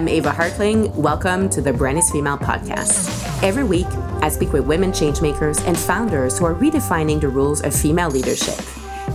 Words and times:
I'm 0.00 0.08
Eva 0.08 0.30
Hartling. 0.30 0.94
Welcome 0.94 1.50
to 1.50 1.60
the 1.60 1.74
Brand 1.74 2.02
Female 2.04 2.38
podcast. 2.38 3.42
Every 3.42 3.64
week, 3.64 3.86
I 4.22 4.30
speak 4.30 4.50
with 4.50 4.64
women 4.64 4.92
changemakers 4.92 5.62
and 5.66 5.76
founders 5.76 6.38
who 6.38 6.46
are 6.46 6.54
redefining 6.54 7.20
the 7.20 7.28
rules 7.28 7.60
of 7.60 7.74
female 7.74 8.08
leadership. 8.08 8.56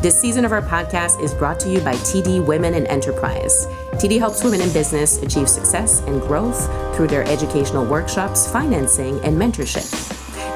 This 0.03 0.21
season 0.21 0.45
of 0.45 0.51
our 0.51 0.61
podcast 0.61 1.19
is 1.23 1.33
brought 1.33 1.59
to 1.61 1.71
you 1.71 1.79
by 1.79 1.95
TD 1.95 2.45
Women 2.45 2.75
in 2.75 2.85
Enterprise. 2.85 3.65
TD 3.93 4.19
helps 4.19 4.43
women 4.43 4.61
in 4.61 4.71
business 4.73 5.19
achieve 5.23 5.49
success 5.49 6.01
and 6.01 6.21
growth 6.21 6.67
through 6.95 7.07
their 7.07 7.23
educational 7.23 7.83
workshops, 7.83 8.47
financing, 8.51 9.19
and 9.21 9.35
mentorship. 9.35 9.89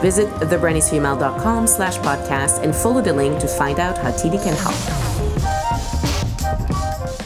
Visit 0.04 0.30
thebrandisfemale.com 0.42 1.66
slash 1.66 1.98
podcast 1.98 2.64
and 2.64 2.76
follow 2.76 3.02
the 3.02 3.14
link 3.14 3.40
to 3.40 3.48
find 3.48 3.80
out 3.80 3.98
how 3.98 4.12
TD 4.12 4.44
can 4.44 4.56
help. 4.56 4.99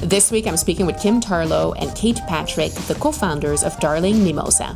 This 0.03 0.31
week, 0.31 0.47
I'm 0.47 0.57
speaking 0.57 0.85
with 0.85 0.99
Kim 0.99 1.21
Tarlo 1.21 1.73
and 1.79 1.95
Cait 1.95 2.17
Patrick, 2.27 2.73
the 2.73 2.95
co 2.95 3.13
founders 3.13 3.63
of 3.63 3.79
Darling 3.79 4.21
Mimosa. 4.21 4.75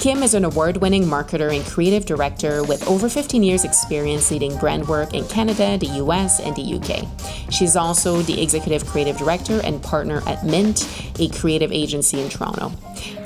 Kim 0.00 0.20
is 0.24 0.34
an 0.34 0.44
award 0.44 0.78
winning 0.78 1.04
marketer 1.04 1.54
and 1.54 1.64
creative 1.64 2.04
director 2.04 2.64
with 2.64 2.84
over 2.88 3.08
15 3.08 3.44
years' 3.44 3.62
experience 3.62 4.32
leading 4.32 4.58
brand 4.58 4.88
work 4.88 5.14
in 5.14 5.28
Canada, 5.28 5.78
the 5.78 6.02
US, 6.02 6.40
and 6.40 6.56
the 6.56 6.74
UK. 6.74 7.06
She's 7.52 7.76
also 7.76 8.22
the 8.22 8.42
executive 8.42 8.84
creative 8.84 9.16
director 9.16 9.60
and 9.62 9.80
partner 9.80 10.22
at 10.26 10.44
Mint, 10.44 10.88
a 11.20 11.28
creative 11.28 11.70
agency 11.70 12.20
in 12.20 12.28
Toronto. 12.28 12.72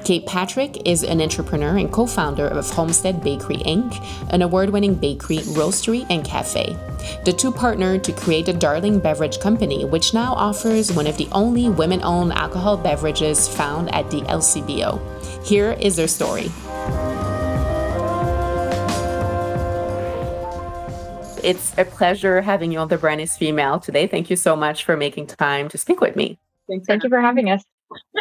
Cait 0.09 0.25
Patrick 0.25 0.89
is 0.89 1.05
an 1.05 1.21
entrepreneur 1.21 1.77
and 1.77 1.93
co 1.93 2.07
founder 2.07 2.47
of 2.47 2.71
Homestead 2.71 3.23
Bakery 3.23 3.59
Inc., 3.59 4.03
an 4.31 4.41
award 4.41 4.71
winning 4.71 4.95
bakery, 4.95 5.41
roastery, 5.53 6.07
and 6.09 6.25
cafe. 6.25 6.75
The 7.27 7.33
two 7.35 7.53
partnered 7.53 8.05
to 8.05 8.13
create 8.13 8.49
a 8.49 8.55
Darling 8.55 9.01
Beverage 9.01 9.39
Company, 9.39 9.85
which 9.85 10.15
now 10.15 10.33
offers 10.33 10.91
one 10.91 11.07
of 11.07 11.19
the 11.19 11.29
only 11.33 11.69
women 11.69 12.03
owned 12.03 12.33
alcohol 12.33 12.79
beverages 12.79 13.49
found 13.49 13.95
at 13.95 14.11
the 14.11 14.23
LCBO. 14.23 14.99
Here 15.47 15.73
is 15.73 15.97
their 15.97 16.09
story. 16.09 16.51
It's 21.45 21.77
a 21.77 21.85
pleasure 21.85 22.41
having 22.41 22.73
you 22.73 22.79
on 22.79 22.89
the 22.89 22.97
Brand 22.97 23.21
is 23.21 23.37
Female 23.37 23.79
today. 23.79 24.07
Thank 24.07 24.31
you 24.31 24.37
so 24.37 24.57
much 24.57 24.85
for 24.85 24.97
making 24.97 25.27
time 25.27 25.69
to 25.69 25.77
speak 25.77 26.01
with 26.01 26.17
me. 26.17 26.39
Thanks. 26.67 26.87
Thank 26.87 27.05
you 27.05 27.11
for 27.11 27.21
having 27.21 27.51
us. 27.51 27.63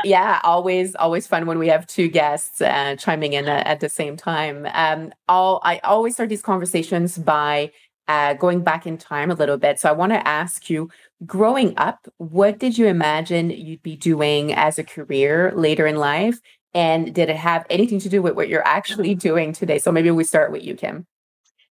Yeah, 0.03 0.39
always, 0.43 0.95
always 0.95 1.27
fun 1.27 1.45
when 1.45 1.59
we 1.59 1.67
have 1.67 1.87
two 1.87 2.07
guests 2.07 2.61
uh, 2.61 2.95
chiming 2.97 3.33
in 3.33 3.47
at, 3.47 3.67
at, 3.67 3.79
the 3.79 3.89
same 3.89 4.15
time. 4.15 4.67
Um, 4.73 5.13
I'll, 5.27 5.59
I 5.63 5.79
always 5.79 6.13
start 6.13 6.29
these 6.29 6.41
conversations 6.41 7.17
by 7.17 7.71
uh, 8.07 8.33
going 8.35 8.63
back 8.63 8.87
in 8.87 8.97
time 8.97 9.31
a 9.31 9.35
little 9.35 9.57
bit. 9.57 9.79
So 9.79 9.89
I 9.89 9.93
want 9.93 10.13
to 10.13 10.27
ask 10.27 10.69
you, 10.69 10.89
growing 11.25 11.73
up, 11.77 12.07
what 12.17 12.59
did 12.59 12.77
you 12.77 12.87
imagine 12.87 13.49
you'd 13.49 13.83
be 13.83 13.95
doing 13.95 14.53
as 14.53 14.79
a 14.79 14.83
career 14.83 15.51
later 15.55 15.85
in 15.85 15.97
life? 15.97 16.39
And 16.73 17.13
did 17.13 17.29
it 17.29 17.37
have 17.37 17.65
anything 17.69 17.99
to 18.01 18.09
do 18.09 18.21
with 18.21 18.35
what 18.35 18.49
you're 18.49 18.67
actually 18.67 19.15
doing 19.15 19.51
today? 19.51 19.79
So 19.79 19.91
maybe 19.91 20.11
we 20.11 20.23
start 20.23 20.51
with 20.51 20.63
you, 20.63 20.75
Kim. 20.75 21.07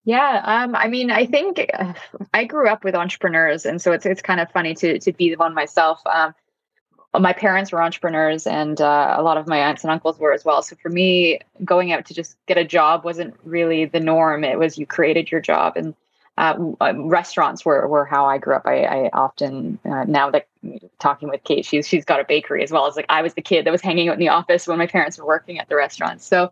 Yeah, 0.04 0.42
um, 0.44 0.74
I 0.74 0.88
mean, 0.88 1.10
I 1.10 1.26
think 1.26 1.64
uh, 1.74 1.92
I 2.34 2.44
grew 2.44 2.68
up 2.68 2.82
with 2.82 2.96
entrepreneurs, 2.96 3.64
and 3.64 3.80
so 3.80 3.92
it's 3.92 4.04
it's 4.04 4.20
kind 4.20 4.40
of 4.40 4.50
funny 4.50 4.74
to 4.74 4.98
to 4.98 5.12
be 5.12 5.30
the 5.30 5.36
one 5.36 5.54
myself. 5.54 6.00
Um, 6.06 6.34
my 7.20 7.32
parents 7.32 7.72
were 7.72 7.82
entrepreneurs, 7.82 8.46
and 8.46 8.80
uh, 8.80 9.14
a 9.18 9.22
lot 9.22 9.36
of 9.36 9.46
my 9.46 9.58
aunts 9.58 9.84
and 9.84 9.90
uncles 9.90 10.18
were 10.18 10.32
as 10.32 10.44
well. 10.44 10.62
So 10.62 10.76
for 10.76 10.88
me, 10.88 11.40
going 11.64 11.92
out 11.92 12.06
to 12.06 12.14
just 12.14 12.36
get 12.46 12.56
a 12.56 12.64
job 12.64 13.04
wasn't 13.04 13.34
really 13.44 13.84
the 13.84 14.00
norm. 14.00 14.44
It 14.44 14.58
was 14.58 14.78
you 14.78 14.86
created 14.86 15.30
your 15.30 15.40
job, 15.40 15.76
and 15.76 15.94
uh, 16.38 16.54
um, 16.80 17.08
restaurants 17.08 17.64
were, 17.64 17.86
were 17.86 18.06
how 18.06 18.24
I 18.24 18.38
grew 18.38 18.54
up. 18.54 18.62
I, 18.64 18.84
I 18.84 19.10
often 19.12 19.78
uh, 19.84 20.04
now 20.04 20.30
that 20.30 20.48
talking 20.98 21.28
with 21.28 21.44
Cait, 21.44 21.66
she's 21.66 21.86
she's 21.86 22.06
got 22.06 22.20
a 22.20 22.24
bakery 22.24 22.62
as 22.62 22.70
well 22.70 22.86
as 22.86 22.96
like 22.96 23.06
I 23.10 23.20
was 23.20 23.34
the 23.34 23.42
kid 23.42 23.66
that 23.66 23.70
was 23.70 23.82
hanging 23.82 24.08
out 24.08 24.14
in 24.14 24.20
the 24.20 24.30
office 24.30 24.66
when 24.66 24.78
my 24.78 24.86
parents 24.86 25.18
were 25.18 25.26
working 25.26 25.58
at 25.58 25.68
the 25.68 25.76
restaurant. 25.76 26.22
So 26.22 26.50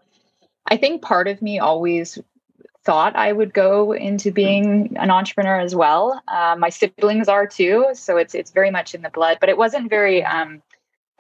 I 0.67 0.77
think 0.77 1.01
part 1.01 1.27
of 1.27 1.41
me 1.41 1.59
always 1.59 2.19
thought 2.85 3.17
I 3.17 3.33
would 3.33 3.53
go 3.53 3.93
into 3.93 4.31
being 4.31 4.97
an 4.99 5.11
entrepreneur 5.11 5.61
as 5.61 5.75
well. 5.75 6.23
Uh, 6.27 6.57
my 6.59 6.71
siblings 6.71 7.29
are 7.29 7.47
too, 7.47 7.87
so 7.93 8.17
it's 8.17 8.35
it's 8.35 8.51
very 8.51 8.71
much 8.71 8.95
in 8.95 9.03
the 9.03 9.11
blood. 9.11 9.39
But 9.41 9.49
it 9.49 9.59
wasn't 9.59 9.91
very 9.91 10.25
um, 10.25 10.63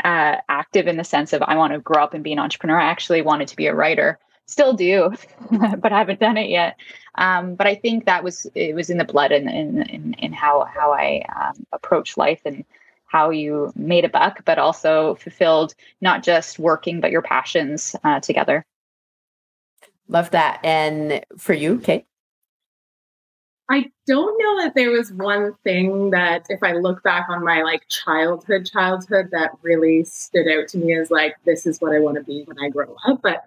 uh, 0.03 0.37
active 0.48 0.87
in 0.87 0.97
the 0.97 1.04
sense 1.04 1.32
of 1.32 1.43
I 1.43 1.56
want 1.56 1.72
to 1.72 1.78
grow 1.81 2.03
up 2.03 2.15
and 2.15 2.25
be 2.25 2.32
an 2.32 2.38
entrepreneur. 2.38 2.81
I 2.81 2.91
actually 2.91 3.22
wanted 3.22 3.48
to 3.48 3.56
be 3.56 3.66
a 3.66 3.75
writer 3.75 4.19
still 4.50 4.72
do, 4.72 5.12
but 5.50 5.93
I 5.93 5.98
haven't 5.98 6.21
done 6.21 6.37
it 6.37 6.50
yet. 6.50 6.76
Um, 7.15 7.54
but 7.54 7.66
I 7.66 7.77
think 7.77 8.04
that 8.04 8.25
was 8.25 8.47
it 8.54 8.75
was 8.75 8.91
in 8.91 8.98
the 8.98 9.04
blood 9.04 9.32
and 9.32 9.48
in, 9.48 9.82
in, 9.82 10.15
in, 10.15 10.32
how 10.32 10.65
how 10.65 10.92
I 10.92 11.22
um, 11.34 11.66
approach 11.72 12.16
life 12.16 12.41
and 12.44 12.65
how 13.06 13.31
you 13.31 13.72
made 13.75 14.04
a 14.04 14.09
buck, 14.09 14.44
but 14.44 14.59
also 14.59 15.15
fulfilled 15.16 15.75
not 16.00 16.22
just 16.22 16.59
working 16.59 17.00
but 17.00 17.10
your 17.10 17.22
passions 17.22 17.97
uh, 18.04 18.21
together. 18.21 18.65
Love 20.10 20.32
that. 20.32 20.60
And 20.65 21.25
for 21.38 21.54
you, 21.54 21.78
Cait? 21.78 22.04
I 23.71 23.88
don't 24.09 24.37
know 24.37 24.65
that 24.65 24.75
there 24.75 24.91
was 24.91 25.12
one 25.12 25.54
thing 25.62 26.10
that 26.10 26.47
if 26.48 26.60
I 26.60 26.72
look 26.72 27.04
back 27.04 27.28
on 27.28 27.44
my 27.44 27.62
like 27.62 27.87
childhood 27.88 28.66
childhood 28.66 29.28
that 29.31 29.53
really 29.62 30.03
stood 30.03 30.48
out 30.48 30.66
to 30.69 30.78
me 30.78 30.93
as 30.97 31.12
like 31.12 31.37
this 31.44 31.66
is 31.66 31.81
what 31.81 31.94
I 31.94 32.00
want 32.00 32.16
to 32.16 32.25
be 32.25 32.43
when 32.43 32.59
I 32.59 32.69
grow 32.69 32.97
up. 33.06 33.22
But 33.22 33.44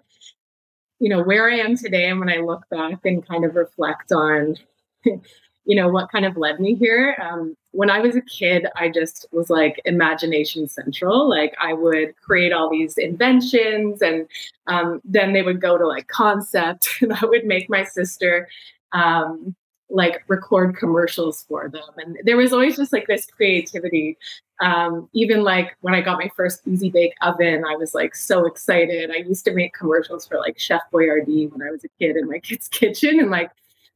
you 0.98 1.10
know, 1.10 1.22
where 1.22 1.50
I 1.50 1.56
am 1.56 1.76
today 1.76 2.08
and 2.08 2.18
when 2.18 2.30
I 2.30 2.36
look 2.36 2.66
back 2.70 3.04
and 3.04 3.26
kind 3.26 3.44
of 3.44 3.54
reflect 3.54 4.12
on, 4.12 4.56
you 5.64 5.74
know, 5.74 5.88
what 5.88 6.10
kind 6.10 6.24
of 6.24 6.36
led 6.36 6.60
me 6.60 6.74
here. 6.74 7.16
Um, 7.22 7.56
when 7.72 7.90
I 7.90 8.00
was 8.00 8.16
a 8.16 8.20
kid, 8.20 8.66
I 8.76 8.88
just 8.88 9.26
was 9.32 9.50
like 9.50 9.80
imagination 9.84 10.68
central. 10.68 11.28
Like 11.28 11.54
I 11.60 11.72
would 11.72 12.14
create 12.16 12.52
all 12.52 12.70
these 12.70 12.96
inventions 12.98 14.02
and 14.02 14.26
um, 14.66 15.00
then 15.04 15.32
they 15.32 15.42
would 15.42 15.60
go 15.60 15.78
to 15.78 15.86
like 15.86 16.08
concept 16.08 16.88
and 17.00 17.12
I 17.12 17.24
would 17.24 17.44
make 17.44 17.68
my 17.70 17.84
sister 17.84 18.48
um, 18.92 19.54
like 19.90 20.22
record 20.28 20.76
commercials 20.76 21.44
for 21.48 21.68
them. 21.68 21.82
And 21.96 22.18
there 22.24 22.36
was 22.36 22.52
always 22.52 22.76
just 22.76 22.92
like 22.92 23.06
this 23.06 23.26
creativity. 23.26 24.16
Um, 24.60 25.08
even 25.12 25.42
like 25.42 25.76
when 25.80 25.94
I 25.94 26.00
got 26.00 26.18
my 26.18 26.30
first 26.36 26.66
easy 26.66 26.90
bake 26.90 27.14
oven, 27.22 27.64
I 27.64 27.76
was 27.76 27.94
like 27.94 28.14
so 28.14 28.46
excited. 28.46 29.10
I 29.10 29.26
used 29.26 29.44
to 29.46 29.52
make 29.52 29.74
commercials 29.74 30.26
for 30.26 30.38
like 30.38 30.58
Chef 30.58 30.82
Boyardee 30.92 31.50
when 31.50 31.66
I 31.66 31.70
was 31.70 31.84
a 31.84 31.88
kid 31.98 32.16
in 32.16 32.28
my 32.28 32.38
kid's 32.38 32.68
kitchen. 32.80 33.18
And 33.18 33.30
like 33.30 33.50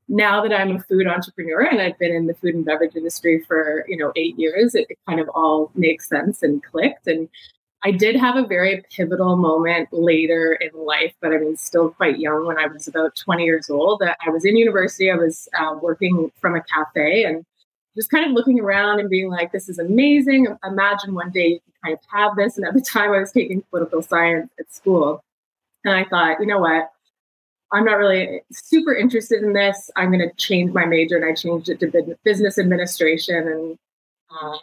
now 0.09 0.43
that 0.43 0.53
I'm 0.53 0.77
a 0.77 0.81
food 0.81 1.07
entrepreneur 1.07 1.63
and 1.63 1.81
I've 1.81 1.99
been 1.99 2.15
in 2.15 2.27
the 2.27 2.35
food 2.35 2.55
and 2.55 2.65
beverage 2.65 2.97
industry 2.97 3.45
for, 3.47 3.85
you 3.89 3.97
know, 3.97 4.13
eight 4.17 4.39
years, 4.39 4.75
it, 4.75 4.87
it 4.89 4.99
kind 5.07 5.21
of 5.21 5.29
all 5.35 5.71
makes 5.75 6.09
sense 6.09 6.43
and 6.43 6.63
clicked. 6.63 7.07
And 7.07 7.29
I 7.85 7.93
did 7.93 8.17
have 8.17 8.37
a 8.37 8.47
very 8.47 8.83
pivotal 8.91 9.37
moment 9.37 9.89
later 9.93 10.53
in 10.55 10.71
life, 10.85 11.15
but 11.21 11.33
I 11.33 11.39
mean, 11.39 11.57
still 11.57 11.91
quite 11.91 12.19
young 12.19 12.47
when 12.47 12.59
I 12.59 12.67
was 12.67 12.89
about 12.89 13.15
20 13.17 13.45
years 13.45 13.71
old. 13.71 14.03
I 14.03 14.31
was 14.31 14.45
in 14.45 14.57
university, 14.57 15.11
I 15.11 15.17
was 15.17 15.49
uh, 15.59 15.77
working 15.81 16.33
from 16.41 16.57
a 16.57 16.63
cafe 16.63 17.25
and 17.25 17.45
just 17.95 18.11
kind 18.11 18.25
of 18.25 18.33
looking 18.33 18.61
around 18.61 19.01
and 19.01 19.11
being 19.11 19.29
like, 19.29 19.53
this 19.53 19.69
is 19.69 19.79
amazing. 19.79 20.47
Imagine 20.65 21.15
one 21.15 21.31
day 21.31 21.49
you 21.49 21.61
can 21.61 21.73
kind 21.85 21.95
of 21.95 22.01
have 22.13 22.37
this. 22.37 22.57
And 22.57 22.67
at 22.67 22.75
the 22.75 22.81
time, 22.81 23.13
I 23.13 23.19
was 23.19 23.33
taking 23.33 23.63
political 23.71 24.03
science 24.03 24.51
at 24.59 24.73
school. 24.73 25.23
And 25.85 25.95
I 25.95 26.05
thought, 26.05 26.41
you 26.41 26.47
know 26.47 26.59
what? 26.59 26.91
I'm 27.73 27.85
not 27.85 27.99
really 27.99 28.41
super 28.51 28.95
interested 28.95 29.43
in 29.43 29.53
this. 29.53 29.91
I'm 29.97 30.11
going 30.11 30.27
to 30.27 30.35
change 30.37 30.73
my 30.73 30.87
major. 30.87 31.17
And 31.17 31.25
I 31.25 31.35
changed 31.35 31.69
it 31.69 31.81
to 31.81 32.17
business 32.25 32.59
administration. 32.59 33.37
And 33.37 33.79
uh, 34.31 34.59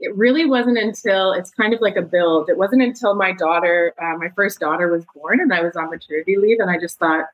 it 0.00 0.16
really 0.16 0.46
wasn't 0.46 0.78
until 0.78 1.32
it's 1.32 1.50
kind 1.50 1.74
of 1.74 1.80
like 1.80 1.96
a 1.96 2.02
build. 2.02 2.48
It 2.48 2.56
wasn't 2.56 2.82
until 2.82 3.14
my 3.14 3.32
daughter, 3.32 3.94
uh, 4.02 4.16
my 4.16 4.30
first 4.34 4.58
daughter, 4.58 4.88
was 4.88 5.04
born, 5.14 5.40
and 5.40 5.52
I 5.52 5.60
was 5.60 5.76
on 5.76 5.90
maternity 5.90 6.36
leave, 6.36 6.58
and 6.58 6.70
I 6.70 6.78
just 6.78 6.98
thought, 6.98 7.26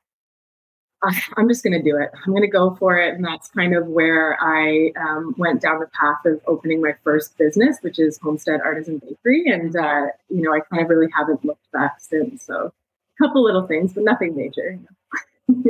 I, 1.02 1.22
am 1.38 1.48
just 1.48 1.62
going 1.62 1.74
to 1.74 1.82
do 1.82 1.96
it. 1.96 2.10
I'm 2.12 2.32
going 2.32 2.42
to 2.42 2.48
go 2.48 2.74
for 2.74 2.98
it, 2.98 3.14
and 3.14 3.24
that's 3.24 3.48
kind 3.48 3.76
of 3.76 3.86
where 3.86 4.36
I 4.42 4.90
um, 5.00 5.34
went 5.38 5.62
down 5.62 5.78
the 5.78 5.86
path 5.86 6.24
of 6.24 6.40
opening 6.48 6.82
my 6.82 6.94
first 7.04 7.38
business, 7.38 7.78
which 7.82 8.00
is 8.00 8.18
Homestead 8.18 8.60
Artisan 8.60 8.98
Bakery, 8.98 9.44
and 9.46 9.76
uh, 9.76 10.06
you 10.28 10.42
know, 10.42 10.52
I 10.52 10.60
kind 10.60 10.82
of 10.82 10.88
really 10.88 11.10
haven't 11.16 11.44
looked 11.44 11.70
back 11.72 12.00
since. 12.00 12.42
So, 12.42 12.72
a 12.72 13.24
couple 13.24 13.44
little 13.44 13.66
things, 13.66 13.92
but 13.92 14.02
nothing 14.02 14.34
major. 14.34 14.70
You 14.72 14.78
know 14.78 14.96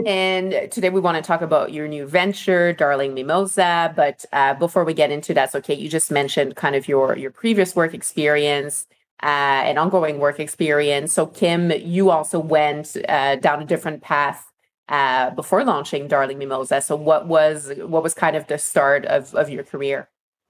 and 0.06 0.70
today 0.70 0.88
we 0.88 1.00
want 1.00 1.16
to 1.16 1.22
talk 1.22 1.42
about 1.42 1.72
your 1.72 1.88
new 1.88 2.06
venture, 2.06 2.72
Darling 2.72 3.12
Mimosa. 3.14 3.92
But 3.94 4.24
uh, 4.32 4.54
before 4.54 4.84
we 4.84 4.94
get 4.94 5.10
into 5.10 5.34
that, 5.34 5.52
so 5.52 5.60
Cait, 5.60 5.78
you 5.78 5.88
just 5.88 6.10
mentioned 6.10 6.56
kind 6.56 6.76
of 6.76 6.88
your 6.88 7.16
your 7.16 7.30
previous 7.30 7.74
work 7.76 7.92
experience 7.92 8.86
uh, 9.22 9.66
and 9.66 9.78
ongoing 9.78 10.18
work 10.18 10.40
experience. 10.40 11.12
So 11.12 11.26
Kim, 11.26 11.70
you 11.70 12.10
also 12.10 12.38
went 12.38 12.96
uh, 13.08 13.36
down 13.36 13.62
a 13.62 13.66
different 13.66 14.02
path 14.02 14.50
uh, 14.88 15.30
before 15.30 15.64
launching 15.64 16.08
Darling 16.08 16.38
Mimosa. 16.38 16.80
So 16.80 16.96
what 16.96 17.26
was 17.26 17.72
what 17.78 18.02
was 18.02 18.14
kind 18.14 18.36
of 18.36 18.46
the 18.46 18.58
start 18.58 19.04
of 19.06 19.34
of 19.34 19.50
your 19.50 19.64
career? 19.64 20.08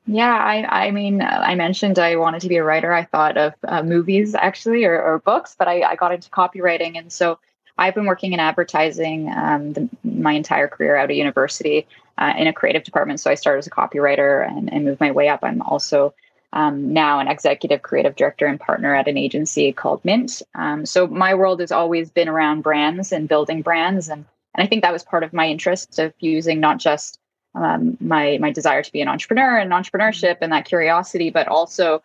Yeah, 0.08 0.36
I, 0.36 0.86
I 0.86 0.90
mean, 0.92 1.20
I 1.20 1.56
mentioned 1.56 1.98
I 1.98 2.14
wanted 2.14 2.40
to 2.42 2.48
be 2.48 2.56
a 2.58 2.62
writer. 2.62 2.92
I 2.92 3.02
thought 3.02 3.36
of 3.36 3.54
uh, 3.64 3.82
movies 3.82 4.36
actually 4.36 4.84
or, 4.84 5.02
or 5.02 5.18
books, 5.18 5.56
but 5.58 5.66
I, 5.66 5.82
I 5.82 5.96
got 5.96 6.12
into 6.12 6.30
copywriting. 6.30 6.96
And 6.96 7.12
so 7.12 7.40
I've 7.78 7.94
been 7.94 8.06
working 8.06 8.32
in 8.32 8.40
advertising 8.40 9.28
um, 9.28 9.72
the, 9.72 9.88
my 10.02 10.32
entire 10.32 10.68
career 10.68 10.96
out 10.96 11.10
of 11.10 11.16
university 11.16 11.86
uh, 12.18 12.32
in 12.36 12.46
a 12.46 12.52
creative 12.52 12.84
department. 12.84 13.20
So 13.20 13.30
I 13.30 13.34
started 13.34 13.58
as 13.58 13.66
a 13.66 13.70
copywriter 13.70 14.46
and, 14.46 14.72
and 14.72 14.84
moved 14.84 15.00
my 15.00 15.10
way 15.10 15.28
up. 15.28 15.40
I'm 15.42 15.62
also 15.62 16.14
um, 16.52 16.92
now 16.92 17.18
an 17.18 17.28
executive 17.28 17.82
creative 17.82 18.16
director 18.16 18.46
and 18.46 18.58
partner 18.58 18.94
at 18.94 19.08
an 19.08 19.18
agency 19.18 19.72
called 19.72 20.04
Mint. 20.04 20.42
Um, 20.54 20.86
so 20.86 21.06
my 21.06 21.34
world 21.34 21.60
has 21.60 21.72
always 21.72 22.10
been 22.10 22.28
around 22.28 22.62
brands 22.62 23.12
and 23.12 23.28
building 23.28 23.62
brands, 23.62 24.08
and 24.08 24.24
and 24.54 24.64
I 24.64 24.66
think 24.66 24.82
that 24.82 24.92
was 24.92 25.04
part 25.04 25.22
of 25.22 25.34
my 25.34 25.46
interest 25.48 25.98
of 25.98 26.14
using 26.18 26.60
not 26.60 26.78
just 26.78 27.18
um, 27.54 27.98
my 28.00 28.38
my 28.40 28.52
desire 28.52 28.82
to 28.82 28.92
be 28.92 29.02
an 29.02 29.08
entrepreneur 29.08 29.58
and 29.58 29.70
entrepreneurship 29.70 30.38
and 30.40 30.52
that 30.52 30.64
curiosity, 30.64 31.28
but 31.28 31.48
also 31.48 32.02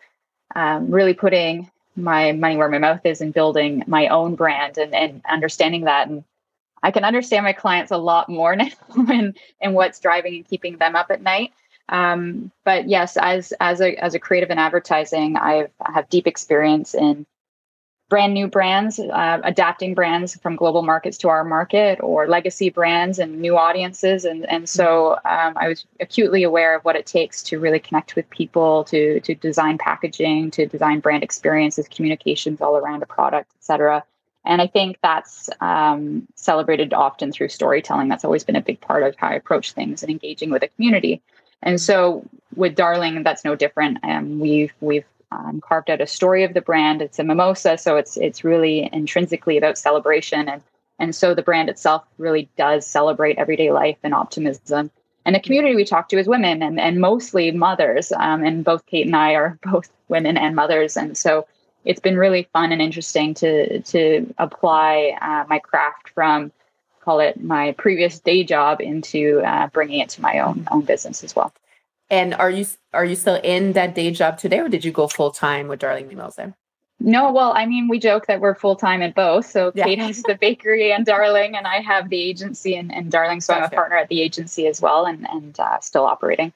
um, 0.53 0.91
really 0.91 1.13
putting 1.13 1.71
my 1.95 2.31
money 2.31 2.57
where 2.57 2.69
my 2.69 2.77
mouth 2.77 3.05
is 3.05 3.21
and 3.21 3.33
building 3.33 3.83
my 3.87 4.07
own 4.07 4.35
brand 4.35 4.77
and, 4.77 4.93
and 4.95 5.21
understanding 5.29 5.85
that 5.85 6.07
and 6.07 6.23
I 6.83 6.91
can 6.91 7.03
understand 7.03 7.43
my 7.43 7.53
clients 7.53 7.91
a 7.91 7.97
lot 7.97 8.29
more 8.29 8.55
now 8.55 8.67
and 8.95 9.37
and 9.59 9.73
what's 9.73 9.99
driving 9.99 10.35
and 10.35 10.47
keeping 10.47 10.77
them 10.77 10.95
up 10.95 11.11
at 11.11 11.21
night. 11.21 11.53
Um, 11.89 12.51
but 12.63 12.87
yes, 12.87 13.17
as 13.17 13.53
as 13.59 13.81
a 13.81 13.95
as 14.03 14.15
a 14.15 14.19
creative 14.19 14.49
in 14.49 14.57
advertising, 14.57 15.35
I've 15.35 15.71
I 15.81 15.91
have 15.91 16.09
deep 16.09 16.27
experience 16.27 16.95
in 16.95 17.25
brand 18.11 18.33
new 18.33 18.45
brands, 18.45 18.99
uh, 18.99 19.39
adapting 19.45 19.93
brands 19.93 20.35
from 20.35 20.57
global 20.57 20.81
markets 20.81 21.17
to 21.17 21.29
our 21.29 21.45
market, 21.45 21.97
or 22.03 22.27
legacy 22.27 22.69
brands 22.69 23.17
and 23.17 23.39
new 23.39 23.57
audiences. 23.57 24.25
And 24.25 24.45
and 24.51 24.67
so 24.67 25.13
um, 25.23 25.53
I 25.55 25.69
was 25.69 25.85
acutely 26.01 26.43
aware 26.43 26.75
of 26.75 26.83
what 26.83 26.97
it 26.97 27.05
takes 27.05 27.41
to 27.43 27.57
really 27.57 27.79
connect 27.79 28.17
with 28.17 28.29
people, 28.29 28.83
to 28.83 29.21
to 29.21 29.33
design 29.33 29.77
packaging, 29.77 30.51
to 30.51 30.65
design 30.65 30.99
brand 30.99 31.23
experiences, 31.23 31.87
communications 31.87 32.59
all 32.59 32.75
around 32.75 33.01
a 33.01 33.05
product, 33.05 33.49
etc. 33.57 34.03
And 34.43 34.61
I 34.61 34.67
think 34.67 34.97
that's 35.01 35.49
um, 35.61 36.27
celebrated 36.35 36.93
often 36.93 37.31
through 37.31 37.49
storytelling. 37.49 38.09
That's 38.09 38.25
always 38.25 38.43
been 38.43 38.57
a 38.57 38.61
big 38.61 38.81
part 38.81 39.03
of 39.03 39.15
how 39.15 39.29
I 39.29 39.35
approach 39.35 39.71
things 39.71 40.03
and 40.03 40.11
engaging 40.11 40.49
with 40.49 40.63
a 40.63 40.67
community. 40.67 41.21
And 41.63 41.79
so 41.79 42.25
with 42.57 42.75
Darling, 42.75 43.23
that's 43.23 43.45
no 43.45 43.55
different. 43.55 43.99
Um, 44.03 44.39
we've 44.39 44.73
we've 44.81 45.05
um, 45.31 45.61
carved 45.61 45.89
out 45.89 46.01
a 46.01 46.07
story 46.07 46.43
of 46.43 46.53
the 46.53 46.61
brand. 46.61 47.01
It's 47.01 47.19
a 47.19 47.23
mimosa, 47.23 47.77
so 47.77 47.97
it's 47.97 48.17
it's 48.17 48.43
really 48.43 48.89
intrinsically 48.91 49.57
about 49.57 49.77
celebration, 49.77 50.49
and 50.49 50.61
and 50.99 51.15
so 51.15 51.33
the 51.33 51.41
brand 51.41 51.69
itself 51.69 52.03
really 52.17 52.49
does 52.57 52.85
celebrate 52.85 53.37
everyday 53.37 53.71
life 53.71 53.97
and 54.03 54.13
optimism. 54.13 54.91
And 55.23 55.35
the 55.35 55.39
community 55.39 55.75
we 55.75 55.85
talk 55.85 56.09
to 56.09 56.17
is 56.17 56.27
women 56.27 56.61
and 56.61 56.79
and 56.79 56.99
mostly 56.99 57.51
mothers. 57.51 58.11
Um, 58.11 58.43
and 58.43 58.63
both 58.63 58.85
Cait 58.85 59.05
and 59.05 59.15
I 59.15 59.33
are 59.33 59.57
both 59.63 59.89
women 60.09 60.37
and 60.37 60.55
mothers, 60.55 60.97
and 60.97 61.17
so 61.17 61.47
it's 61.85 61.99
been 61.99 62.17
really 62.17 62.47
fun 62.53 62.71
and 62.71 62.81
interesting 62.81 63.33
to 63.35 63.81
to 63.81 64.33
apply 64.37 65.17
uh, 65.21 65.45
my 65.47 65.59
craft 65.59 66.09
from 66.09 66.51
call 67.01 67.19
it 67.19 67.41
my 67.41 67.71
previous 67.73 68.19
day 68.19 68.43
job 68.43 68.79
into 68.79 69.41
uh, 69.43 69.67
bringing 69.67 69.99
it 69.99 70.09
to 70.09 70.21
my 70.21 70.39
own 70.39 70.67
own 70.71 70.81
business 70.81 71.23
as 71.23 71.35
well. 71.35 71.53
And 72.11 72.33
are 72.33 72.49
you 72.51 72.65
are 72.93 73.05
you 73.05 73.15
still 73.15 73.39
in 73.41 73.71
that 73.71 73.95
day 73.95 74.11
job 74.11 74.37
today, 74.37 74.59
or 74.59 74.67
did 74.67 74.83
you 74.83 74.91
go 74.91 75.07
full 75.07 75.31
time 75.31 75.69
with 75.69 75.79
Darling 75.79 76.09
Mimosa? 76.09 76.53
No, 76.99 77.31
well, 77.31 77.53
I 77.55 77.65
mean, 77.65 77.87
we 77.87 77.97
joke 77.97 78.27
that 78.27 78.41
we're 78.41 78.53
full 78.53 78.75
time 78.75 79.01
at 79.01 79.15
both. 79.15 79.47
So 79.47 79.71
yeah. 79.73 79.85
Cait 79.85 79.97
has 79.97 80.21
the 80.21 80.35
bakery 80.35 80.91
and 80.91 81.05
Darling, 81.05 81.55
and 81.55 81.65
I 81.65 81.77
have 81.77 82.09
the 82.09 82.21
agency 82.21 82.75
and, 82.75 82.93
and 82.93 83.09
Darling. 83.09 83.41
So 83.41 83.53
gotcha. 83.53 83.65
I'm 83.65 83.71
a 83.71 83.75
partner 83.75 83.95
at 83.95 84.09
the 84.09 84.21
agency 84.21 84.67
as 84.67 84.81
well, 84.81 85.05
and 85.05 85.25
and 85.29 85.57
uh, 85.57 85.79
still 85.79 86.03
operating. 86.03 86.53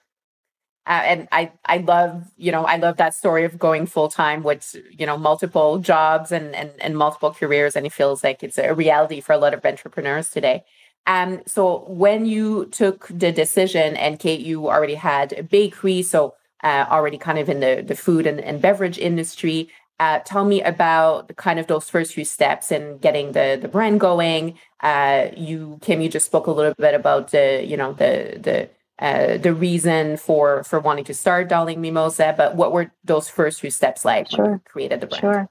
Uh, 0.87 1.01
and 1.03 1.27
I, 1.31 1.51
I 1.65 1.77
love, 1.77 2.25
you 2.37 2.51
know, 2.51 2.63
I 2.63 2.75
love 2.75 2.97
that 2.97 3.15
story 3.15 3.43
of 3.43 3.57
going 3.57 3.87
full 3.87 4.07
time 4.07 4.43
with, 4.43 4.75
you 4.91 5.07
know, 5.07 5.17
multiple 5.17 5.79
jobs 5.79 6.31
and, 6.31 6.53
and 6.53 6.69
and 6.79 6.97
multiple 6.97 7.31
careers, 7.31 7.77
and 7.77 7.85
it 7.85 7.93
feels 7.93 8.23
like 8.23 8.43
it's 8.43 8.57
a 8.57 8.73
reality 8.73 9.21
for 9.21 9.33
a 9.33 9.37
lot 9.37 9.53
of 9.53 9.65
entrepreneurs 9.65 10.29
today. 10.29 10.63
Um, 11.07 11.41
so 11.45 11.85
when 11.87 12.25
you 12.25 12.65
took 12.67 13.07
the 13.09 13.31
decision, 13.31 13.95
and 13.95 14.19
Cait, 14.19 14.39
you 14.39 14.67
already 14.67 14.95
had 14.95 15.33
a 15.33 15.43
bakery, 15.43 16.01
so 16.01 16.35
uh, 16.63 16.85
already 16.89 17.17
kind 17.17 17.37
of 17.37 17.49
in 17.49 17.59
the 17.59 17.83
the 17.85 17.95
food 17.95 18.25
and, 18.25 18.39
and 18.39 18.61
beverage 18.61 18.97
industry. 18.97 19.69
Uh, 19.99 20.19
tell 20.19 20.43
me 20.43 20.61
about 20.61 21.33
kind 21.37 21.57
of 21.57 21.67
those 21.67 21.89
first 21.89 22.13
few 22.13 22.25
steps 22.25 22.71
in 22.71 22.97
getting 22.97 23.31
the 23.33 23.57
the 23.61 23.67
brand 23.67 23.99
going. 23.99 24.57
Uh, 24.81 25.27
you 25.37 25.79
Kim, 25.81 26.01
you 26.01 26.09
just 26.09 26.25
spoke 26.25 26.47
a 26.47 26.51
little 26.51 26.73
bit 26.77 26.93
about 26.93 27.31
the 27.31 27.63
you 27.65 27.77
know 27.77 27.93
the 27.93 28.39
the 28.41 28.69
uh, 28.97 29.37
the 29.37 29.53
reason 29.53 30.17
for 30.17 30.63
for 30.63 30.79
wanting 30.79 31.05
to 31.05 31.13
start 31.13 31.49
Darling 31.49 31.81
Mimosa, 31.81 32.33
but 32.35 32.55
what 32.55 32.71
were 32.71 32.91
those 33.03 33.29
first 33.29 33.61
few 33.61 33.69
steps 33.69 34.03
like 34.03 34.29
sure. 34.29 34.43
when 34.43 34.53
you 34.53 34.61
created 34.65 35.01
the 35.01 35.07
brand? 35.07 35.21
Sure. 35.21 35.49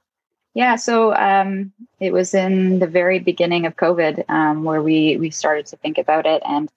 Yeah, 0.54 0.76
so 0.76 1.12
um, 1.14 1.72
it 1.98 2.12
was 2.12 2.32
in 2.32 2.78
the 2.78 2.86
very 2.86 3.18
beginning 3.18 3.66
of 3.66 3.76
COVID 3.76 4.28
um, 4.30 4.62
where 4.62 4.82
we 4.82 5.16
we 5.16 5.30
started 5.30 5.66
to 5.66 5.76
think 5.76 5.98
about 5.98 6.26
it, 6.26 6.42
and 6.46 6.70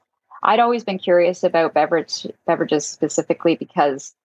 I'd 0.43 0.59
always 0.59 0.83
been 0.83 0.97
curious 0.97 1.43
about 1.43 1.75
beverage 1.75 2.25
beverages 2.47 2.87
specifically 2.87 3.55
because 3.55 4.15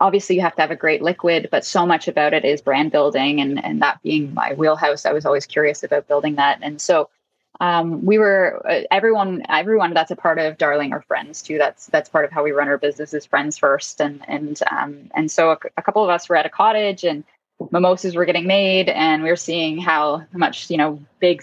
obviously 0.00 0.36
you 0.36 0.42
have 0.42 0.54
to 0.56 0.62
have 0.62 0.70
a 0.70 0.76
great 0.76 1.02
liquid, 1.02 1.48
but 1.50 1.64
so 1.64 1.86
much 1.86 2.08
about 2.08 2.32
it 2.34 2.44
is 2.46 2.62
brand 2.62 2.90
building, 2.90 3.40
and 3.40 3.62
and 3.62 3.82
that 3.82 4.02
being 4.02 4.32
my 4.32 4.54
wheelhouse, 4.54 5.04
I 5.04 5.12
was 5.12 5.26
always 5.26 5.44
curious 5.46 5.82
about 5.82 6.08
building 6.08 6.36
that, 6.36 6.58
and 6.62 6.80
so 6.80 7.10
um, 7.60 8.04
we 8.04 8.18
were 8.18 8.62
uh, 8.68 8.82
everyone 8.90 9.42
everyone 9.48 9.92
that's 9.92 10.10
a 10.10 10.16
part 10.16 10.38
of 10.38 10.58
darling 10.58 10.92
are 10.92 11.02
friends 11.02 11.42
too. 11.42 11.58
That's 11.58 11.86
that's 11.86 12.08
part 12.08 12.24
of 12.24 12.30
how 12.30 12.44
we 12.44 12.52
run 12.52 12.68
our 12.68 12.78
business 12.78 13.12
is 13.14 13.26
friends 13.26 13.58
first. 13.58 14.00
And 14.00 14.22
and 14.28 14.60
um, 14.70 15.10
and 15.14 15.30
so 15.30 15.50
a, 15.50 15.58
a, 15.76 15.82
couple 15.82 16.04
of 16.04 16.10
us 16.10 16.28
were 16.28 16.36
at 16.36 16.46
a 16.46 16.50
cottage 16.50 17.04
and 17.04 17.24
mimosas 17.70 18.14
were 18.14 18.24
getting 18.24 18.46
made 18.46 18.88
and 18.88 19.22
we 19.22 19.30
were 19.30 19.36
seeing 19.36 19.78
how 19.78 20.24
much 20.32 20.70
you 20.70 20.76
know 20.76 21.00
big 21.20 21.42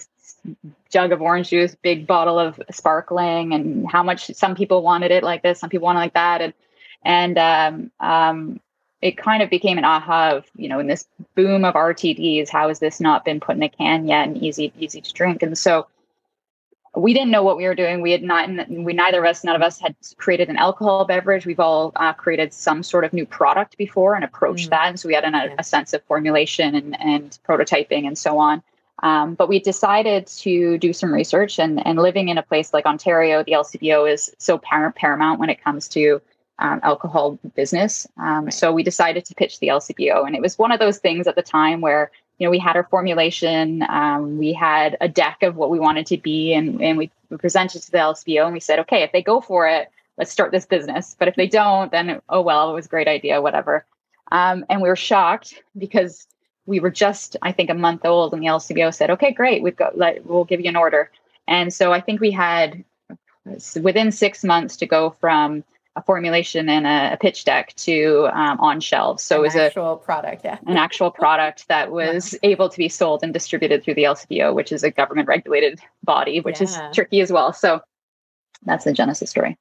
jug 0.90 1.12
of 1.12 1.20
orange 1.20 1.50
juice 1.50 1.76
big 1.82 2.06
bottle 2.06 2.38
of 2.38 2.60
sparkling 2.70 3.52
and 3.52 3.90
how 3.90 4.02
much 4.02 4.32
some 4.34 4.54
people 4.54 4.82
wanted 4.82 5.10
it 5.10 5.22
like 5.22 5.42
this 5.42 5.60
some 5.60 5.70
people 5.70 5.84
wanted 5.84 5.98
it 5.98 6.02
like 6.02 6.14
that. 6.14 6.40
And 6.40 6.54
and 7.02 7.38
um, 7.38 7.90
um, 8.00 8.60
it 9.00 9.16
kind 9.16 9.42
of 9.42 9.50
became 9.50 9.78
an 9.78 9.84
aha 9.84 10.30
of 10.36 10.46
you 10.56 10.68
know 10.68 10.80
in 10.80 10.86
this 10.86 11.06
boom 11.34 11.64
of 11.64 11.74
rtds 11.74 12.48
how 12.48 12.68
has 12.68 12.78
this 12.80 13.00
not 13.00 13.24
been 13.24 13.40
put 13.40 13.56
in 13.56 13.62
a 13.62 13.68
can 13.68 14.08
yet 14.08 14.26
and 14.26 14.42
easy 14.42 14.72
easy 14.78 15.00
to 15.00 15.12
drink? 15.12 15.42
And 15.42 15.56
so 15.56 15.86
we 16.96 17.12
didn't 17.12 17.30
know 17.30 17.42
what 17.42 17.56
we 17.58 17.64
were 17.64 17.74
doing. 17.74 18.00
We 18.00 18.12
had 18.12 18.22
not, 18.22 18.48
we 18.68 18.92
neither 18.92 19.22
of 19.22 19.28
us, 19.28 19.44
none 19.44 19.54
of 19.54 19.62
us 19.62 19.78
had 19.78 19.94
created 20.16 20.48
an 20.48 20.56
alcohol 20.56 21.04
beverage. 21.04 21.44
We've 21.44 21.60
all 21.60 21.92
uh, 21.96 22.14
created 22.14 22.54
some 22.54 22.82
sort 22.82 23.04
of 23.04 23.12
new 23.12 23.26
product 23.26 23.76
before 23.76 24.14
and 24.14 24.24
approached 24.24 24.68
mm. 24.68 24.70
that. 24.70 24.88
And 24.88 24.98
so 24.98 25.06
we 25.06 25.14
had 25.14 25.24
an, 25.24 25.34
a, 25.34 25.54
a, 25.58 25.64
sense 25.64 25.92
of 25.92 26.02
formulation 26.04 26.74
and, 26.74 26.98
and 27.00 27.38
prototyping 27.46 28.06
and 28.06 28.16
so 28.16 28.38
on. 28.38 28.62
Um, 29.02 29.34
but 29.34 29.48
we 29.48 29.60
decided 29.60 30.26
to 30.28 30.78
do 30.78 30.94
some 30.94 31.12
research 31.12 31.58
and, 31.58 31.86
and 31.86 31.98
living 31.98 32.28
in 32.28 32.38
a 32.38 32.42
place 32.42 32.72
like 32.72 32.86
Ontario, 32.86 33.42
the 33.42 33.52
LCBO 33.52 34.10
is 34.10 34.34
so 34.38 34.56
par- 34.56 34.92
paramount 34.92 35.38
when 35.38 35.50
it 35.50 35.62
comes 35.62 35.88
to 35.88 36.22
um, 36.58 36.80
alcohol 36.82 37.38
business. 37.54 38.06
Um. 38.16 38.50
So 38.50 38.72
we 38.72 38.82
decided 38.82 39.26
to 39.26 39.34
pitch 39.34 39.60
the 39.60 39.68
LCBO. 39.68 40.26
And 40.26 40.34
it 40.34 40.40
was 40.40 40.58
one 40.58 40.72
of 40.72 40.80
those 40.80 40.96
things 40.96 41.26
at 41.26 41.34
the 41.34 41.42
time 41.42 41.82
where 41.82 42.10
you 42.38 42.46
know, 42.46 42.50
we 42.50 42.58
had 42.58 42.76
our 42.76 42.84
formulation, 42.84 43.82
um, 43.88 44.38
we 44.38 44.52
had 44.52 44.96
a 45.00 45.08
deck 45.08 45.42
of 45.42 45.56
what 45.56 45.70
we 45.70 45.78
wanted 45.78 46.06
to 46.06 46.18
be, 46.18 46.52
and, 46.52 46.82
and 46.82 46.98
we, 46.98 47.10
we 47.30 47.36
presented 47.38 47.82
to 47.82 47.90
the 47.90 47.98
LCBO 47.98 48.44
and 48.44 48.52
we 48.52 48.60
said, 48.60 48.78
okay, 48.80 49.02
if 49.02 49.12
they 49.12 49.22
go 49.22 49.40
for 49.40 49.66
it, 49.66 49.90
let's 50.18 50.30
start 50.30 50.52
this 50.52 50.66
business. 50.66 51.16
But 51.18 51.28
if 51.28 51.36
they 51.36 51.46
don't, 51.46 51.90
then 51.90 52.20
oh 52.28 52.42
well, 52.42 52.70
it 52.70 52.74
was 52.74 52.86
a 52.86 52.90
great 52.90 53.08
idea, 53.08 53.40
whatever. 53.40 53.86
Um, 54.32 54.64
and 54.68 54.82
we 54.82 54.88
were 54.88 54.96
shocked 54.96 55.62
because 55.78 56.26
we 56.66 56.80
were 56.80 56.90
just, 56.90 57.36
I 57.42 57.52
think, 57.52 57.70
a 57.70 57.74
month 57.74 58.04
old, 58.04 58.34
and 58.34 58.42
the 58.42 58.48
LCBO 58.48 58.92
said, 58.92 59.10
okay, 59.10 59.32
great, 59.32 59.62
we've 59.62 59.76
got, 59.76 59.96
let, 59.96 60.26
we'll 60.26 60.44
give 60.44 60.60
you 60.60 60.68
an 60.68 60.76
order. 60.76 61.10
And 61.48 61.72
so 61.72 61.92
I 61.92 62.00
think 62.00 62.20
we 62.20 62.32
had 62.32 62.84
within 63.80 64.10
six 64.10 64.42
months 64.42 64.76
to 64.78 64.86
go 64.86 65.10
from 65.20 65.62
a 65.96 66.02
formulation 66.02 66.68
and 66.68 66.86
a, 66.86 67.14
a 67.14 67.16
pitch 67.16 67.44
deck 67.44 67.74
to 67.76 68.28
um, 68.32 68.60
on 68.60 68.80
shelves. 68.80 69.22
So 69.22 69.36
an 69.36 69.40
it 69.40 69.42
was 69.44 69.54
an 69.54 69.60
actual 69.62 69.96
product, 69.96 70.42
yeah, 70.44 70.58
an 70.66 70.76
actual 70.76 71.10
product 71.10 71.66
that 71.68 71.90
was 72.00 72.34
yeah. 72.34 72.50
able 72.50 72.68
to 72.68 72.76
be 72.76 72.88
sold 72.88 73.22
and 73.22 73.32
distributed 73.32 73.82
through 73.82 73.94
the 73.94 74.04
LCBO, 74.04 74.54
which 74.54 74.70
is 74.70 74.84
a 74.84 74.90
government 74.90 75.26
regulated 75.26 75.80
body, 76.04 76.40
which 76.40 76.60
yeah. 76.60 76.88
is 76.90 76.94
tricky 76.94 77.20
as 77.20 77.32
well. 77.32 77.52
So 77.52 77.80
that's 78.64 78.84
the 78.84 78.92
genesis 78.92 79.30
story. 79.30 79.56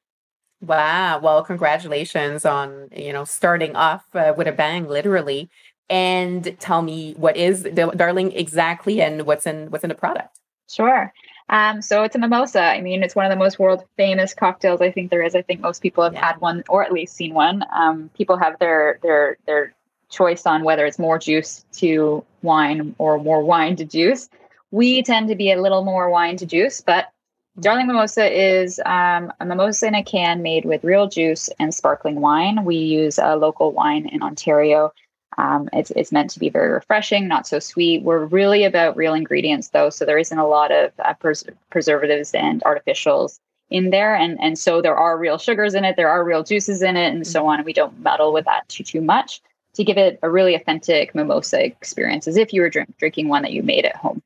Wow. 0.61 1.19
Well, 1.19 1.43
congratulations 1.43 2.45
on 2.45 2.89
you 2.95 3.13
know 3.13 3.23
starting 3.23 3.75
off 3.75 4.05
uh, 4.13 4.33
with 4.37 4.47
a 4.47 4.51
bang, 4.51 4.87
literally. 4.87 5.49
And 5.87 6.59
tell 6.59 6.81
me 6.81 7.13
what 7.13 7.37
is 7.37 7.61
the 7.61 7.71
darling 7.95 8.31
exactly, 8.31 9.01
and 9.01 9.21
what's 9.23 9.45
in 9.45 9.69
what's 9.69 9.83
in 9.83 9.89
the 9.89 9.95
product. 9.95 10.39
Sure. 10.67 11.13
Um, 11.49 11.81
so 11.81 12.03
it's 12.03 12.15
a 12.15 12.19
mimosa. 12.19 12.61
I 12.61 12.81
mean, 12.81 13.03
it's 13.03 13.15
one 13.15 13.25
of 13.25 13.29
the 13.29 13.37
most 13.37 13.59
world 13.59 13.83
famous 13.97 14.33
cocktails 14.33 14.81
I 14.81 14.91
think 14.91 15.11
there 15.11 15.23
is. 15.23 15.35
I 15.35 15.41
think 15.41 15.61
most 15.61 15.81
people 15.81 16.03
have 16.03 16.13
yeah. 16.13 16.25
had 16.25 16.41
one 16.41 16.63
or 16.69 16.83
at 16.83 16.91
least 16.91 17.15
seen 17.15 17.33
one. 17.33 17.63
Um, 17.73 18.09
people 18.17 18.37
have 18.37 18.57
their 18.59 18.99
their 19.03 19.37
their 19.45 19.73
choice 20.09 20.45
on 20.45 20.63
whether 20.63 20.85
it's 20.85 20.99
more 20.99 21.19
juice 21.19 21.65
to 21.73 22.23
wine 22.41 22.95
or 22.97 23.19
more 23.19 23.43
wine 23.43 23.75
to 23.75 23.85
juice. 23.85 24.29
We 24.71 25.03
tend 25.03 25.29
to 25.29 25.35
be 25.35 25.51
a 25.51 25.61
little 25.61 25.83
more 25.83 26.09
wine 26.09 26.37
to 26.37 26.45
juice, 26.45 26.81
but 26.81 27.11
Darling 27.59 27.87
Mimosa 27.87 28.29
is 28.29 28.81
um, 28.85 29.31
a 29.39 29.45
mimosa 29.45 29.87
in 29.87 29.95
a 29.95 30.03
can 30.03 30.41
made 30.41 30.65
with 30.65 30.83
real 30.83 31.07
juice 31.07 31.49
and 31.57 31.73
sparkling 31.73 32.19
wine. 32.19 32.65
We 32.65 32.75
use 32.75 33.17
a 33.17 33.37
local 33.37 33.71
wine 33.71 34.07
in 34.07 34.21
Ontario 34.21 34.91
um, 35.37 35.69
it's, 35.73 35.91
it's 35.91 36.11
meant 36.11 36.29
to 36.31 36.39
be 36.39 36.49
very 36.49 36.69
refreshing, 36.69 37.27
not 37.27 37.47
so 37.47 37.59
sweet. 37.59 38.03
We're 38.03 38.25
really 38.25 38.63
about 38.63 38.95
real 38.95 39.13
ingredients, 39.13 39.69
though, 39.69 39.89
so 39.89 40.05
there 40.05 40.17
isn't 40.17 40.37
a 40.37 40.47
lot 40.47 40.71
of 40.71 40.91
uh, 40.99 41.13
pres- 41.15 41.43
preservatives 41.69 42.33
and 42.33 42.61
artificials 42.63 43.39
in 43.69 43.89
there, 43.89 44.15
and 44.15 44.37
and 44.39 44.59
so 44.59 44.81
there 44.81 44.95
are 44.95 45.17
real 45.17 45.37
sugars 45.37 45.73
in 45.73 45.83
it, 45.83 45.95
there 45.95 46.09
are 46.09 46.23
real 46.23 46.43
juices 46.43 46.81
in 46.81 46.95
it, 46.95 47.13
and 47.13 47.25
so 47.25 47.47
on. 47.47 47.57
And 47.57 47.65
we 47.65 47.73
don't 47.73 47.99
meddle 47.99 48.31
with 48.31 48.45
that 48.45 48.69
too 48.69 48.83
too 48.83 49.01
much. 49.01 49.41
to 49.75 49.83
give 49.83 49.97
it 49.97 50.19
a 50.23 50.29
really 50.29 50.55
authentic 50.55 51.13
mimosa 51.13 51.63
experience 51.63 52.27
as 52.27 52.37
if 52.37 52.53
you 52.53 52.61
were 52.61 52.69
drink, 52.69 52.97
drinking 52.97 53.27
one 53.27 53.43
that 53.43 53.51
you 53.51 53.61
made 53.61 53.85
at 53.85 53.95
home. 53.95 54.21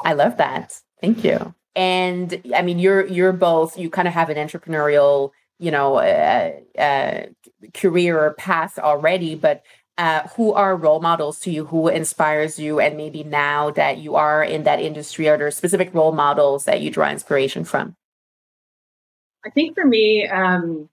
I 0.00 0.12
love 0.12 0.36
that. 0.36 0.80
Thank 1.00 1.24
you. 1.24 1.54
And 1.74 2.42
I 2.54 2.62
mean, 2.62 2.78
you're 2.78 3.06
you're 3.06 3.32
both. 3.32 3.78
You 3.78 3.90
kind 3.90 4.08
of 4.08 4.14
have 4.14 4.30
an 4.30 4.36
entrepreneurial, 4.36 5.32
you 5.58 5.70
know, 5.70 5.96
uh, 5.96 6.52
uh, 6.78 7.26
career 7.74 8.18
or 8.18 8.34
path 8.34 8.78
already. 8.78 9.34
But 9.34 9.62
uh, 9.98 10.28
who 10.36 10.52
are 10.52 10.76
role 10.76 11.00
models 11.00 11.40
to 11.40 11.50
you? 11.50 11.66
Who 11.66 11.88
inspires 11.88 12.58
you? 12.58 12.80
And 12.80 12.96
maybe 12.96 13.24
now 13.24 13.70
that 13.70 13.98
you 13.98 14.16
are 14.16 14.42
in 14.42 14.64
that 14.64 14.80
industry, 14.80 15.28
are 15.28 15.38
there 15.38 15.50
specific 15.50 15.94
role 15.94 16.12
models 16.12 16.64
that 16.64 16.80
you 16.80 16.90
draw 16.90 17.10
inspiration 17.10 17.64
from? 17.64 17.96
I 19.44 19.50
think 19.50 19.74
for 19.74 19.86
me, 19.86 20.26
um, 20.26 20.88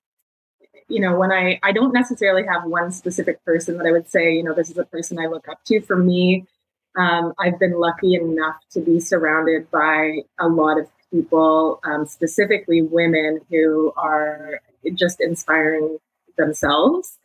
you 0.87 0.99
know, 0.99 1.17
when 1.17 1.31
I 1.31 1.59
I 1.63 1.71
don't 1.71 1.93
necessarily 1.93 2.45
have 2.47 2.65
one 2.65 2.91
specific 2.91 3.43
person 3.43 3.77
that 3.77 3.87
I 3.87 3.91
would 3.91 4.09
say, 4.09 4.33
you 4.33 4.43
know, 4.43 4.53
this 4.53 4.69
is 4.69 4.77
a 4.77 4.85
person 4.85 5.19
I 5.19 5.25
look 5.25 5.47
up 5.47 5.63
to. 5.65 5.81
For 5.81 5.97
me, 5.97 6.45
um, 6.95 7.33
I've 7.39 7.59
been 7.59 7.79
lucky 7.79 8.15
enough 8.15 8.57
to 8.71 8.79
be 8.79 8.99
surrounded 8.99 9.69
by 9.71 10.19
a 10.39 10.47
lot 10.47 10.79
of 10.79 10.87
people, 11.11 11.79
um, 11.83 12.05
specifically 12.05 12.81
women 12.81 13.41
who 13.49 13.91
are 13.97 14.61
just 14.93 15.19
inspiring 15.19 15.97
themselves. 16.37 17.17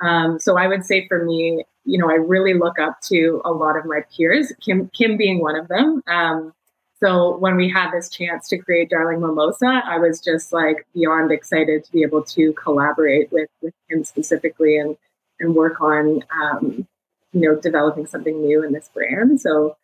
Um, 0.00 0.38
so 0.38 0.58
I 0.58 0.66
would 0.66 0.84
say 0.84 1.06
for 1.08 1.24
me, 1.24 1.64
you 1.84 1.98
know, 1.98 2.10
I 2.10 2.14
really 2.14 2.54
look 2.54 2.78
up 2.78 3.00
to 3.02 3.40
a 3.44 3.52
lot 3.52 3.76
of 3.76 3.84
my 3.84 4.00
peers, 4.14 4.52
Kim, 4.64 4.90
Kim 4.90 5.16
being 5.16 5.40
one 5.40 5.56
of 5.56 5.68
them. 5.68 6.02
Um, 6.06 6.52
so 7.00 7.36
when 7.36 7.56
we 7.56 7.68
had 7.70 7.90
this 7.90 8.08
chance 8.08 8.48
to 8.48 8.58
create 8.58 8.90
Darling 8.90 9.20
Mimosa, 9.20 9.82
I 9.84 9.98
was 9.98 10.20
just 10.20 10.52
like 10.52 10.86
beyond 10.94 11.30
excited 11.30 11.84
to 11.84 11.92
be 11.92 12.02
able 12.02 12.22
to 12.24 12.52
collaborate 12.54 13.30
with 13.30 13.50
with 13.60 13.74
him 13.88 14.02
specifically 14.04 14.78
and 14.78 14.96
and 15.38 15.54
work 15.54 15.80
on 15.80 16.24
um, 16.42 16.86
you 17.32 17.40
know 17.40 17.60
developing 17.60 18.06
something 18.06 18.40
new 18.40 18.64
in 18.64 18.72
this 18.72 18.88
brand. 18.94 19.40
So 19.40 19.76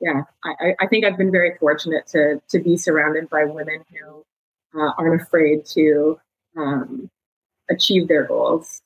yeah, 0.00 0.22
I, 0.44 0.74
I 0.80 0.86
think 0.88 1.04
I've 1.04 1.16
been 1.16 1.30
very 1.30 1.56
fortunate 1.58 2.06
to 2.08 2.40
to 2.50 2.58
be 2.58 2.76
surrounded 2.76 3.30
by 3.30 3.44
women 3.44 3.84
who 3.90 4.24
uh, 4.80 4.92
aren't 4.98 5.22
afraid 5.22 5.64
to 5.66 6.18
um, 6.56 7.08
achieve 7.70 8.08
their 8.08 8.24
goals. 8.24 8.82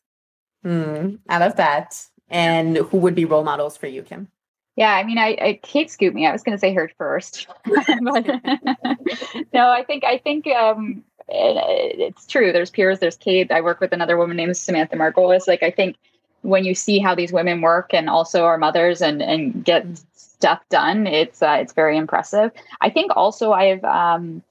Mm, 0.64 1.18
I 1.28 1.38
love 1.38 1.56
that. 1.56 2.04
And 2.30 2.76
who 2.76 2.98
would 2.98 3.14
be 3.14 3.24
role 3.24 3.44
models 3.44 3.76
for 3.76 3.86
you, 3.86 4.02
Kim? 4.02 4.28
Yeah, 4.76 4.94
I 4.94 5.04
mean, 5.04 5.18
I, 5.18 5.36
I 5.40 5.60
Cait 5.62 5.90
scooped 5.90 6.14
me. 6.14 6.26
I 6.26 6.32
was 6.32 6.42
going 6.42 6.56
to 6.56 6.58
say 6.58 6.72
her 6.72 6.90
first, 6.96 7.46
but 7.64 8.26
no, 9.52 9.68
I 9.68 9.84
think 9.86 10.02
I 10.04 10.16
think 10.16 10.46
um, 10.46 11.04
it, 11.28 12.00
it's 12.00 12.26
true. 12.26 12.52
There's 12.52 12.70
peers. 12.70 12.98
There's 12.98 13.16
Cait. 13.16 13.52
I 13.52 13.60
work 13.60 13.80
with 13.80 13.92
another 13.92 14.16
woman 14.16 14.36
named 14.36 14.56
Samantha 14.56 14.96
Margolis. 14.96 15.46
Like 15.46 15.62
I 15.62 15.70
think 15.70 15.96
when 16.40 16.64
you 16.64 16.74
see 16.74 16.98
how 16.98 17.14
these 17.14 17.32
women 17.32 17.60
work 17.60 17.92
and 17.92 18.08
also 18.08 18.44
our 18.44 18.56
mothers 18.56 19.02
and 19.02 19.20
and 19.20 19.62
get 19.62 19.84
stuff 20.14 20.62
done, 20.70 21.06
it's 21.06 21.42
uh, 21.42 21.58
it's 21.60 21.74
very 21.74 21.98
impressive. 21.98 22.50
I 22.80 22.88
think 22.88 23.12
also 23.14 23.52
I've 23.52 23.84
um, 23.84 24.42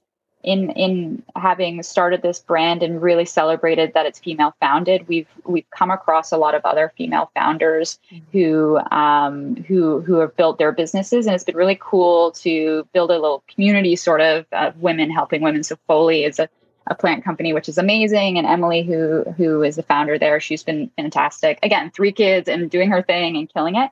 in 0.42 0.70
in 0.70 1.22
having 1.36 1.82
started 1.82 2.22
this 2.22 2.40
brand 2.40 2.82
and 2.82 3.00
really 3.00 3.24
celebrated 3.24 3.92
that 3.94 4.06
it's 4.06 4.18
female 4.18 4.54
founded 4.60 5.06
we've 5.06 5.28
we've 5.44 5.68
come 5.70 5.90
across 5.90 6.32
a 6.32 6.36
lot 6.36 6.54
of 6.54 6.64
other 6.64 6.92
female 6.96 7.30
founders 7.34 7.98
mm-hmm. 8.10 8.24
who 8.32 8.78
um, 8.90 9.56
who 9.68 10.00
who 10.00 10.14
have 10.18 10.36
built 10.36 10.58
their 10.58 10.72
businesses. 10.72 11.26
And 11.26 11.34
it's 11.34 11.44
been 11.44 11.56
really 11.56 11.78
cool 11.80 12.32
to 12.32 12.86
build 12.92 13.10
a 13.10 13.18
little 13.18 13.44
community 13.48 13.96
sort 13.96 14.20
of 14.20 14.46
of 14.52 14.76
women 14.78 15.10
helping 15.10 15.42
women. 15.42 15.62
So 15.62 15.76
foley 15.86 16.24
is 16.24 16.38
a, 16.38 16.48
a 16.88 16.94
plant 16.94 17.24
company 17.24 17.52
which 17.52 17.68
is 17.68 17.78
amazing. 17.78 18.38
And 18.38 18.46
emily 18.46 18.82
who 18.82 19.24
who 19.36 19.62
is 19.62 19.76
the 19.76 19.82
founder 19.82 20.18
there 20.18 20.40
she's 20.40 20.62
been 20.62 20.90
fantastic. 20.96 21.58
Again 21.62 21.90
three 21.90 22.12
kids 22.12 22.48
and 22.48 22.70
doing 22.70 22.90
her 22.90 23.02
thing 23.02 23.36
and 23.36 23.52
killing 23.52 23.76
it 23.76 23.90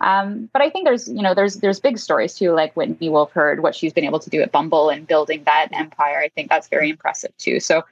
um, 0.00 0.48
but 0.52 0.62
I 0.62 0.70
think 0.70 0.86
there's, 0.86 1.08
you 1.08 1.22
know, 1.22 1.34
there's 1.34 1.56
there's 1.56 1.80
big 1.80 1.98
stories 1.98 2.34
too, 2.34 2.52
like 2.52 2.74
Whitney 2.74 3.08
Wolfe 3.08 3.32
Herd, 3.32 3.62
what 3.62 3.74
she's 3.74 3.92
been 3.92 4.04
able 4.04 4.20
to 4.20 4.30
do 4.30 4.40
at 4.40 4.52
Bumble 4.52 4.88
and 4.88 5.06
building 5.06 5.44
that 5.44 5.68
empire. 5.72 6.18
I 6.18 6.28
think 6.28 6.48
that's 6.48 6.68
very 6.68 6.88
impressive 6.88 7.36
too. 7.36 7.60
So, 7.60 7.84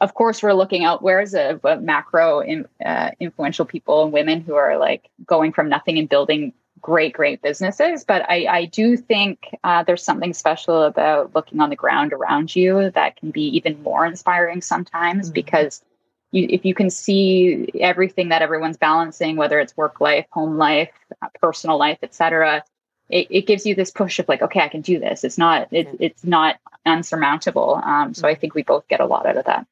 of 0.00 0.14
course, 0.14 0.42
we're 0.42 0.54
looking 0.54 0.84
out 0.84 1.02
where's 1.02 1.34
a, 1.34 1.60
a 1.62 1.76
macro 1.76 2.40
in, 2.40 2.66
uh, 2.84 3.10
influential 3.20 3.64
people 3.64 4.02
and 4.02 4.12
women 4.12 4.40
who 4.40 4.54
are 4.54 4.76
like 4.76 5.08
going 5.24 5.52
from 5.52 5.68
nothing 5.68 5.98
and 5.98 6.08
building 6.08 6.52
great, 6.80 7.12
great 7.12 7.40
businesses. 7.40 8.02
But 8.04 8.28
I, 8.28 8.46
I 8.46 8.64
do 8.64 8.96
think 8.96 9.56
uh, 9.62 9.84
there's 9.84 10.02
something 10.02 10.34
special 10.34 10.82
about 10.82 11.32
looking 11.32 11.60
on 11.60 11.70
the 11.70 11.76
ground 11.76 12.12
around 12.12 12.56
you 12.56 12.90
that 12.90 13.16
can 13.16 13.30
be 13.30 13.56
even 13.56 13.80
more 13.84 14.04
inspiring 14.04 14.60
sometimes 14.60 15.26
mm-hmm. 15.26 15.34
because 15.34 15.84
you, 16.32 16.46
if 16.50 16.64
you 16.64 16.74
can 16.74 16.90
see 16.90 17.68
everything 17.78 18.30
that 18.30 18.42
everyone's 18.42 18.76
balancing, 18.76 19.36
whether 19.36 19.60
it's 19.60 19.76
work 19.76 20.00
life, 20.00 20.26
home 20.30 20.56
life, 20.56 20.90
uh, 21.22 21.28
personal 21.40 21.78
life, 21.78 21.98
etc., 22.02 22.64
it, 23.08 23.26
it 23.30 23.46
gives 23.46 23.66
you 23.66 23.74
this 23.74 23.90
push 23.90 24.18
of 24.18 24.28
like, 24.28 24.42
okay, 24.42 24.60
I 24.60 24.68
can 24.68 24.80
do 24.80 24.98
this. 24.98 25.22
It's 25.22 25.38
not 25.38 25.68
it, 25.70 25.88
it's 26.00 26.24
not 26.24 26.56
unsurmountable. 26.86 27.80
Um, 27.84 28.14
so 28.14 28.26
I 28.26 28.34
think 28.34 28.54
we 28.54 28.62
both 28.62 28.88
get 28.88 29.00
a 29.00 29.06
lot 29.06 29.26
out 29.26 29.36
of 29.36 29.44
that. 29.44 29.66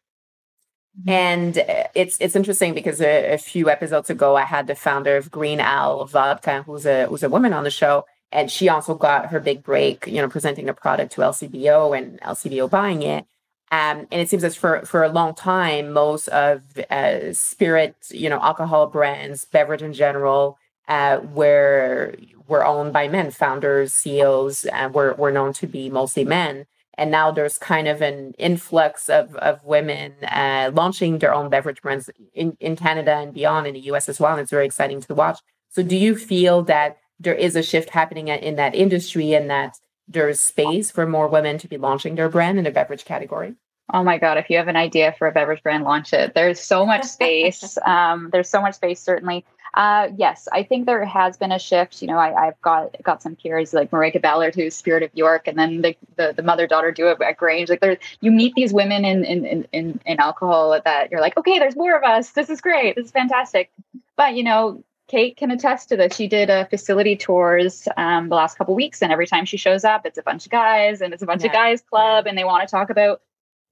And 1.07 1.57
uh, 1.59 1.85
it's 1.95 2.19
it's 2.21 2.37
interesting 2.37 2.75
because 2.75 3.01
a, 3.01 3.35
a, 3.35 3.39
few 3.39 3.71
episodes 3.71 4.11
ago, 4.11 4.37
I 4.37 4.43
had 4.43 4.67
the 4.67 4.75
founder 4.75 5.17
of 5.17 5.31
Green 5.31 5.61
Owl 5.61 6.05
Vodka, 6.05 6.63
who's 6.65 6.85
a 6.85 7.07
who's 7.07 7.23
a 7.23 7.31
woman 7.31 7.53
on 7.53 7.65
the 7.65 7.71
show, 7.71 8.05
and 8.33 8.51
she 8.51 8.69
also 8.69 8.95
got 8.95 9.27
her 9.27 9.41
big 9.41 9.63
break, 9.63 10.07
you 10.07 10.21
know, 10.21 10.29
presenting 10.29 10.69
a 10.69 10.75
product 10.75 11.13
to 11.13 11.23
LCBO 11.23 11.97
and 11.97 12.21
LCBO 12.21 12.69
buying 12.69 13.03
it. 13.03 13.25
Um, 13.73 14.09
and 14.11 14.21
it 14.21 14.29
seems 14.29 14.43
as 14.43 14.57
for 14.57 14.83
for 14.85 15.05
a 15.05 15.09
long 15.09 15.35
time, 15.35 15.93
most 15.93 16.29
of 16.29 16.63
uh, 16.91 17.33
spirit, 17.33 17.95
you 18.11 18.29
know, 18.29 18.41
alcohol 18.41 18.89
brands, 18.89 19.45
beverage 19.45 19.83
in 19.83 19.93
general, 19.93 20.59
uh, 20.89 21.21
were 21.33 22.17
were 22.49 22.67
owned 22.67 22.93
by 22.93 23.07
men. 23.07 23.31
Founders, 23.31 23.95
CEOs, 23.95 24.67
uh, 24.73 24.91
were 24.93 25.15
were 25.15 25.31
known 25.31 25.53
to 25.55 25.67
be 25.67 25.89
mostly 25.89 26.25
men. 26.25 26.67
And 26.99 27.11
now 27.11 27.31
there's 27.31 27.57
kind 27.57 27.87
of 27.87 28.03
an 28.03 28.35
influx 28.39 29.09
of 29.09 29.37
of 29.37 29.65
women 29.65 30.15
uh, 30.25 30.73
launching 30.75 31.19
their 31.21 31.33
own 31.33 31.49
beverage 31.49 31.81
brands 31.81 32.11
in 32.35 32.57
in 32.59 32.75
Canada 32.75 33.15
and 33.15 33.33
beyond, 33.33 33.69
in 33.69 33.75
the 33.75 33.81
U.S. 33.93 34.09
as 34.09 34.19
well. 34.19 34.33
And 34.33 34.41
it's 34.41 34.51
very 34.51 34.67
exciting 34.67 35.01
to 35.03 35.15
watch. 35.15 35.39
So, 35.69 35.85
do 35.85 35.97
you 35.97 36.17
feel 36.17 36.63
that 36.65 36.99
there 37.21 37.35
is 37.35 37.55
a 37.55 37.63
shift 37.63 37.91
happening 37.91 38.29
in 38.29 38.57
that 38.57 38.75
industry, 38.75 39.33
and 39.35 39.49
that 39.49 39.79
there's 40.11 40.41
space 40.41 40.91
for 40.91 41.07
more 41.07 41.29
women 41.29 41.59
to 41.59 41.69
be 41.69 41.79
launching 41.79 42.17
their 42.17 42.29
brand 42.29 42.59
in 42.59 42.65
the 42.65 42.71
beverage 42.71 43.05
category? 43.05 43.55
Oh 43.93 44.05
my 44.05 44.19
God, 44.19 44.39
if 44.39 44.51
you 44.51 44.57
have 44.57 44.69
an 44.69 44.77
idea 44.77 45.15
for 45.19 45.27
a 45.27 45.33
beverage 45.33 45.63
brand, 45.63 45.85
launch 45.85 46.13
it. 46.13 46.35
There's 46.35 46.61
so 46.61 46.85
much 46.85 47.05
space. 47.19 47.79
um, 47.85 48.31
there's 48.33 48.49
so 48.49 48.61
much 48.61 48.75
space, 48.75 49.01
certainly. 49.01 49.45
Uh, 49.75 50.09
yes, 50.17 50.49
I 50.53 50.65
think 50.65 50.87
there 50.87 51.05
has 51.05 51.37
been 51.37 51.53
a 51.53 51.59
shift. 51.59 52.03
You 52.03 52.09
know, 52.09 52.19
I, 52.19 52.47
have 52.47 52.61
got 52.61 52.97
got 53.05 53.23
some 53.23 53.37
peers 53.37 53.73
like 53.73 53.91
Marika 53.93 54.21
Ballard, 54.21 54.55
who's 54.55 54.75
Spirit 54.75 55.05
of 55.05 55.11
York, 55.15 55.47
and 55.47 55.57
then 55.57 55.83
the, 55.83 55.97
the, 56.17 56.33
the 56.37 56.43
mother 56.43 56.67
daughter 56.67 56.91
duo 56.91 57.17
at 57.25 57.37
Grange. 57.37 57.69
Like 57.69 57.81
there, 57.81 57.97
you 58.21 58.33
meet 58.33 58.55
these 58.55 58.73
women 58.73 59.05
in, 59.05 59.25
in 59.25 59.67
in 59.73 60.01
in 60.05 60.19
alcohol 60.19 60.81
that 60.85 61.11
you're 61.11 61.21
like, 61.21 61.37
okay, 61.37 61.61
there's 61.61 61.77
more 61.77 61.97
of 61.97 62.03
us. 62.03 62.31
This 62.31 62.51
is 62.51 62.61
great. 62.61 62.97
This 62.97 63.07
is 63.07 63.13
fantastic. 63.13 63.71
But 64.17 64.35
you 64.35 64.43
know, 64.43 64.83
Cait 65.11 65.37
can 65.37 65.51
attest 65.51 65.89
to 65.89 65.97
this. 65.97 66.15
She 66.15 66.29
did 66.29 66.51
a 66.51 66.67
facility 66.67 67.17
tours 67.17 67.89
um, 67.97 68.29
the 68.29 68.37
last 68.37 68.57
couple 68.57 68.77
weeks, 68.77 69.03
and 69.03 69.11
every 69.11 69.27
time 69.27 69.45
she 69.45 69.57
shows 69.57 69.85
up, 69.85 70.07
it's 70.07 70.19
a 70.19 70.23
bunch 70.23 70.47
of 70.47 70.53
guys, 70.53 71.01
and 71.01 71.13
it's 71.13 71.23
a 71.23 71.27
bunch 71.27 71.43
yeah. 71.43 71.49
of 71.49 71.53
guys 71.53 71.81
club, 71.81 72.29
and 72.29 72.39
they 72.39 72.45
want 72.45 72.67
to 72.67 72.71
talk 72.71 72.91
about, 72.91 73.21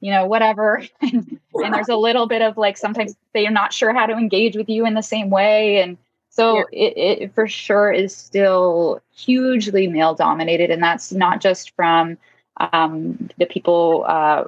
you 0.00 0.11
know, 0.11 0.26
whatever. 0.26 0.83
and, 1.00 1.38
and, 1.54 1.75
there's 1.75 1.88
a 1.88 1.97
little 1.97 2.26
bit 2.26 2.42
of 2.42 2.57
like 2.57 2.76
sometimes 2.76 3.14
they're 3.35 3.52
not 3.52 3.73
sure 3.73 3.95
how 3.95 4.07
to 4.07 4.14
engage 4.14 4.57
with 4.57 4.68
you 4.68 4.85
in 4.85 4.95
the 4.95 5.02
same 5.02 5.30
way, 5.30 5.80
and 5.80 5.97
so 6.28 6.57
yeah. 6.57 6.64
it, 6.73 7.23
it 7.23 7.35
for 7.35 7.47
sure 7.47 7.92
is 7.92 8.16
still 8.16 9.00
hugely 9.14 9.87
male 9.87 10.14
dominated, 10.14 10.73
and 10.73 10.83
that's 10.83 11.12
not 11.12 11.40
just 11.40 11.71
from 11.76 12.18
um, 12.73 13.30
the 13.38 13.47
people 13.47 14.04
uh, 14.09 14.42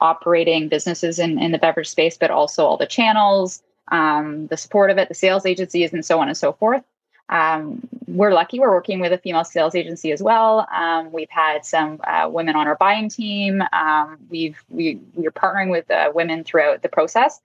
operating 0.00 0.68
businesses 0.68 1.20
in, 1.20 1.38
in 1.38 1.52
the 1.52 1.58
beverage 1.58 1.88
space, 1.88 2.18
but 2.18 2.32
also 2.32 2.66
all 2.66 2.76
the 2.76 2.86
channels 2.86 3.62
um, 3.88 4.46
the 4.46 4.56
support 4.56 4.90
of 4.90 4.98
it, 4.98 5.08
the 5.08 5.14
sales 5.14 5.46
agencies, 5.46 5.92
and 5.92 6.04
so 6.04 6.20
on 6.20 6.28
and 6.28 6.36
so 6.36 6.52
forth. 6.52 6.84
Um, 7.28 7.88
we're 8.06 8.32
lucky 8.34 8.60
we're 8.60 8.70
working 8.70 9.00
with 9.00 9.12
a 9.12 9.18
female 9.18 9.44
sales 9.44 9.74
agency 9.74 10.12
as 10.12 10.22
well. 10.22 10.66
Um, 10.74 11.12
we've 11.12 11.30
had 11.30 11.64
some 11.64 12.00
uh, 12.04 12.28
women 12.30 12.56
on 12.56 12.66
our 12.66 12.76
buying 12.76 13.08
team. 13.08 13.62
Um, 13.72 14.18
we've 14.28 14.62
we 14.68 15.00
we're 15.14 15.30
partnering 15.30 15.70
with 15.70 15.90
uh, 15.90 16.12
women 16.14 16.44
throughout 16.44 16.82
the 16.82 16.88
process, 16.88 17.40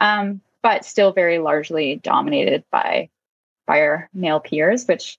um, 0.00 0.40
but 0.62 0.84
still 0.84 1.12
very 1.12 1.38
largely 1.38 1.96
dominated 1.96 2.64
by 2.70 3.08
by 3.66 3.80
our 3.80 4.08
male 4.14 4.38
peers, 4.38 4.86
which 4.86 5.18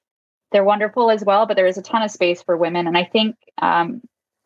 they're 0.51 0.63
wonderful 0.63 1.11
as 1.11 1.23
well. 1.25 1.45
But 1.45 1.57
there 1.57 1.67
is 1.67 1.77
a 1.77 1.81
ton 1.81 2.03
of 2.03 2.11
space 2.11 2.41
for 2.41 2.55
women, 2.55 2.87
and 2.87 2.97
I 2.97 3.03
think 3.03 3.35
um, 3.57 4.01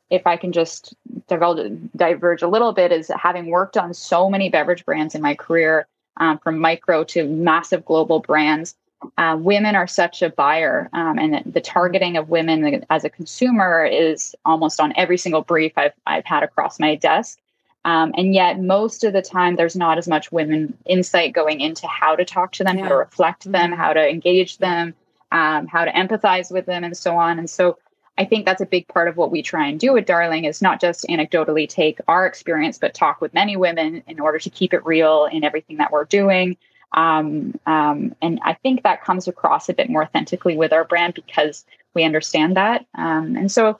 if 0.10 0.26
I 0.26 0.38
can 0.38 0.54
just 0.54 0.96
diverge 1.28 2.42
a 2.42 2.48
little 2.48 2.74
bit, 2.74 2.92
is 2.92 3.12
having 3.16 3.48
worked 3.52 3.78
on 3.78 3.94
so 3.94 4.30
many 4.30 4.50
beverage 4.50 4.86
brands 4.86 5.14
in 5.14 5.22
my 5.22 5.36
career 5.36 5.86
um, 6.20 6.38
from 6.40 6.60
micro 6.60 7.04
to 7.06 7.28
massive 7.28 7.86
global 7.86 8.20
brands. 8.20 8.76
Uh, 9.18 9.38
women 9.40 9.76
are 9.76 9.86
such 9.86 10.22
a 10.22 10.30
buyer, 10.30 10.90
um, 10.94 11.20
and 11.20 11.34
the, 11.36 11.52
the, 11.52 11.62
targeting 11.62 12.18
of 12.18 12.30
women 12.30 12.84
as 12.90 13.06
a 13.06 13.10
consumer 13.12 13.86
is 13.86 14.36
almost 14.44 14.80
on 14.80 14.92
every 14.96 15.20
single 15.20 15.44
brief 15.44 15.72
I've 15.78 15.94
I've 16.08 16.26
had 16.26 16.42
across 16.42 16.80
my 16.80 16.96
desk. 16.96 17.40
Um, 17.86 18.12
and 18.18 18.34
yet, 18.34 18.60
most 18.60 19.04
of 19.04 19.14
the 19.14 19.22
time, 19.22 19.56
there's 19.56 19.76
not 19.76 19.98
as 19.98 20.10
much 20.10 20.32
women 20.32 20.78
insight 20.86 21.32
going 21.32 21.62
into 21.62 21.88
how 21.88 22.18
to 22.18 22.26
talk 22.26 22.52
to 22.54 22.64
them, 22.64 22.78
yeah. 22.78 22.84
how 22.84 22.90
to 22.90 22.96
reflect 22.96 23.44
mm-hmm. 23.44 23.52
them, 23.52 23.72
how 23.72 23.94
to 23.94 24.10
engage 24.10 24.58
them, 24.58 24.94
um, 25.32 25.68
how 25.68 25.86
to 25.86 25.92
empathize 25.92 26.52
with 26.52 26.66
them, 26.66 26.84
and 26.84 26.98
so 26.98 27.16
on. 27.16 27.40
And 27.40 27.50
so, 27.50 27.78
I 28.18 28.26
think 28.26 28.46
that's 28.46 28.62
a 28.62 28.66
big 28.66 28.88
part 28.88 29.08
of 29.08 29.18
what 29.18 29.32
we 29.32 29.42
try 29.42 29.68
and 29.68 29.80
do 29.80 29.94
with 29.94 30.06
Darling 30.06 30.46
is 30.46 30.62
not 30.62 30.82
just 30.82 31.06
anecdotally 31.08 31.70
take 31.70 32.00
our 32.08 32.26
experience, 32.26 32.78
but 32.78 32.94
talk 32.94 33.22
with 33.22 33.34
many 33.34 33.56
women 33.56 34.04
in 34.08 34.20
order 34.20 34.40
to 34.40 34.50
keep 34.50 34.74
it 34.74 34.86
real 34.86 35.26
in 35.26 35.44
everything 35.44 35.78
that 35.78 35.92
we're 35.92 36.06
doing. 36.06 36.58
Um, 36.94 37.60
um, 37.66 38.16
and 38.22 38.40
I 38.44 38.54
think 38.54 38.84
that 38.84 39.04
comes 39.04 39.28
across 39.28 39.70
a 39.70 39.74
bit 39.74 39.90
more 39.90 40.04
authentically 40.04 40.58
with 40.58 40.74
our 40.74 40.86
brand 40.86 41.14
because 41.14 41.66
we 41.94 42.04
understand 42.04 42.56
that. 42.56 42.86
Um, 42.96 43.36
and 43.36 43.52
so 43.52 43.78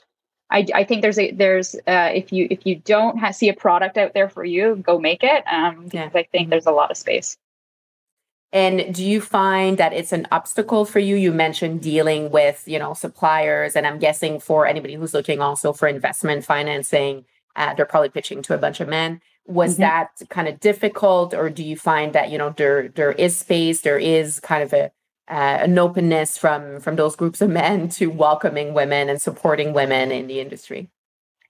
I, 0.50 0.66
I, 0.74 0.84
think 0.84 1.02
there's 1.02 1.18
a 1.18 1.32
there's 1.32 1.76
uh, 1.88 2.12
if 2.14 2.32
you 2.32 2.48
if 2.50 2.66
you 2.66 2.76
don't 2.76 3.18
have, 3.18 3.36
see 3.36 3.50
a 3.50 3.54
product 3.54 3.98
out 3.98 4.14
there 4.14 4.30
for 4.30 4.44
you, 4.44 4.76
go 4.76 5.00
make 5.00 5.24
it. 5.24 5.44
Um, 5.52 5.90
yeah. 5.92 6.10
I 6.14 6.24
think 6.24 6.50
there's 6.50 6.66
a 6.66 6.72
lot 6.72 6.92
of 6.92 6.98
space. 6.98 7.38
And 8.54 8.96
do 8.96 9.04
you 9.04 9.20
find 9.20 9.78
that 9.78 9.92
it's 9.92 10.14
an 10.14 10.26
obstacle 10.32 10.86
for 10.86 11.00
you? 11.00 11.16
You 11.16 11.34
mentioned 11.34 11.82
dealing 11.82 12.32
with, 12.32 12.64
you 12.66 12.80
know, 12.80 12.94
suppliers, 12.94 13.76
and 13.76 13.86
I'm 13.86 14.00
guessing 14.00 14.40
for 14.40 14.66
anybody 14.66 14.96
who's 14.96 15.14
looking 15.14 15.42
also 15.42 15.74
for 15.74 15.88
investment 15.88 16.46
financing, 16.46 17.26
uh, 17.58 17.74
they're 17.74 17.86
probably 17.86 18.10
pitching 18.10 18.42
to 18.44 18.54
a 18.54 18.58
bunch 18.58 18.80
of 18.80 18.88
men. 18.88 19.20
Was 19.46 19.74
mm-hmm. 19.74 19.82
that 19.82 20.10
kind 20.30 20.48
of 20.48 20.60
difficult, 20.60 21.34
or 21.34 21.50
do 21.50 21.64
you 21.64 21.76
find 21.76 22.14
that 22.14 22.32
you 22.32 22.38
know 22.38 22.52
there 22.56 22.88
there 22.90 23.12
is 23.12 23.36
space, 23.36 23.82
there 23.82 24.00
is 24.00 24.40
kind 24.40 24.64
of 24.64 24.74
a 24.74 24.92
uh, 25.30 25.60
an 25.62 25.78
openness 25.78 26.38
from 26.38 26.80
from 26.80 26.96
those 26.96 27.16
groups 27.16 27.42
of 27.42 27.50
men 27.50 27.90
to 27.90 28.08
welcoming 28.08 28.74
women 28.74 29.10
and 29.10 29.22
supporting 29.22 29.74
women 29.74 30.12
in 30.12 30.28
the 30.28 30.40
industry? 30.40 30.90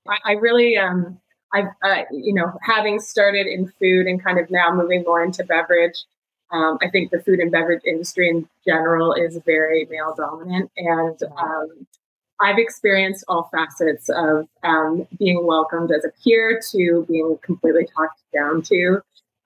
I, 0.07 0.17
I 0.25 0.31
really 0.33 0.77
um 0.77 1.19
I've 1.53 1.65
uh, 1.83 2.03
you 2.11 2.33
know 2.33 2.53
having 2.63 2.99
started 2.99 3.45
in 3.45 3.71
food 3.79 4.07
and 4.07 4.23
kind 4.23 4.39
of 4.39 4.49
now 4.49 4.73
moving 4.73 5.03
more 5.03 5.23
into 5.23 5.43
beverage 5.43 6.05
um, 6.51 6.77
I 6.81 6.89
think 6.89 7.11
the 7.11 7.21
food 7.21 7.39
and 7.39 7.51
beverage 7.51 7.83
industry 7.85 8.29
in 8.29 8.47
general 8.65 9.13
is 9.13 9.37
very 9.45 9.85
male 9.89 10.13
dominant, 10.15 10.71
and 10.77 11.19
um, 11.37 11.87
I've 12.39 12.59
experienced 12.59 13.25
all 13.27 13.49
facets 13.51 14.09
of 14.09 14.47
um, 14.63 15.07
being 15.17 15.45
welcomed 15.45 15.91
as 15.91 16.05
a 16.05 16.11
peer 16.23 16.59
to 16.71 17.05
being 17.09 17.37
completely 17.41 17.87
talked 17.95 18.21
down 18.33 18.61
to. 18.63 19.01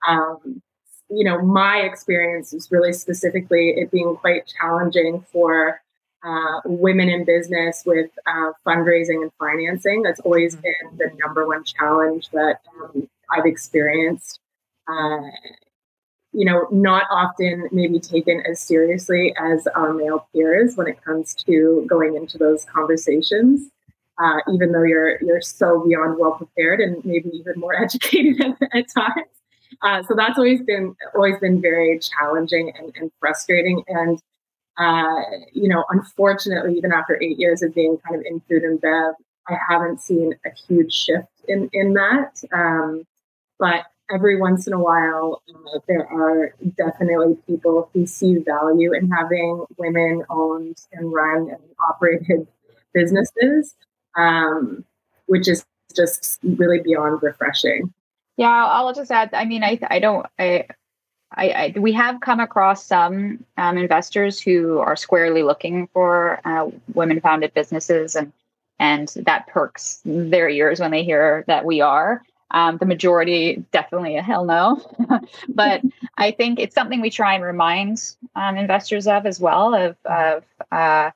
Um, 0.06 0.62
you 1.08 1.24
know, 1.24 1.42
my 1.42 1.78
experience 1.78 2.52
is 2.52 2.70
really 2.70 2.92
specifically 2.92 3.70
it 3.70 3.90
being 3.90 4.16
quite 4.16 4.46
challenging 4.46 5.24
for 5.32 5.80
uh, 6.24 6.60
women 6.64 7.08
in 7.08 7.24
business 7.24 7.82
with 7.84 8.10
uh, 8.26 8.52
fundraising 8.66 9.22
and 9.22 9.32
financing. 9.38 10.02
That's 10.02 10.20
always 10.20 10.54
mm-hmm. 10.54 10.96
been 10.96 10.98
the 10.98 11.16
number 11.18 11.46
one 11.46 11.64
challenge 11.64 12.28
that 12.30 12.60
um, 12.80 13.08
I've 13.30 13.46
experienced. 13.46 14.40
Uh, 14.88 15.20
you 16.32 16.44
know, 16.44 16.66
not 16.70 17.04
often 17.10 17.68
maybe 17.72 18.00
taken 18.00 18.40
as 18.40 18.60
seriously 18.60 19.34
as 19.36 19.66
our 19.68 19.92
male 19.92 20.26
peers 20.32 20.76
when 20.76 20.86
it 20.86 21.02
comes 21.04 21.34
to 21.34 21.84
going 21.88 22.16
into 22.16 22.38
those 22.38 22.64
conversations. 22.64 23.68
Uh, 24.22 24.38
even 24.52 24.72
though 24.72 24.82
you're 24.82 25.22
you're 25.22 25.40
so 25.40 25.82
beyond 25.86 26.18
well 26.18 26.32
prepared 26.32 26.80
and 26.80 27.02
maybe 27.04 27.30
even 27.30 27.58
more 27.58 27.74
educated 27.82 28.40
at, 28.40 28.56
at 28.74 28.88
times. 28.88 29.26
Uh, 29.80 30.02
so 30.02 30.14
that's 30.14 30.38
always 30.38 30.62
been 30.62 30.94
always 31.14 31.38
been 31.40 31.60
very 31.60 31.98
challenging 31.98 32.72
and, 32.78 32.92
and 32.96 33.10
frustrating. 33.18 33.82
And 33.88 34.20
uh, 34.78 35.22
you 35.52 35.68
know, 35.68 35.84
unfortunately, 35.90 36.76
even 36.76 36.92
after 36.92 37.20
eight 37.22 37.38
years 37.38 37.62
of 37.62 37.74
being 37.74 37.98
kind 38.06 38.20
of 38.20 38.26
in 38.26 38.40
food 38.48 38.62
and 38.62 38.80
bev, 38.80 39.14
I 39.48 39.56
haven't 39.68 40.00
seen 40.00 40.34
a 40.46 40.50
huge 40.68 40.92
shift 40.92 41.28
in 41.48 41.68
in 41.72 41.94
that. 41.94 42.42
Um, 42.52 43.04
but 43.58 43.86
every 44.12 44.38
once 44.38 44.66
in 44.66 44.72
a 44.72 44.78
while, 44.78 45.42
uh, 45.48 45.78
there 45.88 46.06
are 46.06 46.54
definitely 46.76 47.36
people 47.46 47.90
who 47.92 48.06
see 48.06 48.38
value 48.38 48.92
in 48.92 49.10
having 49.10 49.64
women 49.78 50.22
owned 50.30 50.78
and 50.92 51.12
run 51.12 51.48
and 51.50 51.60
operated 51.88 52.46
businesses, 52.92 53.74
um, 54.16 54.84
which 55.26 55.48
is 55.48 55.64
just 55.94 56.38
really 56.42 56.80
beyond 56.80 57.22
refreshing. 57.22 57.92
Yeah, 58.36 58.66
I'll 58.66 58.94
just 58.94 59.10
add. 59.10 59.30
I 59.32 59.44
mean, 59.44 59.64
I 59.64 59.78
I 59.88 59.98
don't 59.98 60.26
I. 60.38 60.66
I, 61.34 61.48
I, 61.48 61.74
we 61.78 61.92
have 61.94 62.20
come 62.20 62.40
across 62.40 62.84
some 62.84 63.42
um, 63.56 63.78
investors 63.78 64.38
who 64.38 64.80
are 64.80 64.96
squarely 64.96 65.42
looking 65.42 65.88
for 65.94 66.40
uh, 66.44 66.70
women-founded 66.92 67.54
businesses, 67.54 68.14
and 68.14 68.34
and 68.78 69.08
that 69.24 69.46
perks 69.46 70.02
their 70.04 70.50
ears 70.50 70.78
when 70.78 70.90
they 70.90 71.04
hear 71.04 71.42
that 71.46 71.64
we 71.64 71.80
are. 71.80 72.22
Um, 72.52 72.76
the 72.76 72.86
majority, 72.86 73.64
definitely 73.72 74.16
a 74.16 74.22
hell 74.22 74.44
no. 74.44 74.80
but 75.48 75.82
I 76.16 76.30
think 76.30 76.60
it's 76.60 76.74
something 76.74 77.00
we 77.00 77.10
try 77.10 77.34
and 77.34 77.42
remind 77.42 78.14
um, 78.36 78.56
investors 78.56 79.06
of 79.06 79.26
as 79.26 79.40
well 79.40 79.74
of 79.74 79.96
of 80.04 80.44
uh, 80.70 81.10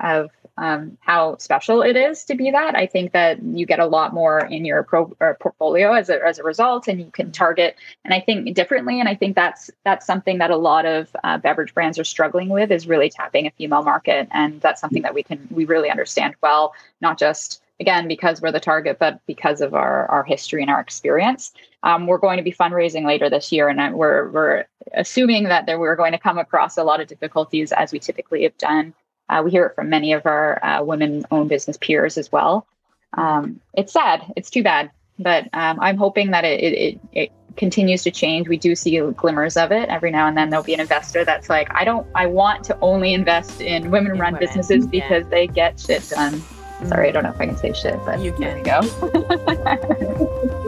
of 0.00 0.30
um, 0.60 0.98
how 1.00 1.36
special 1.38 1.82
it 1.82 1.96
is 1.96 2.24
to 2.26 2.34
be 2.34 2.50
that. 2.50 2.74
I 2.74 2.86
think 2.86 3.12
that 3.12 3.42
you 3.42 3.66
get 3.66 3.80
a 3.80 3.86
lot 3.86 4.12
more 4.12 4.40
in 4.40 4.64
your 4.64 4.82
pro, 4.82 5.06
portfolio 5.40 5.92
as 5.92 6.10
a, 6.10 6.24
as 6.24 6.38
a 6.38 6.42
result, 6.42 6.86
and 6.86 7.00
you 7.00 7.10
can 7.10 7.32
target. 7.32 7.76
And 8.04 8.12
I 8.12 8.20
think 8.20 8.54
differently. 8.54 9.00
And 9.00 9.08
I 9.08 9.14
think 9.14 9.36
that's 9.36 9.70
that's 9.84 10.06
something 10.06 10.38
that 10.38 10.50
a 10.50 10.56
lot 10.56 10.84
of 10.86 11.14
uh, 11.24 11.38
beverage 11.38 11.72
brands 11.72 11.98
are 11.98 12.04
struggling 12.04 12.48
with 12.50 12.70
is 12.70 12.86
really 12.86 13.08
tapping 13.08 13.46
a 13.46 13.50
female 13.52 13.82
market, 13.82 14.28
and 14.32 14.60
that's 14.60 14.80
something 14.80 15.02
that 15.02 15.14
we 15.14 15.22
can 15.22 15.46
we 15.50 15.64
really 15.64 15.90
understand 15.90 16.34
well, 16.42 16.74
not 17.00 17.18
just 17.18 17.62
again 17.80 18.06
because 18.06 18.40
we're 18.40 18.52
the 18.52 18.60
target 18.60 18.98
but 18.98 19.20
because 19.26 19.60
of 19.60 19.74
our 19.74 20.06
our 20.06 20.22
history 20.22 20.62
and 20.62 20.70
our 20.70 20.80
experience 20.80 21.52
um, 21.82 22.06
we're 22.06 22.18
going 22.18 22.36
to 22.36 22.42
be 22.42 22.52
fundraising 22.52 23.06
later 23.06 23.30
this 23.30 23.50
year. 23.52 23.68
And 23.68 23.94
we're 23.94 24.28
we're 24.30 24.64
assuming 24.94 25.44
that 25.44 25.66
there, 25.66 25.78
we're 25.78 25.96
going 25.96 26.12
to 26.12 26.18
come 26.18 26.38
across 26.38 26.76
a 26.76 26.84
lot 26.84 27.00
of 27.00 27.08
difficulties 27.08 27.72
as 27.72 27.92
we 27.92 27.98
typically 27.98 28.42
have 28.42 28.56
done. 28.58 28.94
Uh, 29.28 29.42
we 29.44 29.50
hear 29.50 29.66
it 29.66 29.74
from 29.74 29.88
many 29.88 30.12
of 30.12 30.26
our 30.26 30.62
uh, 30.64 30.82
women 30.82 31.24
owned 31.30 31.48
business 31.48 31.76
peers 31.76 32.18
as 32.18 32.30
well. 32.32 32.66
Um, 33.14 33.60
it's 33.74 33.92
sad. 33.92 34.32
It's 34.36 34.50
too 34.50 34.62
bad. 34.62 34.90
But 35.18 35.50
um, 35.52 35.78
i'm 35.80 35.98
hoping 35.98 36.30
that 36.30 36.44
it, 36.44 36.62
it, 36.62 37.00
it 37.12 37.32
continues 37.56 38.02
to 38.04 38.10
change. 38.10 38.48
We 38.48 38.56
do 38.56 38.74
see 38.74 38.98
glimmers 38.98 39.56
of 39.58 39.70
it 39.70 39.90
every 39.90 40.10
now 40.10 40.26
and 40.26 40.34
then. 40.34 40.48
There'll 40.48 40.64
be 40.64 40.72
an 40.72 40.80
investor 40.80 41.26
that's 41.26 41.50
like 41.50 41.68
i 41.74 41.84
don't 41.84 42.06
i 42.14 42.24
want 42.24 42.64
to 42.64 42.78
only 42.80 43.12
invest 43.12 43.60
in 43.60 43.90
women 43.90 44.18
run 44.18 44.36
businesses 44.36 44.86
because 44.86 45.24
yeah. 45.24 45.30
they 45.30 45.46
get 45.46 45.78
shit 45.78 46.08
done 46.08 46.42
Sorry, 46.86 47.08
I 47.08 47.12
don't 47.12 47.24
know 47.24 47.30
if 47.30 47.40
I 47.40 47.46
can 47.46 47.56
say 47.56 47.72
shit, 47.72 47.98
but 48.04 48.20
you 48.20 48.32
can. 48.32 48.62
go. 48.62 48.80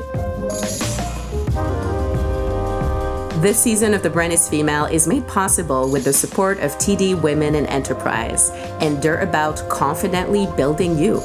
This 3.42 3.58
season 3.58 3.92
of 3.92 4.04
The 4.04 4.08
Brand 4.08 4.32
is 4.32 4.48
Female 4.48 4.84
is 4.84 5.08
made 5.08 5.26
possible 5.26 5.90
with 5.90 6.04
the 6.04 6.12
support 6.12 6.60
of 6.60 6.70
TD 6.78 7.20
Women 7.20 7.56
in 7.56 7.66
Enterprise, 7.66 8.50
and 8.80 9.02
they're 9.02 9.18
about 9.18 9.68
confidently 9.68 10.46
building 10.56 10.96
you. 10.96 11.20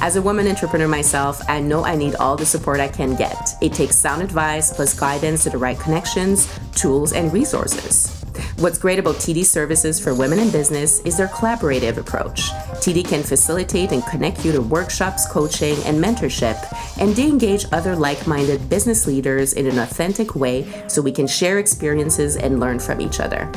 As 0.00 0.14
a 0.14 0.22
woman 0.22 0.46
entrepreneur 0.46 0.86
myself, 0.86 1.42
I 1.48 1.58
know 1.58 1.84
I 1.84 1.96
need 1.96 2.14
all 2.14 2.36
the 2.36 2.46
support 2.46 2.78
I 2.78 2.86
can 2.86 3.16
get. 3.16 3.54
It 3.60 3.72
takes 3.72 3.96
sound 3.96 4.22
advice 4.22 4.72
plus 4.72 4.96
guidance 4.96 5.42
to 5.42 5.50
the 5.50 5.58
right 5.58 5.76
connections, 5.76 6.48
tools, 6.76 7.12
and 7.12 7.32
resources. 7.32 8.25
What's 8.58 8.78
great 8.78 8.98
about 8.98 9.16
TD 9.16 9.44
services 9.44 10.00
for 10.00 10.14
women 10.14 10.38
in 10.38 10.50
business 10.50 11.00
is 11.00 11.16
their 11.16 11.28
collaborative 11.28 11.96
approach. 11.96 12.50
TD 12.82 13.06
can 13.06 13.22
facilitate 13.22 13.92
and 13.92 14.04
connect 14.06 14.44
you 14.44 14.52
to 14.52 14.60
workshops, 14.60 15.26
coaching, 15.28 15.76
and 15.84 16.02
mentorship, 16.02 16.56
and 16.98 17.14
they 17.14 17.28
engage 17.28 17.66
other 17.72 17.96
like 17.96 18.26
minded 18.26 18.68
business 18.68 19.06
leaders 19.06 19.52
in 19.52 19.66
an 19.66 19.78
authentic 19.78 20.34
way 20.34 20.66
so 20.88 21.02
we 21.02 21.12
can 21.12 21.26
share 21.26 21.58
experiences 21.58 22.36
and 22.36 22.60
learn 22.60 22.78
from 22.78 23.00
each 23.00 23.20
other. 23.20 23.50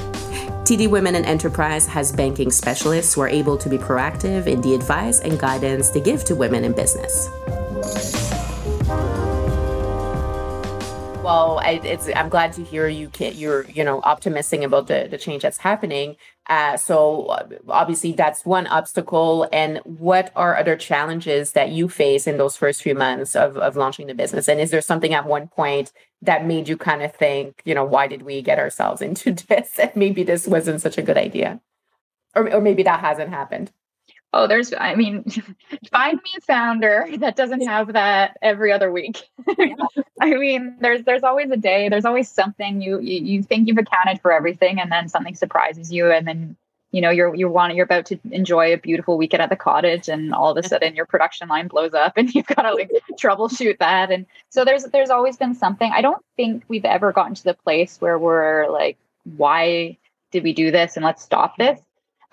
TD 0.69 0.87
Women 0.87 1.15
in 1.15 1.25
Enterprise 1.25 1.87
has 1.87 2.11
banking 2.11 2.51
specialists 2.51 3.15
who 3.15 3.21
are 3.21 3.27
able 3.27 3.57
to 3.57 3.69
be 3.69 3.77
proactive 3.77 4.45
in 4.45 4.61
the 4.61 4.75
advice 4.75 5.19
and 5.19 5.39
guidance 5.39 5.89
they 5.89 5.99
give 6.01 6.23
to 6.25 6.35
women 6.35 6.63
in 6.63 6.73
business. 6.73 7.27
Well, 11.23 11.60
I, 11.60 11.97
I'm 12.15 12.29
glad 12.29 12.53
to 12.53 12.63
hear 12.63 12.88
you 12.88 13.10
can 13.10 13.36
you're 13.36 13.65
you 13.69 13.84
know 13.84 14.01
optimistic 14.01 14.62
about 14.62 14.88
the 14.88 15.08
the 15.10 15.17
change 15.17 15.43
that's 15.43 15.58
happening. 15.58 16.15
Uh, 16.47 16.77
so 16.77 17.25
uh, 17.25 17.47
obviously 17.67 18.13
that's 18.13 18.45
one 18.45 18.65
obstacle. 18.67 19.47
And 19.51 19.79
what 19.84 20.32
are 20.36 20.58
other 20.58 20.75
challenges 20.75 21.51
that 21.51 21.69
you 21.69 21.89
face 21.89 22.25
in 22.25 22.38
those 22.38 22.55
first 22.55 22.82
few 22.82 22.95
months 22.95 23.36
of 23.36 23.58
of 23.58 23.75
launching 23.75 24.08
the 24.08 24.13
business? 24.13 24.47
And 24.47 24.60
is 24.60 24.71
there 24.71 24.82
something 24.82 25.13
at 25.13 25.25
one 25.25 25.47
point 25.47 25.91
that 26.21 26.45
made 26.45 26.67
you 26.67 26.77
kind 26.77 27.01
of 27.01 27.13
think, 27.13 27.62
you 27.65 27.75
know, 27.75 27.86
why 27.86 28.08
did 28.08 28.23
we 28.23 28.41
get 28.41 28.60
ourselves 28.60 29.01
into 29.10 29.34
this? 29.34 29.77
And 29.79 29.95
maybe 29.95 30.23
this 30.23 30.47
wasn't 30.47 30.82
such 30.82 30.97
a 30.97 31.01
good 31.03 31.17
idea, 31.17 31.60
or 32.36 32.51
or 32.53 32.62
maybe 32.62 32.84
that 32.84 33.01
hasn't 33.01 33.29
happened 33.29 33.71
oh 34.33 34.47
there's 34.47 34.73
i 34.73 34.95
mean 34.95 35.23
find 35.91 36.19
me 36.23 36.31
a 36.37 36.41
founder 36.41 37.07
that 37.17 37.35
doesn't 37.35 37.65
have 37.65 37.93
that 37.93 38.37
every 38.41 38.71
other 38.71 38.91
week. 38.91 39.21
I 40.21 40.33
mean 40.35 40.77
there's 40.79 41.03
there's 41.03 41.23
always 41.23 41.49
a 41.51 41.57
day 41.57 41.89
there's 41.89 42.05
always 42.05 42.29
something 42.29 42.81
you, 42.81 42.99
you 42.99 43.21
you 43.21 43.43
think 43.43 43.67
you've 43.67 43.77
accounted 43.77 44.21
for 44.21 44.31
everything 44.31 44.79
and 44.79 44.91
then 44.91 45.09
something 45.09 45.35
surprises 45.35 45.91
you 45.91 46.11
and 46.11 46.27
then 46.27 46.55
you 46.91 47.01
know 47.01 47.09
you're 47.09 47.33
you're 47.35 47.49
wanting 47.49 47.77
you're 47.77 47.85
about 47.85 48.05
to 48.07 48.19
enjoy 48.31 48.73
a 48.73 48.77
beautiful 48.77 49.17
weekend 49.17 49.41
at 49.41 49.49
the 49.49 49.55
cottage 49.55 50.09
and 50.09 50.33
all 50.33 50.51
of 50.51 50.57
a 50.63 50.67
sudden 50.67 50.95
your 50.95 51.05
production 51.05 51.47
line 51.47 51.67
blows 51.67 51.93
up 51.93 52.13
and 52.17 52.33
you've 52.33 52.47
got 52.47 52.63
to 52.63 52.73
like 52.73 52.91
troubleshoot 53.19 53.77
that 53.79 54.11
and 54.11 54.25
so 54.49 54.65
there's 54.65 54.83
there's 54.85 55.09
always 55.09 55.37
been 55.37 55.53
something. 55.53 55.91
I 55.93 56.01
don't 56.01 56.23
think 56.35 56.63
we've 56.67 56.85
ever 56.85 57.11
gotten 57.11 57.35
to 57.35 57.43
the 57.43 57.53
place 57.53 57.99
where 57.99 58.17
we're 58.17 58.69
like 58.69 58.97
why 59.37 59.97
did 60.31 60.43
we 60.43 60.53
do 60.53 60.71
this 60.71 60.95
and 60.95 61.03
let's 61.03 61.23
stop 61.23 61.57
this 61.57 61.79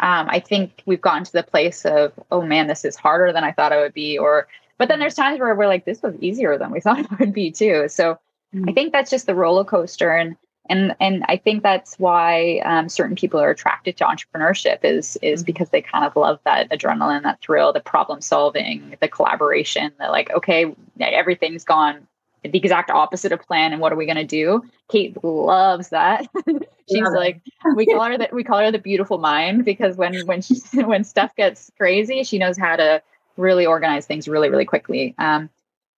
um, 0.01 0.29
i 0.31 0.39
think 0.39 0.83
we've 0.87 1.01
gotten 1.01 1.25
to 1.25 1.33
the 1.33 1.43
place 1.43 1.85
of 1.85 2.13
oh 2.31 2.43
man 2.43 2.67
this 2.67 2.85
is 2.85 2.97
harder 2.97 3.33
than 3.33 3.45
i 3.45 3.53
thought 3.53 3.73
it 3.73 3.81
would 3.81 3.95
be 3.95 4.19
or 4.19 4.49
but 4.79 4.89
then 4.89 4.99
there's 4.99 5.15
times 5.15 5.39
where 5.41 5.55
we're 5.55 5.67
like 5.67 5.85
this 5.85 6.03
was 6.03 6.15
easier 6.21 6.59
than 6.59 6.71
we 6.71 6.81
thought 6.83 6.99
it 6.99 7.19
would 7.19 7.33
be 7.33 7.51
too 7.51 7.89
so 7.89 8.19
mm-hmm. 8.55 8.69
i 8.69 8.73
think 8.73 8.93
that's 8.93 9.11
just 9.11 9.27
the 9.27 9.35
roller 9.35 9.65
coaster 9.65 10.11
and 10.11 10.37
and 10.69 10.95
and 11.01 11.25
I 11.29 11.37
think 11.37 11.63
that's 11.63 11.99
why 11.99 12.59
um, 12.65 12.89
certain 12.89 13.17
people 13.17 13.41
are 13.41 13.51
attracted 13.51 13.97
to 13.99 14.05
entrepreneurship 14.05 14.81
is 14.83 15.17
is 15.23 15.41
mm-hmm. 15.41 15.47
because 15.47 15.71
they 15.71 15.83
kind 15.83 16.05
of 16.05 16.17
love 16.17 16.41
that 16.45 16.71
adrenaline, 16.71 17.23
that 17.23 17.41
thrill, 17.41 17.73
the 17.73 17.81
problem 17.81 18.21
solving, 18.21 18.97
the 19.01 19.09
collaboration. 19.09 19.93
That 19.99 20.11
like, 20.11 20.31
okay, 20.31 20.75
everything's 21.01 21.65
gone 21.65 22.07
the 22.43 22.59
exact 22.59 22.91
opposite 22.91 23.33
of 23.33 23.41
plan, 23.41 23.73
and 23.73 23.81
what 23.81 23.93
are 23.93 23.97
we 23.97 24.07
going 24.07 24.17
to 24.17 24.25
do? 24.25 24.63
Cait 24.91 25.23
loves 25.23 25.91
that. 25.91 26.29
She's 26.89 26.99
yeah. 26.99 27.09
like, 27.09 27.43
we 27.75 27.87
call 27.87 28.05
her 28.05 28.19
that 28.19 28.33
we 28.33 28.45
call 28.45 28.59
her 28.59 28.71
the 28.71 28.79
beautiful 28.79 29.19
mind 29.19 29.65
because 29.65 29.97
when 29.97 30.15
when 30.27 30.43
she, 30.43 30.55
when 30.75 31.05
stuff 31.05 31.35
gets 31.37 31.71
crazy, 31.77 32.23
she 32.23 32.39
knows 32.39 32.57
how 32.57 32.77
to 32.77 33.03
really 33.37 33.67
organize 33.67 34.07
things 34.07 34.29
really 34.29 34.51
really 34.51 34.65
quickly. 34.65 35.15
Um, 35.19 35.51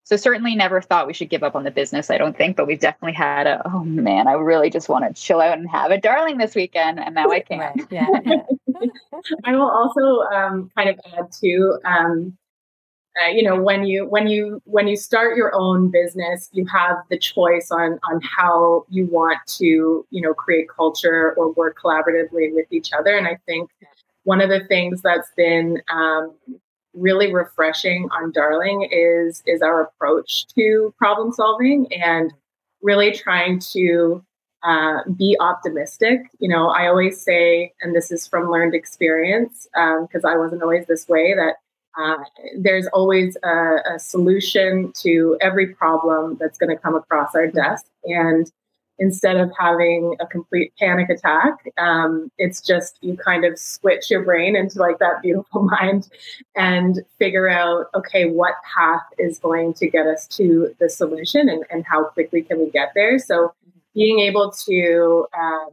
so 0.09 0.16
certainly 0.16 0.55
never 0.55 0.81
thought 0.81 1.07
we 1.07 1.12
should 1.12 1.29
give 1.29 1.42
up 1.42 1.55
on 1.55 1.64
the 1.64 1.70
business, 1.70 2.11
I 2.11 2.16
don't 2.16 2.35
think, 2.35 2.57
but 2.57 2.66
we've 2.66 2.81
definitely 2.81 3.12
had 3.12 3.46
a, 3.46 3.61
oh 3.68 3.85
man, 3.85 4.27
I 4.27 4.33
really 4.33 4.70
just 4.70 4.88
want 4.88 5.05
to 5.05 5.22
chill 5.22 5.38
out 5.38 5.59
and 5.59 5.68
have 5.68 5.90
a 5.90 6.01
darling 6.01 6.38
this 6.38 6.55
weekend. 6.55 6.98
And 6.98 7.14
now 7.14 7.31
I 7.31 7.40
can. 7.40 7.59
Right. 7.59 7.87
Yeah. 7.90 8.07
I 9.44 9.53
will 9.53 9.68
also 9.68 10.22
um, 10.35 10.70
kind 10.74 10.88
of 10.88 10.98
add 11.12 11.31
to, 11.42 11.79
um, 11.85 12.38
uh, 13.22 13.28
you 13.31 13.42
know, 13.42 13.61
when 13.61 13.85
you, 13.85 14.07
when 14.07 14.28
you, 14.28 14.61
when 14.64 14.88
you 14.88 14.96
start 14.96 15.37
your 15.37 15.54
own 15.54 15.90
business, 15.90 16.48
you 16.52 16.66
have 16.66 16.96
the 17.11 17.18
choice 17.18 17.70
on, 17.70 17.98
on 18.11 18.20
how 18.22 18.85
you 18.88 19.07
want 19.07 19.38
to, 19.46 20.07
you 20.11 20.20
know, 20.20 20.35
create 20.35 20.68
culture 20.68 21.35
or 21.37 21.52
work 21.52 21.76
collaboratively 21.83 22.54
with 22.54 22.66
each 22.70 22.90
other. 22.92 23.16
And 23.16 23.26
I 23.26 23.38
think 23.46 23.70
one 24.24 24.40
of 24.40 24.50
the 24.50 24.64
things 24.66 25.00
that's 25.02 25.31
been 25.37 25.81
um, 25.90 26.35
really 26.94 27.33
refreshing 27.33 28.09
on 28.11 28.33
Darling 28.33 28.88
is 28.90 29.42
is 29.46 29.62
our 29.62 29.83
approach 29.83 30.46
to 30.48 30.92
problem 30.98 31.33
solving 31.33 31.87
and 31.92 32.33
really 32.83 33.12
trying 33.12 33.59
to 33.59 34.24
uh, 34.62 34.98
be 35.16 35.37
optimistic. 35.40 36.20
You 36.40 36.48
know, 36.48 36.68
I 36.68 36.88
always 36.88 37.20
say, 37.20 37.72
and 37.81 37.94
this 37.94 38.11
is 38.11 38.26
from 38.26 38.50
learned 38.50 38.74
experience 38.74 39.68
because 39.72 40.24
um, 40.24 40.31
I 40.31 40.37
wasn't 40.37 40.62
always 40.62 40.87
this 40.87 41.09
way. 41.09 41.35
That 41.35 41.57
uh, 41.96 42.16
there's 42.59 42.87
always 42.88 43.37
a, 43.42 43.77
a, 43.94 43.98
solution 43.98 44.92
to 44.92 45.37
every 45.40 45.74
problem 45.74 46.37
that's 46.38 46.59
going 46.59 46.74
to 46.74 46.81
come 46.81 46.94
across 46.94 47.35
our 47.35 47.46
desk, 47.46 47.87
and 48.05 48.51
instead 48.98 49.37
of 49.37 49.51
having 49.59 50.16
a 50.20 50.27
complete 50.27 50.72
panic 50.79 51.09
attack 51.09 51.55
um, 51.79 52.31
it's 52.37 52.61
just 52.61 52.98
you 53.01 53.16
kind 53.16 53.44
of 53.44 53.57
switch 53.57 54.11
your 54.11 54.24
brain 54.24 54.57
into 54.57 54.81
like 54.81 54.98
that 54.98 55.22
beautiful 55.22 55.62
mind 55.81 56.09
and 56.57 57.01
figure 57.18 57.48
out 57.48 57.87
okay 57.94 58.29
what 58.29 58.55
path 58.74 59.03
is 59.18 59.38
going 59.38 59.72
to 59.72 59.88
get 59.88 60.07
us 60.07 60.27
to 60.27 60.74
the 60.81 60.88
solution 60.90 61.48
and, 61.48 61.64
and 61.70 61.85
how 61.87 62.05
quickly 62.05 62.42
can 62.42 62.59
we 62.59 62.70
get 62.70 62.90
there? 62.96 63.18
So 63.18 63.53
being 63.94 64.20
able 64.20 64.53
to 64.66 65.27
um, 65.37 65.70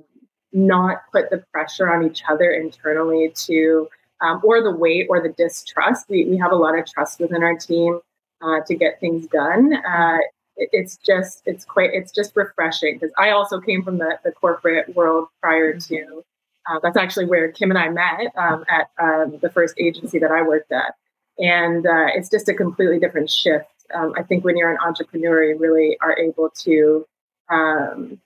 not 0.52 1.02
put 1.12 1.30
the 1.30 1.44
pressure 1.52 1.94
on 1.94 2.06
each 2.06 2.24
other 2.30 2.52
internally 2.52 3.32
to 3.36 3.88
um, 4.22 4.42
or 4.44 4.62
the 4.64 4.72
weight 4.72 5.08
or 5.10 5.22
the 5.22 5.34
distrust 5.34 6.06
we, 6.10 6.26
we 6.26 6.38
have 6.38 6.52
a 6.52 6.56
lot 6.56 6.78
of 6.78 6.86
trust 6.86 7.20
within 7.20 7.44
our 7.44 7.56
team 7.56 8.00
uh, 8.42 8.60
to 8.68 8.76
get 8.76 9.00
things 9.00 9.28
done 9.28 9.74
uh, 9.88 10.18
it's 10.58 10.98
just 10.98 11.42
it's 11.46 11.66
quite 11.66 11.90
it's 11.94 12.12
just 12.12 12.36
refreshing 12.36 12.96
because 12.96 13.14
I 13.18 13.32
also 13.32 13.60
came 13.60 13.84
from 13.84 13.98
the, 13.98 14.18
the 14.24 14.32
corporate 14.32 14.96
world 14.96 15.28
prior 15.42 15.74
mm-hmm. 15.74 15.94
to 15.96 16.24
uh, 16.68 16.80
that's 16.82 16.98
actually 16.98 17.26
where 17.26 17.52
Kim 17.52 17.72
and 17.72 17.78
I 17.78 17.90
met 17.90 18.32
um, 18.38 18.66
at 18.70 18.90
um, 19.00 19.38
the 19.42 19.50
first 19.50 19.76
agency 19.78 20.18
that 20.20 20.32
I 20.32 20.42
worked 20.42 20.72
at, 20.72 20.96
and 21.38 21.86
uh, 21.86 22.08
it's 22.16 22.30
just 22.30 22.50
a 22.50 22.54
completely 22.54 23.00
different 23.00 23.30
shift. 23.30 23.68
Um, 23.94 24.14
I 24.18 24.24
think 24.24 24.44
when 24.44 24.58
you're 24.58 24.72
an 24.72 24.80
entrepreneur, 24.84 25.44
you 25.44 25.58
really 25.58 25.98
are 26.02 26.18
able 26.18 26.50
to 26.62 27.06
um, 27.50 28.20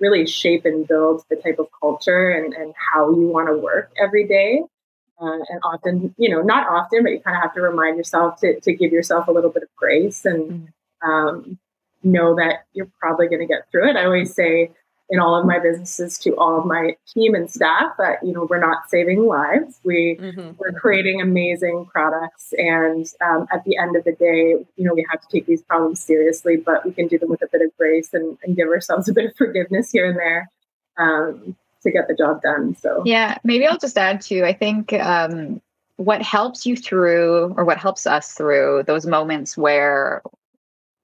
really 0.00 0.26
shape 0.26 0.64
and 0.64 0.88
build 0.88 1.24
the 1.28 1.36
type 1.36 1.58
of 1.58 1.68
culture 1.78 2.30
and, 2.30 2.54
and 2.54 2.72
how 2.76 3.10
you 3.10 3.28
want 3.28 3.48
to 3.48 3.56
work 3.58 3.92
every 4.02 4.26
day. 4.26 4.62
Uh, 5.22 5.38
and 5.48 5.60
often, 5.62 6.14
you 6.18 6.28
know, 6.28 6.42
not 6.42 6.68
often, 6.68 7.04
but 7.04 7.12
you 7.12 7.20
kind 7.20 7.36
of 7.36 7.42
have 7.42 7.54
to 7.54 7.60
remind 7.60 7.96
yourself 7.96 8.40
to, 8.40 8.58
to 8.60 8.72
give 8.72 8.90
yourself 8.90 9.28
a 9.28 9.30
little 9.30 9.50
bit 9.50 9.62
of 9.62 9.68
grace 9.76 10.24
and 10.24 10.50
mm-hmm. 10.50 11.08
um, 11.08 11.58
know 12.02 12.34
that 12.34 12.64
you're 12.72 12.90
probably 12.98 13.28
going 13.28 13.40
to 13.40 13.46
get 13.46 13.70
through 13.70 13.88
it. 13.88 13.96
I 13.96 14.04
always 14.04 14.34
say 14.34 14.70
in 15.12 15.20
all 15.20 15.38
of 15.38 15.46
my 15.46 15.58
businesses 15.58 16.18
to 16.18 16.34
all 16.36 16.58
of 16.58 16.64
my 16.64 16.96
team 17.06 17.34
and 17.34 17.50
staff 17.50 17.92
that 17.98 18.24
you 18.24 18.32
know 18.32 18.46
we're 18.48 18.58
not 18.58 18.88
saving 18.88 19.26
lives. 19.26 19.78
We 19.84 20.16
mm-hmm. 20.18 20.52
we're 20.58 20.72
creating 20.72 21.20
amazing 21.20 21.86
products, 21.92 22.54
and 22.56 23.06
um, 23.24 23.46
at 23.52 23.62
the 23.64 23.76
end 23.76 23.94
of 23.94 24.04
the 24.04 24.12
day, 24.12 24.56
you 24.76 24.84
know 24.84 24.94
we 24.94 25.06
have 25.10 25.20
to 25.20 25.28
take 25.30 25.46
these 25.46 25.62
problems 25.62 26.00
seriously, 26.00 26.56
but 26.56 26.86
we 26.86 26.92
can 26.92 27.08
do 27.08 27.18
them 27.18 27.28
with 27.28 27.42
a 27.42 27.48
bit 27.52 27.60
of 27.60 27.76
grace 27.76 28.14
and, 28.14 28.38
and 28.42 28.56
give 28.56 28.68
ourselves 28.68 29.08
a 29.08 29.12
bit 29.12 29.26
of 29.26 29.36
forgiveness 29.36 29.92
here 29.92 30.08
and 30.08 30.18
there. 30.18 30.50
Um, 30.96 31.56
to 31.82 31.90
get 31.90 32.08
the 32.08 32.14
job 32.14 32.42
done. 32.42 32.74
So 32.76 33.02
yeah, 33.04 33.38
maybe 33.44 33.66
I'll 33.66 33.78
just 33.78 33.98
add 33.98 34.20
to. 34.22 34.44
I 34.44 34.52
think 34.52 34.92
um, 34.92 35.60
what 35.96 36.22
helps 36.22 36.66
you 36.66 36.76
through, 36.76 37.54
or 37.56 37.64
what 37.64 37.78
helps 37.78 38.06
us 38.06 38.32
through 38.32 38.84
those 38.86 39.06
moments 39.06 39.56
where 39.56 40.22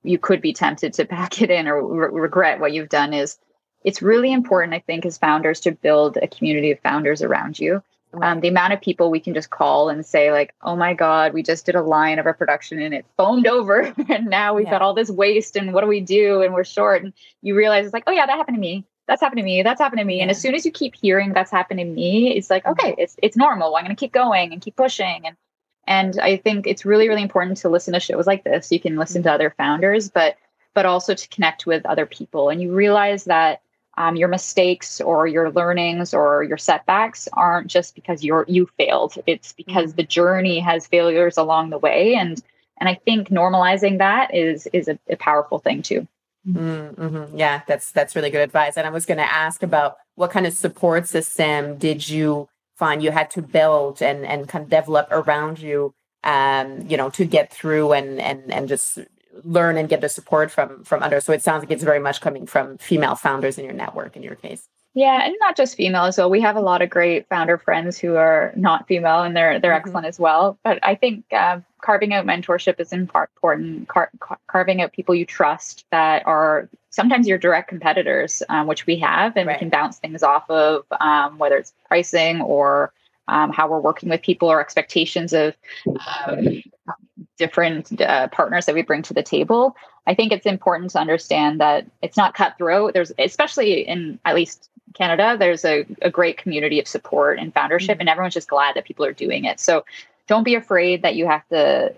you 0.02 0.18
could 0.18 0.40
be 0.40 0.52
tempted 0.52 0.92
to 0.94 1.04
pack 1.06 1.42
it 1.42 1.50
in 1.50 1.68
or 1.68 1.84
re- 1.84 2.20
regret 2.20 2.60
what 2.60 2.72
you've 2.72 2.88
done 2.88 3.12
is 3.12 3.38
it's 3.84 4.02
really 4.02 4.32
important 4.32 4.74
i 4.74 4.80
think 4.80 5.04
as 5.06 5.18
founders 5.18 5.60
to 5.60 5.72
build 5.72 6.16
a 6.16 6.28
community 6.28 6.70
of 6.70 6.80
founders 6.80 7.22
around 7.22 7.58
you 7.58 7.82
um, 8.14 8.40
the 8.40 8.48
amount 8.48 8.72
of 8.72 8.80
people 8.80 9.10
we 9.10 9.20
can 9.20 9.34
just 9.34 9.50
call 9.50 9.90
and 9.90 10.04
say 10.04 10.32
like 10.32 10.54
oh 10.62 10.74
my 10.74 10.94
god 10.94 11.34
we 11.34 11.42
just 11.42 11.66
did 11.66 11.74
a 11.74 11.82
line 11.82 12.18
of 12.18 12.26
our 12.26 12.34
production 12.34 12.80
and 12.80 12.94
it 12.94 13.04
foamed 13.16 13.46
over 13.46 13.80
and 14.08 14.26
now 14.26 14.54
we've 14.54 14.64
yeah. 14.64 14.70
got 14.70 14.82
all 14.82 14.94
this 14.94 15.10
waste 15.10 15.56
and 15.56 15.74
what 15.74 15.82
do 15.82 15.86
we 15.86 16.00
do 16.00 16.42
and 16.42 16.54
we're 16.54 16.64
short 16.64 17.02
and 17.02 17.12
you 17.42 17.54
realize 17.54 17.84
it's 17.84 17.94
like 17.94 18.04
oh 18.06 18.12
yeah 18.12 18.26
that 18.26 18.36
happened 18.36 18.56
to 18.56 18.60
me 18.60 18.84
that's 19.09 19.21
happened 19.21 19.38
to 19.38 19.44
me 19.44 19.62
that's 19.62 19.81
happened 19.81 19.99
to 19.99 20.05
me 20.05 20.18
yeah. 20.18 20.23
and 20.23 20.31
as 20.31 20.40
soon 20.40 20.55
as 20.55 20.64
you 20.64 20.71
keep 20.71 20.94
hearing 20.94 21.33
that's 21.33 21.51
happened 21.51 21.81
to 21.81 21.85
me 21.85 22.37
it's 22.37 22.51
like 22.51 22.64
okay 22.66 22.94
it's 22.99 23.16
it's 23.23 23.37
normal 23.37 23.75
i'm 23.75 23.85
going 23.85 23.94
to 23.94 23.99
keep 23.99 24.12
going 24.12 24.53
and 24.53 24.62
keep 24.62 24.77
pushing 24.77 25.27
and 25.27 25.37
and 25.88 26.21
I 26.21 26.37
think 26.37 26.66
it's 26.66 26.85
really, 26.85 27.09
really 27.09 27.23
important 27.23 27.57
to 27.59 27.71
listen 27.71 27.94
to 27.94 28.01
shows 28.01 28.27
like 28.27 28.44
this. 28.44 28.71
You 28.71 28.79
can 28.79 28.97
listen 28.97 29.23
to 29.23 29.31
mm-hmm. 29.31 29.35
other 29.35 29.55
founders, 29.57 30.11
but 30.11 30.37
but 30.75 30.85
also 30.85 31.14
to 31.14 31.29
connect 31.29 31.66
with 31.66 31.85
other 31.87 32.05
people. 32.07 32.51
And 32.51 32.61
you 32.61 32.73
realize 32.73 33.25
that 33.25 33.62
um, 33.97 34.14
your 34.14 34.29
mistakes 34.29 35.01
or 35.01 35.27
your 35.27 35.51
learnings 35.51 36.14
or 36.14 36.44
your 36.44 36.59
setbacks 36.59 37.27
aren't 37.33 37.68
just 37.68 37.94
because 37.94 38.23
you're 38.23 38.44
you 38.49 38.68
failed. 38.77 39.14
It's 39.27 39.55
because 39.55 39.90
mm-hmm. 39.90 39.97
the 39.97 40.03
journey 40.05 40.61
has 40.61 40.87
failures 40.87 41.38
along 41.38 41.71
the 41.71 41.79
way. 41.79 42.14
And 42.14 42.40
and 42.77 42.88
I 42.88 42.94
think 42.94 43.31
normalizing 43.31 43.97
that 43.97 44.35
is 44.35 44.68
is 44.75 44.88
a, 44.88 44.99
a 45.09 45.16
powerful 45.16 45.59
thing 45.59 45.81
too. 45.81 46.07
Mm-hmm. 46.46 47.03
mm-hmm. 47.03 47.37
Yeah, 47.37 47.62
that's 47.66 47.90
that's 47.92 48.14
really 48.16 48.31
good 48.31 48.40
advice. 48.40 48.77
And 48.77 48.87
I 48.87 48.90
was 48.90 49.07
going 49.07 49.18
to 49.18 49.33
ask 49.33 49.62
about 49.62 49.96
what 50.14 50.31
kind 50.31 50.46
of 50.46 50.55
support 50.55 51.07
system 51.07 51.79
did 51.79 52.09
you 52.09 52.48
find 52.79 53.03
you 53.03 53.11
had 53.11 53.31
to 53.33 53.42
build 53.42 54.01
and 54.01 54.24
and 54.24 54.48
kind 54.48 54.64
of 54.64 54.70
develop 54.70 55.09
around 55.11 55.59
you 55.59 55.92
um 56.24 56.85
you 56.88 56.96
know 56.96 57.11
to 57.11 57.24
get 57.24 57.53
through 57.53 57.92
and 57.92 58.20
and 58.20 58.53
and 58.53 58.68
just 58.68 58.98
learn 59.44 59.77
and 59.77 59.88
get 59.88 60.01
the 60.01 60.09
support 60.09 60.51
from 60.51 60.83
from 60.85 61.03
others 61.03 61.24
so 61.24 61.33
it 61.33 61.42
sounds 61.42 61.62
like 61.62 61.70
it's 61.70 61.85
very 61.85 62.01
much 62.01 62.20
coming 62.20 62.46
from 62.46 62.77
female 62.79 63.14
founders 63.14 63.59
in 63.59 63.64
your 63.64 63.74
network 63.74 64.16
in 64.16 64.22
your 64.22 64.35
case 64.35 64.68
yeah 64.94 65.24
and 65.24 65.35
not 65.40 65.57
just 65.57 65.77
female 65.77 66.05
as 66.05 66.18
well 66.18 66.31
we 66.31 66.40
have 66.40 66.57
a 66.57 66.61
lot 66.61 66.83
of 66.83 66.90
great 66.90 67.29
founder 67.29 67.59
friends 67.59 67.98
who 67.98 68.16
are 68.16 68.53
not 68.57 68.87
female 68.87 69.22
and 69.22 69.37
they're 69.37 69.61
they're 69.61 69.72
mm-hmm. 69.72 69.87
excellent 69.87 70.07
as 70.07 70.18
well 70.18 70.59
but 70.64 70.79
i 70.83 70.94
think 70.94 71.24
uh, 71.33 71.61
carving 71.81 72.12
out 72.12 72.27
mentorship 72.27 72.81
is 72.81 72.92
important 72.92 73.88
car- 73.88 74.11
carving 74.46 74.81
out 74.81 74.92
people 74.92 75.14
you 75.14 75.24
trust 75.24 75.85
that 75.90 76.27
are 76.27 76.68
sometimes 76.90 77.29
your 77.29 77.38
direct 77.38 77.68
competitors, 77.68 78.42
um, 78.48 78.66
which 78.66 78.87
we 78.87 78.98
have, 78.98 79.37
and 79.37 79.46
right. 79.46 79.57
we 79.57 79.59
can 79.59 79.68
bounce 79.68 79.98
things 79.98 80.22
off 80.22 80.48
of, 80.51 80.85
um, 81.01 81.38
whether 81.38 81.57
it's 81.57 81.72
pricing 81.87 82.40
or 82.40 82.92
um, 83.29 83.53
how 83.53 83.68
we're 83.68 83.79
working 83.81 84.09
with 84.09 84.22
people 84.22 84.51
or 84.51 84.61
expectations 84.61 85.33
of 85.33 85.55
um, 86.27 86.62
different 87.37 88.01
uh, 88.01 88.27
partners 88.29 88.66
that 88.66 88.74
we 88.74 88.83
bring 88.83 89.03
to 89.03 89.14
the 89.14 89.22
table. 89.22 89.77
I 90.07 90.14
think 90.14 90.33
it's 90.33 90.46
important 90.46 90.90
to 90.92 90.98
understand 90.98 91.61
that 91.61 91.87
it's 92.03 92.16
not 92.16 92.35
cutthroat. 92.35 92.94
There's, 92.94 93.12
especially 93.18 93.87
in 93.87 94.18
at 94.24 94.35
least 94.35 94.70
Canada, 94.98 95.37
there's 95.38 95.64
a, 95.64 95.87
a 96.02 96.11
great 96.11 96.37
community 96.37 96.80
of 96.80 96.88
support 96.88 97.38
and 97.38 97.54
foundership, 97.54 97.94
mm-hmm. 97.94 98.00
and 98.00 98.08
everyone's 98.08 98.34
just 98.34 98.48
glad 98.48 98.74
that 98.74 98.84
people 98.84 99.06
are 99.06 99.12
doing 99.12 99.44
it. 99.44 99.61
So 99.61 99.84
don't 100.26 100.44
be 100.44 100.54
afraid 100.54 101.02
that 101.02 101.14
you 101.14 101.26
have 101.26 101.46
to 101.48 101.94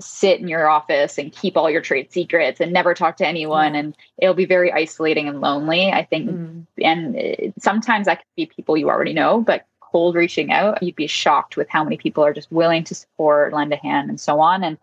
sit 0.00 0.40
in 0.40 0.48
your 0.48 0.68
office 0.68 1.16
and 1.16 1.32
keep 1.32 1.56
all 1.56 1.70
your 1.70 1.80
trade 1.80 2.10
secrets 2.10 2.60
and 2.60 2.72
never 2.72 2.92
talk 2.92 3.16
to 3.16 3.26
anyone 3.26 3.76
and 3.76 3.96
it'll 4.18 4.34
be 4.34 4.44
very 4.44 4.72
isolating 4.72 5.28
and 5.28 5.40
lonely 5.40 5.92
i 5.92 6.04
think 6.04 6.28
mm. 6.28 6.66
and 6.82 7.16
uh, 7.16 7.60
sometimes 7.60 8.06
that 8.06 8.16
could 8.18 8.34
be 8.36 8.46
people 8.46 8.76
you 8.76 8.90
already 8.90 9.12
know 9.12 9.40
but 9.40 9.64
cold 9.90 10.14
reaching 10.14 10.52
out, 10.52 10.82
you'd 10.82 10.96
be 10.96 11.06
shocked 11.06 11.56
with 11.56 11.68
how 11.68 11.82
many 11.84 11.96
people 11.96 12.24
are 12.24 12.34
just 12.34 12.50
willing 12.52 12.84
to 12.84 12.94
support, 12.94 13.52
lend 13.52 13.72
a 13.72 13.76
hand, 13.76 14.10
and 14.10 14.20
so 14.20 14.40
on. 14.40 14.62
And 14.62 14.78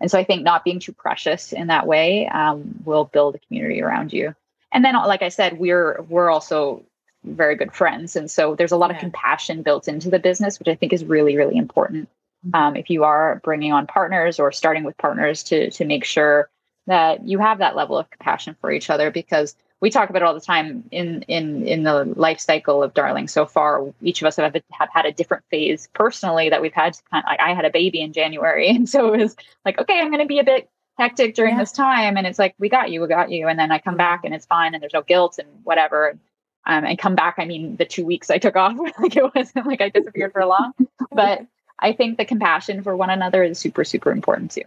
and 0.00 0.10
so 0.10 0.18
I 0.18 0.24
think 0.24 0.42
not 0.44 0.62
being 0.62 0.78
too 0.78 0.92
precious 0.92 1.52
in 1.52 1.66
that 1.68 1.86
way 1.86 2.28
um, 2.28 2.82
will 2.84 3.04
build 3.04 3.34
a 3.34 3.38
community 3.40 3.82
around 3.82 4.12
you. 4.12 4.34
And 4.72 4.84
then, 4.84 4.94
like 4.94 5.22
I 5.22 5.28
said, 5.28 5.58
we're 5.58 6.02
we're 6.08 6.30
also 6.30 6.84
very 7.24 7.56
good 7.56 7.72
friends, 7.72 8.16
and 8.16 8.30
so 8.30 8.54
there's 8.54 8.72
a 8.72 8.76
lot 8.76 8.90
yeah. 8.90 8.96
of 8.96 9.00
compassion 9.00 9.62
built 9.62 9.88
into 9.88 10.10
the 10.10 10.18
business, 10.18 10.58
which 10.58 10.68
I 10.68 10.74
think 10.74 10.92
is 10.92 11.04
really 11.04 11.36
really 11.36 11.56
important. 11.56 12.08
Mm-hmm. 12.46 12.54
Um, 12.54 12.76
if 12.76 12.90
you 12.90 13.04
are 13.04 13.40
bringing 13.42 13.72
on 13.72 13.86
partners 13.86 14.38
or 14.38 14.52
starting 14.52 14.84
with 14.84 14.96
partners 14.98 15.42
to 15.44 15.70
to 15.70 15.84
make 15.84 16.04
sure 16.04 16.50
that 16.86 17.26
you 17.26 17.38
have 17.38 17.58
that 17.58 17.76
level 17.76 17.98
of 17.98 18.10
compassion 18.10 18.56
for 18.60 18.70
each 18.70 18.88
other, 18.90 19.10
because 19.10 19.54
we 19.80 19.90
talk 19.90 20.10
about 20.10 20.22
it 20.22 20.24
all 20.24 20.34
the 20.34 20.40
time 20.40 20.84
in 20.90 21.22
in 21.22 21.66
in 21.66 21.82
the 21.82 22.04
life 22.16 22.40
cycle 22.40 22.82
of 22.82 22.94
darling 22.94 23.28
so 23.28 23.46
far 23.46 23.92
each 24.02 24.20
of 24.22 24.26
us 24.26 24.36
have, 24.36 24.54
have 24.72 24.88
had 24.92 25.06
a 25.06 25.12
different 25.12 25.44
phase 25.50 25.88
personally 25.94 26.50
that 26.50 26.60
we've 26.60 26.72
had 26.72 26.94
to 26.94 27.02
kind 27.10 27.24
of, 27.24 27.28
like 27.28 27.40
i 27.40 27.54
had 27.54 27.64
a 27.64 27.70
baby 27.70 28.00
in 28.00 28.12
january 28.12 28.68
and 28.74 28.88
so 28.88 29.12
it 29.12 29.20
was 29.20 29.36
like 29.64 29.78
okay 29.78 30.00
i'm 30.00 30.10
going 30.10 30.22
to 30.22 30.26
be 30.26 30.38
a 30.38 30.44
bit 30.44 30.68
hectic 30.98 31.34
during 31.34 31.54
yeah. 31.54 31.60
this 31.60 31.72
time 31.72 32.16
and 32.16 32.26
it's 32.26 32.38
like 32.38 32.54
we 32.58 32.68
got 32.68 32.90
you 32.90 33.00
we 33.00 33.08
got 33.08 33.30
you 33.30 33.48
and 33.48 33.58
then 33.58 33.70
i 33.70 33.78
come 33.78 33.96
back 33.96 34.22
and 34.24 34.34
it's 34.34 34.46
fine 34.46 34.74
and 34.74 34.82
there's 34.82 34.92
no 34.92 35.02
guilt 35.02 35.38
and 35.38 35.48
whatever 35.64 36.18
um, 36.66 36.84
and 36.84 36.98
come 36.98 37.14
back 37.14 37.36
i 37.38 37.44
mean 37.44 37.76
the 37.76 37.84
two 37.84 38.04
weeks 38.04 38.30
i 38.30 38.38
took 38.38 38.56
off 38.56 38.76
like 39.00 39.16
it 39.16 39.34
wasn't 39.34 39.66
like 39.66 39.80
i 39.80 39.88
disappeared 39.88 40.32
for 40.32 40.44
long 40.44 40.72
but 41.12 41.46
i 41.78 41.92
think 41.92 42.18
the 42.18 42.24
compassion 42.24 42.82
for 42.82 42.96
one 42.96 43.10
another 43.10 43.42
is 43.42 43.58
super 43.58 43.84
super 43.84 44.10
important 44.10 44.50
too 44.50 44.62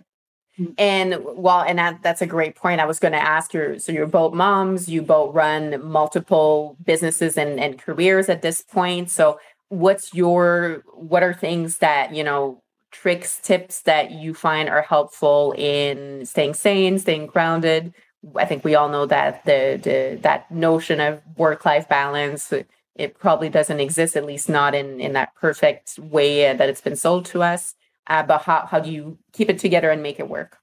and 0.77 1.15
well, 1.23 1.61
and 1.61 1.79
that, 1.79 2.03
that's 2.03 2.21
a 2.21 2.27
great 2.27 2.55
point. 2.55 2.81
I 2.81 2.85
was 2.85 2.99
going 2.99 3.13
to 3.13 3.17
ask 3.17 3.53
you. 3.53 3.79
So 3.79 3.91
you're 3.91 4.05
both 4.05 4.33
moms. 4.33 4.89
You 4.89 5.01
both 5.01 5.33
run 5.33 5.83
multiple 5.83 6.77
businesses 6.83 7.37
and, 7.37 7.59
and 7.59 7.79
careers 7.79 8.29
at 8.29 8.41
this 8.41 8.61
point. 8.61 9.09
So 9.09 9.39
what's 9.69 10.13
your 10.13 10.83
what 10.93 11.23
are 11.23 11.33
things 11.33 11.77
that 11.77 12.13
you 12.13 12.23
know 12.23 12.61
tricks 12.91 13.39
tips 13.39 13.81
that 13.81 14.11
you 14.11 14.33
find 14.33 14.69
are 14.69 14.81
helpful 14.81 15.53
in 15.57 16.25
staying 16.25 16.53
sane, 16.53 16.99
staying 16.99 17.27
grounded? 17.27 17.93
I 18.35 18.45
think 18.45 18.63
we 18.63 18.75
all 18.75 18.89
know 18.89 19.05
that 19.07 19.43
the, 19.45 19.79
the 19.81 20.19
that 20.21 20.51
notion 20.51 20.99
of 20.99 21.21
work 21.37 21.65
life 21.65 21.89
balance 21.89 22.53
it 22.93 23.17
probably 23.17 23.49
doesn't 23.49 23.79
exist, 23.79 24.15
at 24.15 24.25
least 24.25 24.49
not 24.49 24.75
in 24.75 24.99
in 24.99 25.13
that 25.13 25.33
perfect 25.35 25.97
way 25.97 26.53
that 26.53 26.69
it's 26.69 26.81
been 26.81 26.95
sold 26.95 27.25
to 27.25 27.41
us 27.41 27.73
uh, 28.07 28.23
but 28.23 28.39
how, 28.39 28.65
how 28.65 28.79
do 28.79 28.91
you 28.91 29.17
keep 29.31 29.49
it 29.49 29.59
together 29.59 29.89
and 29.89 30.03
make 30.03 30.19
it 30.19 30.27
work 30.27 30.57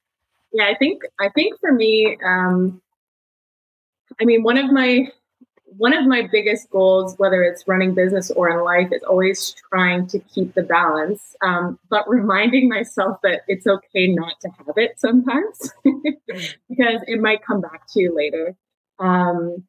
yeah 0.52 0.66
i 0.66 0.74
think 0.74 1.02
i 1.20 1.28
think 1.30 1.58
for 1.60 1.72
me 1.72 2.16
um 2.24 2.80
i 4.20 4.24
mean 4.24 4.42
one 4.42 4.58
of 4.58 4.70
my 4.70 5.08
one 5.76 5.92
of 5.92 6.07
my 6.07 6.26
biggest 6.31 6.70
goals 6.70 7.14
whether 7.18 7.42
it's 7.42 7.66
running 7.66 7.94
business 7.94 8.31
or 8.33 8.48
in 8.50 8.64
life 8.64 8.88
is 8.92 9.02
always 9.02 9.54
trying 9.70 10.07
to 10.07 10.18
keep 10.20 10.54
the 10.54 10.62
balance 10.62 11.37
um, 11.42 11.78
but 11.90 12.09
reminding 12.09 12.68
myself 12.68 13.18
that 13.22 13.42
it's 13.48 13.66
okay 13.66 14.09
not 14.09 14.35
to 14.40 14.48
have 14.48 14.76
it 14.76 14.98
sometimes 14.98 15.72
because 16.68 17.02
it 17.07 17.20
might 17.20 17.44
come 17.44 17.61
back 17.61 17.87
to 17.88 18.00
you 18.00 18.14
later. 18.14 18.57
Um, 18.98 19.64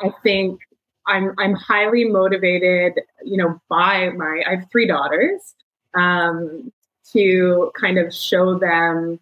i 0.00 0.10
think 0.22 0.60
i'm 1.06 1.34
i'm 1.38 1.54
highly 1.54 2.04
motivated 2.04 3.00
you 3.24 3.36
know 3.36 3.60
by 3.68 4.10
my 4.10 4.42
i 4.46 4.56
have 4.56 4.70
three 4.70 4.86
daughters 4.86 5.54
um, 5.94 6.70
to 7.12 7.72
kind 7.80 7.98
of 7.98 8.14
show 8.14 8.58
them 8.58 9.18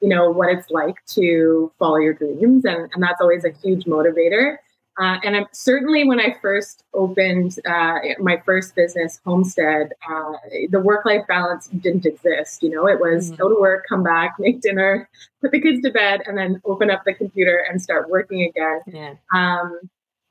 you 0.00 0.08
know 0.08 0.30
what 0.30 0.50
it's 0.50 0.70
like 0.70 0.96
to 1.06 1.72
follow 1.78 1.96
your 1.96 2.14
dreams 2.14 2.64
and, 2.64 2.90
and 2.92 3.02
that's 3.02 3.20
always 3.20 3.44
a 3.44 3.50
huge 3.62 3.84
motivator 3.84 4.56
uh, 5.00 5.18
and 5.24 5.34
I'm 5.34 5.46
certainly 5.52 6.04
when 6.04 6.20
I 6.20 6.36
first 6.42 6.84
opened 6.92 7.56
uh, 7.66 7.98
my 8.18 8.42
first 8.44 8.74
business, 8.74 9.18
Homestead, 9.24 9.92
uh, 10.08 10.32
the 10.68 10.80
work-life 10.80 11.26
balance 11.26 11.68
didn't 11.68 12.04
exist. 12.04 12.62
You 12.62 12.68
know, 12.68 12.86
it 12.86 13.00
was 13.00 13.30
mm. 13.30 13.38
go 13.38 13.48
to 13.48 13.58
work, 13.58 13.86
come 13.88 14.02
back, 14.02 14.34
make 14.38 14.60
dinner, 14.60 15.08
put 15.40 15.52
the 15.52 15.60
kids 15.60 15.80
to 15.82 15.90
bed, 15.90 16.20
and 16.26 16.36
then 16.36 16.60
open 16.66 16.90
up 16.90 17.04
the 17.06 17.14
computer 17.14 17.64
and 17.70 17.80
start 17.80 18.10
working 18.10 18.42
again. 18.42 18.80
Yeah. 18.86 19.14
Um, 19.32 19.80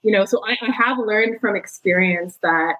you 0.03 0.11
know, 0.11 0.25
so 0.25 0.41
I, 0.45 0.55
I 0.61 0.71
have 0.71 0.99
learned 0.99 1.41
from 1.41 1.55
experience 1.55 2.37
that 2.43 2.75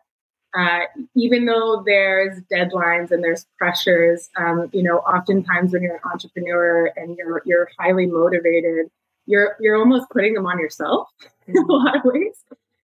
uh, 0.56 0.82
even 1.16 1.46
though 1.46 1.84
there's 1.86 2.40
deadlines 2.52 3.12
and 3.12 3.24
there's 3.24 3.48
pressures, 3.58 4.30
um, 4.36 4.70
you 4.74 4.84
know, 4.84 5.00
oftentimes 5.00 5.74
when 5.74 5.82
you're 5.82 5.96
an 5.96 6.02
entrepreneur 6.12 6.92
and 6.96 7.18
you're 7.18 7.42
you're 7.46 7.70
highly 7.80 8.06
motivated, 8.06 8.90
you're 9.30 9.56
you're 9.60 9.78
almost 9.78 10.10
putting 10.10 10.34
them 10.34 10.48
on 10.48 10.60
yourself 10.60 11.08
in 11.48 11.56
a 11.56 11.72
lot 11.72 11.96
of 11.96 12.02
ways. 12.04 12.44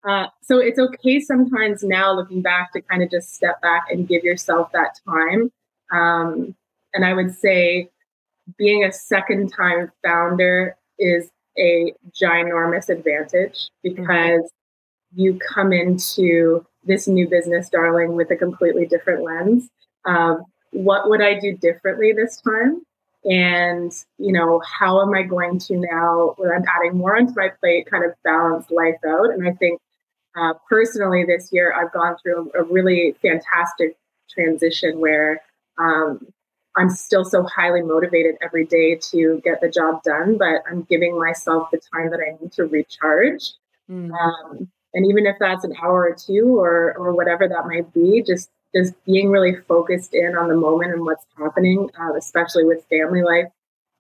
Uh, 0.09 0.27
so 0.41 0.59
it's 0.59 0.79
okay 0.79 1.19
sometimes 1.21 1.83
now 1.83 2.13
looking 2.15 2.41
back 2.41 2.73
to 2.73 2.81
kind 2.81 3.03
of 3.03 3.11
just 3.11 3.35
step 3.35 3.61
back 3.61 3.87
and 3.91 4.09
give 4.09 4.23
yourself 4.23 4.71
that 4.73 4.97
time. 5.07 5.51
Um, 5.93 6.55
and 6.95 7.05
I 7.05 7.13
would 7.13 7.35
say 7.35 7.91
being 8.57 8.85
a 8.85 8.93
second 8.93 9.53
time 9.53 9.91
founder 10.05 10.77
is 10.99 11.31
a 11.59 11.93
ginormous 12.19 12.89
advantage 12.89 13.69
mm-hmm. 13.85 14.01
because 14.01 14.43
mm-hmm. 14.43 15.21
you 15.21 15.39
come 15.53 15.73
into 15.73 16.65
this 16.85 17.09
new 17.09 17.29
business, 17.29 17.69
darling, 17.69 18.15
with 18.15 18.31
a 18.31 18.37
completely 18.37 18.87
different 18.87 19.25
lens. 19.25 19.69
Um, 20.05 20.45
what 20.71 21.11
would 21.11 21.21
I 21.21 21.39
do 21.39 21.57
differently 21.57 22.13
this 22.13 22.41
time? 22.41 22.83
And, 23.25 23.93
you 24.19 24.33
know, 24.33 24.61
how 24.61 25.03
am 25.03 25.13
I 25.13 25.23
going 25.23 25.59
to 25.61 25.77
now, 25.77 26.35
when 26.37 26.51
I'm 26.51 26.65
adding 26.77 26.97
more 26.97 27.17
onto 27.17 27.33
my 27.37 27.49
plate, 27.61 27.91
kind 27.91 28.05
of 28.05 28.13
balance 28.23 28.71
life 28.71 28.99
out? 29.07 29.31
And 29.31 29.47
I 29.47 29.53
think 29.53 29.81
uh, 30.37 30.55
personally 30.69 31.25
this 31.25 31.51
year, 31.53 31.73
I've 31.73 31.93
gone 31.93 32.17
through 32.23 32.51
a, 32.55 32.61
a 32.61 32.65
really 32.65 33.17
fantastic 33.21 33.97
transition 34.31 35.01
where 35.01 35.43
um, 35.79 36.27
I'm 36.77 36.91
still 36.91 37.25
so 37.25 37.43
highly 37.45 37.83
motivated 37.83 38.37
every 38.41 38.65
day 38.65 38.95
to 39.11 39.41
get 39.45 39.61
the 39.61 39.69
job 39.69 40.03
done, 40.05 40.39
but 40.39 40.63
I'm 40.71 40.83
giving 40.83 41.19
myself 41.19 41.71
the 41.73 41.81
time 41.93 42.11
that 42.11 42.21
I 42.21 42.41
need 42.41 42.53
to 42.53 42.67
recharge. 42.67 43.53
Mm. 43.91 44.13
Um, 44.13 44.71
and 44.95 45.07
even 45.07 45.27
if 45.27 45.37
that's 45.41 45.65
an 45.65 45.75
hour 45.83 46.05
or 46.05 46.15
two 46.15 46.59
or 46.59 46.95
or 46.97 47.13
whatever 47.15 47.49
that 47.49 47.67
might 47.67 47.93
be 47.93 48.23
just 48.23 48.49
just 48.75 48.95
being 49.05 49.31
really 49.31 49.57
focused 49.67 50.15
in 50.15 50.37
on 50.37 50.49
the 50.49 50.57
moment 50.57 50.93
and 50.93 51.03
what's 51.05 51.25
happening 51.37 51.91
uh, 52.01 52.15
especially 52.15 52.65
with 52.65 52.85
family 52.89 53.23
life 53.23 53.51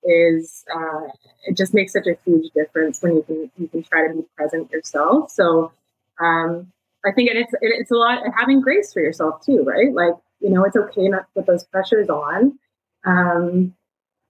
is 0.04 0.64
uh, 0.74 1.08
it 1.46 1.56
just 1.56 1.74
makes 1.74 1.92
such 1.92 2.06
a 2.06 2.16
huge 2.24 2.50
difference 2.54 3.02
when 3.02 3.16
you 3.16 3.22
can 3.22 3.50
you 3.58 3.68
can 3.68 3.82
try 3.82 4.06
to 4.06 4.14
be 4.14 4.24
present 4.36 4.70
yourself. 4.70 5.30
So 5.30 5.72
um, 6.20 6.72
i 7.04 7.12
think 7.12 7.30
it's 7.32 7.52
it's 7.60 7.90
a 7.92 7.94
lot 7.94 8.22
having 8.36 8.60
grace 8.60 8.92
for 8.92 9.00
yourself 9.00 9.44
too 9.44 9.62
right? 9.64 9.92
Like 9.92 10.14
you 10.40 10.50
know 10.50 10.64
it's 10.64 10.76
okay 10.76 11.08
not 11.08 11.20
to 11.20 11.26
put 11.34 11.46
those 11.46 11.64
pressures 11.64 12.08
on. 12.08 12.58
Um, 13.04 13.74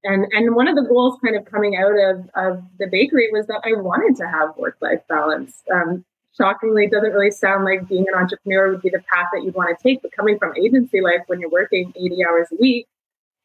and 0.05 0.27
and 0.33 0.55
one 0.55 0.69
of 0.69 0.77
the 0.77 0.83
goals 0.83 1.19
kind 1.25 1.37
of 1.37 1.45
coming 1.45 1.77
out 1.77 1.99
of 1.99 2.31
of 2.35 2.63
the 2.79 2.87
bakery 2.87 3.29
was 3.33 3.47
that 3.47 3.63
I 3.65 3.81
wanted 3.81 4.17
to 4.17 4.29
have 4.29 4.57
work 4.57 4.77
life 4.81 5.03
balance. 5.09 5.63
Um, 5.73 6.05
shockingly 6.39 6.87
doesn't 6.87 7.13
really 7.13 7.31
sound 7.31 7.65
like 7.65 7.89
being 7.89 8.07
an 8.09 8.15
entrepreneur 8.15 8.71
would 8.71 8.83
be 8.83 8.91
the 8.91 9.03
path 9.13 9.27
that 9.33 9.43
you'd 9.43 9.55
want 9.55 9.77
to 9.77 9.83
take. 9.83 10.01
But 10.01 10.13
coming 10.13 10.39
from 10.39 10.55
agency 10.57 11.01
life, 11.01 11.23
when 11.27 11.41
you're 11.41 11.51
working 11.51 11.93
80 11.97 12.25
hours 12.25 12.49
a 12.53 12.57
week, 12.61 12.87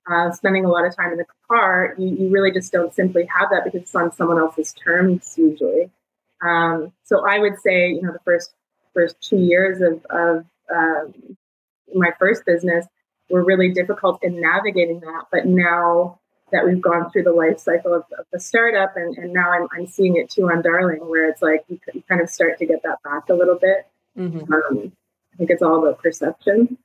uh, 0.09 0.31
spending 0.31 0.65
a 0.65 0.69
lot 0.69 0.85
of 0.85 0.95
time 0.95 1.11
in 1.11 1.17
the 1.17 1.25
car, 1.49 1.95
you, 1.97 2.07
you 2.07 2.29
really 2.29 2.51
just 2.51 2.71
don't 2.71 2.93
simply 2.93 3.27
have 3.37 3.49
that 3.51 3.63
because 3.63 3.81
it's 3.81 3.95
on 3.95 4.11
someone 4.13 4.37
else's 4.37 4.73
terms 4.73 5.33
usually. 5.37 5.89
Um, 6.41 6.91
so 7.03 7.27
I 7.27 7.39
would 7.39 7.59
say, 7.59 7.89
you 7.89 8.01
know, 8.01 8.11
the 8.11 8.19
first 8.25 8.53
first 8.93 9.15
two 9.21 9.37
years 9.37 9.81
of, 9.81 10.05
of 10.11 10.45
um, 10.73 11.37
my 11.95 12.11
first 12.19 12.45
business 12.45 12.85
were 13.29 13.43
really 13.43 13.71
difficult 13.71 14.23
in 14.23 14.39
navigating 14.39 14.99
that. 14.99 15.25
But 15.31 15.47
now 15.47 16.19
that 16.53 16.65
we've 16.65 16.81
gone 16.81 17.11
through 17.11 17.23
the 17.23 17.33
life 17.33 17.59
cycle 17.59 17.93
of, 17.93 18.03
of 18.17 18.25
the 18.31 18.39
startup 18.39 18.95
and, 18.95 19.17
and 19.17 19.33
now 19.33 19.51
I'm, 19.51 19.67
I'm 19.71 19.87
seeing 19.87 20.15
it 20.15 20.29
too 20.29 20.49
on 20.49 20.61
darling 20.61 20.99
where 21.09 21.27
it's 21.27 21.41
like 21.41 21.65
you, 21.67 21.79
you 21.93 22.03
kind 22.07 22.21
of 22.21 22.29
start 22.29 22.57
to 22.59 22.65
get 22.65 22.81
that 22.83 22.99
back 23.03 23.29
a 23.29 23.33
little 23.33 23.57
bit 23.59 23.87
mm-hmm. 24.17 24.53
um, 24.53 24.91
i 25.33 25.37
think 25.37 25.49
it's 25.49 25.61
all 25.61 25.79
about 25.79 26.01
perception 26.01 26.77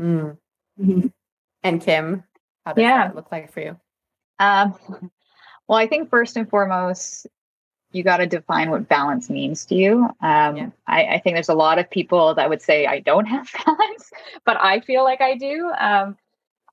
mm. 0.00 0.36
mm-hmm. 0.80 1.08
and 1.62 1.82
kim 1.82 2.24
how 2.64 2.72
does 2.72 2.82
yeah. 2.82 3.08
that 3.08 3.16
look 3.16 3.30
like 3.30 3.52
for 3.52 3.60
you 3.60 3.78
um, 4.38 4.74
well 5.68 5.78
i 5.78 5.86
think 5.86 6.08
first 6.08 6.36
and 6.36 6.48
foremost 6.48 7.26
you 7.92 8.02
got 8.02 8.18
to 8.18 8.26
define 8.26 8.70
what 8.70 8.88
balance 8.88 9.30
means 9.30 9.64
to 9.66 9.74
you. 9.74 10.04
Um, 10.20 10.56
yeah. 10.56 10.70
I, 10.86 11.04
I, 11.04 11.20
think 11.20 11.34
there's 11.36 11.48
a 11.48 11.54
lot 11.54 11.78
of 11.78 11.88
people 11.88 12.34
that 12.34 12.48
would 12.48 12.60
say 12.60 12.84
I 12.84 13.00
don't 13.00 13.24
have 13.26 13.48
balance, 13.64 14.10
but 14.44 14.58
I 14.60 14.80
feel 14.80 15.02
like 15.02 15.20
I 15.20 15.36
do. 15.36 15.72
Um, 15.78 16.16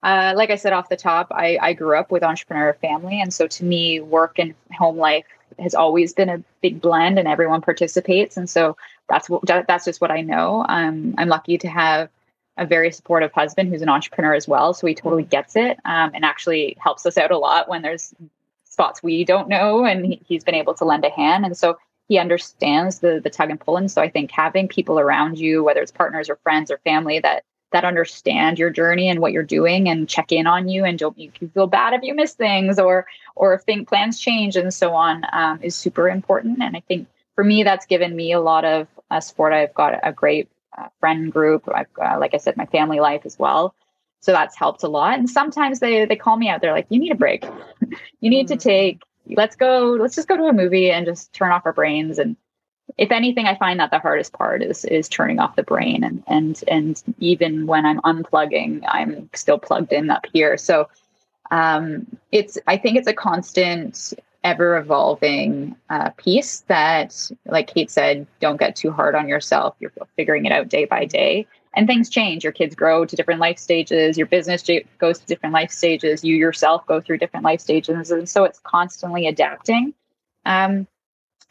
uh, 0.03 0.33
like 0.35 0.49
I 0.49 0.55
said 0.57 0.73
off 0.73 0.89
the 0.89 0.97
top, 0.97 1.27
I, 1.31 1.57
I 1.61 1.73
grew 1.73 1.97
up 1.97 2.11
with 2.11 2.23
entrepreneur 2.23 2.73
family, 2.73 3.21
and 3.21 3.33
so 3.33 3.47
to 3.47 3.63
me, 3.63 4.01
work 4.01 4.37
and 4.37 4.53
home 4.77 4.97
life 4.97 5.25
has 5.59 5.73
always 5.73 6.13
been 6.13 6.29
a 6.29 6.43
big 6.61 6.81
blend, 6.81 7.17
and 7.17 7.27
everyone 7.27 7.61
participates, 7.61 8.35
and 8.35 8.49
so 8.49 8.75
that's 9.07 9.29
what 9.29 9.45
that's 9.45 9.85
just 9.85 10.01
what 10.01 10.11
I 10.11 10.21
know. 10.21 10.65
Um, 10.67 11.15
I'm 11.17 11.29
lucky 11.29 11.57
to 11.57 11.67
have 11.69 12.09
a 12.57 12.65
very 12.65 12.91
supportive 12.91 13.31
husband 13.31 13.69
who's 13.69 13.81
an 13.81 13.89
entrepreneur 13.89 14.33
as 14.33 14.47
well, 14.47 14.73
so 14.73 14.85
he 14.87 14.93
totally 14.93 15.23
gets 15.23 15.55
it 15.55 15.79
um, 15.85 16.11
and 16.13 16.25
actually 16.25 16.75
helps 16.79 17.05
us 17.05 17.17
out 17.17 17.31
a 17.31 17.37
lot 17.37 17.69
when 17.69 17.81
there's 17.81 18.13
spots 18.65 19.01
we 19.01 19.23
don't 19.23 19.47
know, 19.47 19.85
and 19.85 20.05
he, 20.05 20.21
he's 20.25 20.43
been 20.43 20.55
able 20.55 20.73
to 20.73 20.85
lend 20.85 21.05
a 21.05 21.09
hand, 21.11 21.45
and 21.45 21.55
so 21.55 21.77
he 22.09 22.17
understands 22.17 22.99
the 22.99 23.21
the 23.23 23.29
tug 23.29 23.49
and 23.49 23.59
pull. 23.59 23.77
And 23.77 23.89
so 23.89 24.01
I 24.01 24.09
think 24.09 24.31
having 24.31 24.67
people 24.67 24.99
around 24.99 25.39
you, 25.39 25.63
whether 25.63 25.81
it's 25.81 25.91
partners 25.91 26.29
or 26.29 26.35
friends 26.43 26.69
or 26.69 26.77
family, 26.79 27.19
that 27.19 27.45
that 27.73 27.83
understand 27.83 28.57
your 28.57 28.69
journey 28.69 29.09
and 29.09 29.19
what 29.19 29.33
you're 29.33 29.43
doing 29.43 29.89
and 29.89 30.07
check 30.07 30.31
in 30.31 30.47
on 30.47 30.69
you 30.69 30.85
and 30.85 30.97
don't 30.97 31.17
make 31.17 31.41
you 31.41 31.49
feel 31.49 31.67
bad 31.67 31.93
if 31.93 32.03
you 32.03 32.15
miss 32.15 32.33
things 32.33 32.79
or 32.79 33.05
or 33.35 33.53
if 33.53 33.63
think 33.63 33.89
plans 33.89 34.19
change 34.19 34.55
and 34.55 34.73
so 34.73 34.93
on 34.93 35.23
um, 35.33 35.59
is 35.61 35.75
super 35.75 36.07
important. 36.07 36.61
And 36.61 36.77
I 36.77 36.81
think 36.81 37.07
for 37.35 37.43
me, 37.43 37.63
that's 37.63 37.85
given 37.85 38.15
me 38.15 38.31
a 38.31 38.39
lot 38.39 38.63
of 38.63 38.87
uh, 39.11 39.19
support. 39.19 39.53
I've 39.53 39.73
got 39.73 39.99
a 40.03 40.13
great 40.13 40.49
uh, 40.77 40.87
friend 40.99 41.31
group. 41.31 41.67
I've 41.73 41.87
uh, 42.01 42.17
like 42.19 42.33
I 42.33 42.37
said, 42.37 42.55
my 42.55 42.67
family 42.67 42.99
life 42.99 43.23
as 43.25 43.37
well. 43.37 43.75
So 44.21 44.31
that's 44.31 44.55
helped 44.55 44.83
a 44.83 44.87
lot. 44.87 45.19
And 45.19 45.29
sometimes 45.29 45.79
they 45.79 46.05
they 46.05 46.15
call 46.15 46.37
me 46.37 46.49
out. 46.49 46.61
They're 46.61 46.71
like, 46.71 46.87
"You 46.89 46.99
need 46.99 47.11
a 47.11 47.15
break. 47.15 47.43
you 48.21 48.29
need 48.29 48.47
mm-hmm. 48.47 48.57
to 48.57 48.63
take. 48.63 49.01
Let's 49.27 49.55
go. 49.55 49.97
Let's 49.99 50.15
just 50.15 50.27
go 50.27 50.37
to 50.37 50.45
a 50.45 50.53
movie 50.53 50.91
and 50.91 51.05
just 51.05 51.33
turn 51.33 51.51
off 51.51 51.65
our 51.65 51.73
brains." 51.73 52.19
And 52.19 52.37
if 52.97 53.11
anything, 53.11 53.45
I 53.45 53.57
find 53.57 53.79
that 53.79 53.91
the 53.91 53.99
hardest 53.99 54.33
part 54.33 54.61
is 54.61 54.85
is 54.85 55.09
turning 55.09 55.39
off 55.39 55.55
the 55.55 55.63
brain. 55.63 56.03
And 56.03 56.23
and 56.27 56.63
and 56.67 57.03
even 57.19 57.65
when 57.65 57.85
I'm 57.85 58.01
unplugging, 58.01 58.83
I'm 58.87 59.29
still 59.33 59.57
plugged 59.57 59.93
in 59.93 60.09
up 60.09 60.25
here. 60.31 60.57
So 60.57 60.89
um, 61.51 62.07
it's 62.31 62.57
I 62.67 62.77
think 62.77 62.97
it's 62.97 63.07
a 63.07 63.13
constant 63.13 64.13
ever 64.43 64.77
evolving 64.77 65.75
uh, 65.89 66.09
piece 66.17 66.61
that, 66.61 67.31
like 67.45 67.73
Cait 67.73 67.89
said, 67.89 68.27
don't 68.41 68.59
get 68.59 68.75
too 68.75 68.91
hard 68.91 69.15
on 69.15 69.27
yourself. 69.27 69.75
You're 69.79 69.93
figuring 70.15 70.45
it 70.45 70.51
out 70.51 70.67
day 70.67 70.85
by 70.85 71.05
day. 71.05 71.47
And 71.75 71.87
things 71.87 72.09
change. 72.09 72.43
Your 72.43 72.53
kids 72.53 72.75
grow 72.75 73.03
to 73.03 73.15
different 73.15 73.39
life 73.39 73.57
stages. 73.57 74.15
Your 74.15 74.27
business 74.27 74.63
goes 74.99 75.19
to 75.19 75.25
different 75.25 75.53
life 75.53 75.71
stages. 75.71 76.23
You 76.23 76.35
yourself 76.35 76.85
go 76.85 77.01
through 77.01 77.17
different 77.17 77.43
life 77.45 77.61
stages. 77.61 78.11
And 78.11 78.29
so 78.29 78.43
it's 78.43 78.59
constantly 78.59 79.27
adapting. 79.27 79.93
Um, 80.45 80.87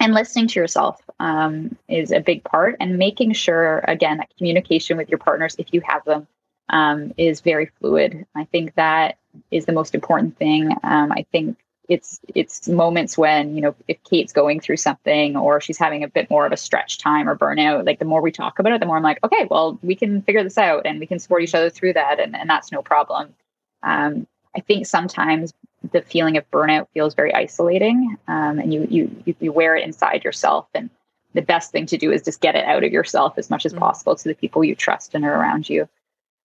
and 0.02 0.14
listening 0.14 0.48
to 0.48 0.58
yourself 0.58 1.00
um, 1.20 1.76
is 1.86 2.10
a 2.10 2.18
big 2.18 2.42
part. 2.42 2.76
And 2.80 2.98
making 2.98 3.34
sure, 3.34 3.84
again, 3.86 4.18
that 4.18 4.36
communication 4.36 4.96
with 4.96 5.08
your 5.08 5.18
partners, 5.18 5.54
if 5.58 5.72
you 5.72 5.80
have 5.82 6.04
them, 6.04 6.26
um, 6.70 7.14
is 7.16 7.40
very 7.40 7.70
fluid. 7.78 8.26
I 8.34 8.44
think 8.46 8.74
that 8.74 9.18
is 9.52 9.64
the 9.64 9.72
most 9.72 9.94
important 9.94 10.36
thing. 10.36 10.72
Um, 10.82 11.12
I 11.12 11.24
think 11.30 11.56
it's 11.88 12.20
it's 12.34 12.68
moments 12.68 13.16
when 13.16 13.54
you 13.54 13.60
know 13.60 13.74
if 13.86 14.02
Cait's 14.02 14.32
going 14.32 14.58
through 14.58 14.76
something 14.76 15.36
or 15.36 15.60
she's 15.60 15.78
having 15.78 16.02
a 16.02 16.08
bit 16.08 16.30
more 16.30 16.46
of 16.46 16.52
a 16.52 16.56
stretch 16.56 16.98
time 16.98 17.28
or 17.28 17.36
burnout 17.36 17.84
like 17.84 17.98
the 17.98 18.04
more 18.04 18.22
we 18.22 18.30
talk 18.30 18.60
about 18.60 18.72
it 18.72 18.78
the 18.78 18.86
more 18.86 18.96
i'm 18.96 19.02
like 19.02 19.18
okay 19.24 19.48
well 19.50 19.80
we 19.82 19.96
can 19.96 20.22
figure 20.22 20.44
this 20.44 20.56
out 20.56 20.86
and 20.86 21.00
we 21.00 21.06
can 21.06 21.18
support 21.18 21.42
each 21.42 21.56
other 21.56 21.70
through 21.70 21.92
that 21.92 22.20
and, 22.20 22.36
and 22.36 22.48
that's 22.48 22.70
no 22.70 22.82
problem 22.82 23.34
um, 23.82 24.28
i 24.56 24.60
think 24.60 24.86
sometimes 24.86 25.52
the 25.92 26.02
feeling 26.02 26.36
of 26.36 26.50
burnout 26.50 26.86
feels 26.94 27.14
very 27.14 27.34
isolating 27.34 28.16
um, 28.28 28.58
and 28.58 28.72
you, 28.72 28.86
you 28.90 29.34
you 29.40 29.52
wear 29.52 29.76
it 29.76 29.84
inside 29.84 30.24
yourself 30.24 30.66
and 30.74 30.90
the 31.34 31.42
best 31.42 31.72
thing 31.72 31.86
to 31.86 31.96
do 31.96 32.12
is 32.12 32.22
just 32.22 32.40
get 32.40 32.54
it 32.54 32.64
out 32.64 32.84
of 32.84 32.92
yourself 32.92 33.34
as 33.38 33.50
much 33.50 33.66
as 33.66 33.72
mm-hmm. 33.72 33.80
possible 33.80 34.14
to 34.14 34.28
the 34.28 34.34
people 34.34 34.62
you 34.62 34.74
trust 34.74 35.14
and 35.14 35.24
are 35.24 35.34
around 35.34 35.68
you 35.68 35.88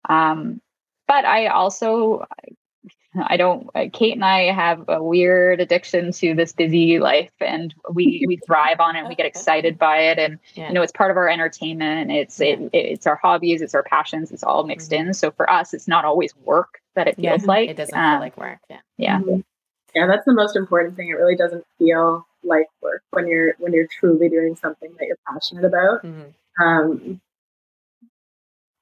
um, 0.09 0.61
but 1.07 1.25
I 1.25 1.47
also 1.47 2.25
I 3.23 3.37
don't. 3.37 3.69
Cait 3.93 4.13
and 4.13 4.25
I 4.25 4.51
have 4.51 4.85
a 4.87 5.01
weird 5.01 5.61
addiction 5.61 6.11
to 6.13 6.33
this 6.33 6.51
busy 6.51 6.99
life, 6.99 7.31
and 7.39 7.73
we 7.91 8.25
we 8.27 8.37
thrive 8.45 8.79
on 8.79 8.95
it. 8.95 8.99
And 8.99 9.07
we 9.07 9.15
get 9.15 9.25
excited 9.25 9.77
by 9.77 9.99
it, 9.99 10.19
and 10.19 10.39
yeah. 10.53 10.67
you 10.67 10.73
know, 10.73 10.81
it's 10.81 10.91
part 10.91 11.11
of 11.11 11.17
our 11.17 11.29
entertainment. 11.29 12.11
It's 12.11 12.39
yeah. 12.39 12.47
it, 12.47 12.69
it's 12.73 13.07
our 13.07 13.15
hobbies, 13.15 13.61
it's 13.61 13.75
our 13.75 13.83
passions. 13.83 14.31
It's 14.31 14.43
all 14.43 14.63
mixed 14.63 14.91
mm-hmm. 14.91 15.07
in. 15.07 15.13
So 15.13 15.31
for 15.31 15.49
us, 15.49 15.73
it's 15.73 15.87
not 15.87 16.05
always 16.05 16.35
work 16.43 16.81
that 16.95 17.07
it 17.07 17.15
feels 17.15 17.41
yeah. 17.41 17.47
like. 17.47 17.69
It 17.69 17.77
doesn't 17.77 17.97
um, 17.97 18.13
feel 18.13 18.19
like 18.19 18.37
work. 18.37 18.59
Yeah. 18.69 18.79
Yeah. 18.97 19.19
Mm-hmm. 19.19 19.39
Yeah, 19.93 20.07
that's 20.07 20.25
the 20.25 20.33
most 20.33 20.55
important 20.55 20.97
thing. 20.97 21.09
It 21.09 21.13
really 21.13 21.37
doesn't 21.37 21.63
feel 21.79 22.27
like 22.43 22.67
work 22.81 23.01
when 23.11 23.27
you're 23.27 23.55
when 23.59 23.73
you're 23.73 23.87
truly 23.87 24.29
doing 24.29 24.55
something 24.55 24.91
that 24.99 25.05
you're 25.07 25.17
passionate 25.27 25.63
about. 25.63 26.03
Mm-hmm. 26.03 26.63
Um, 26.63 27.21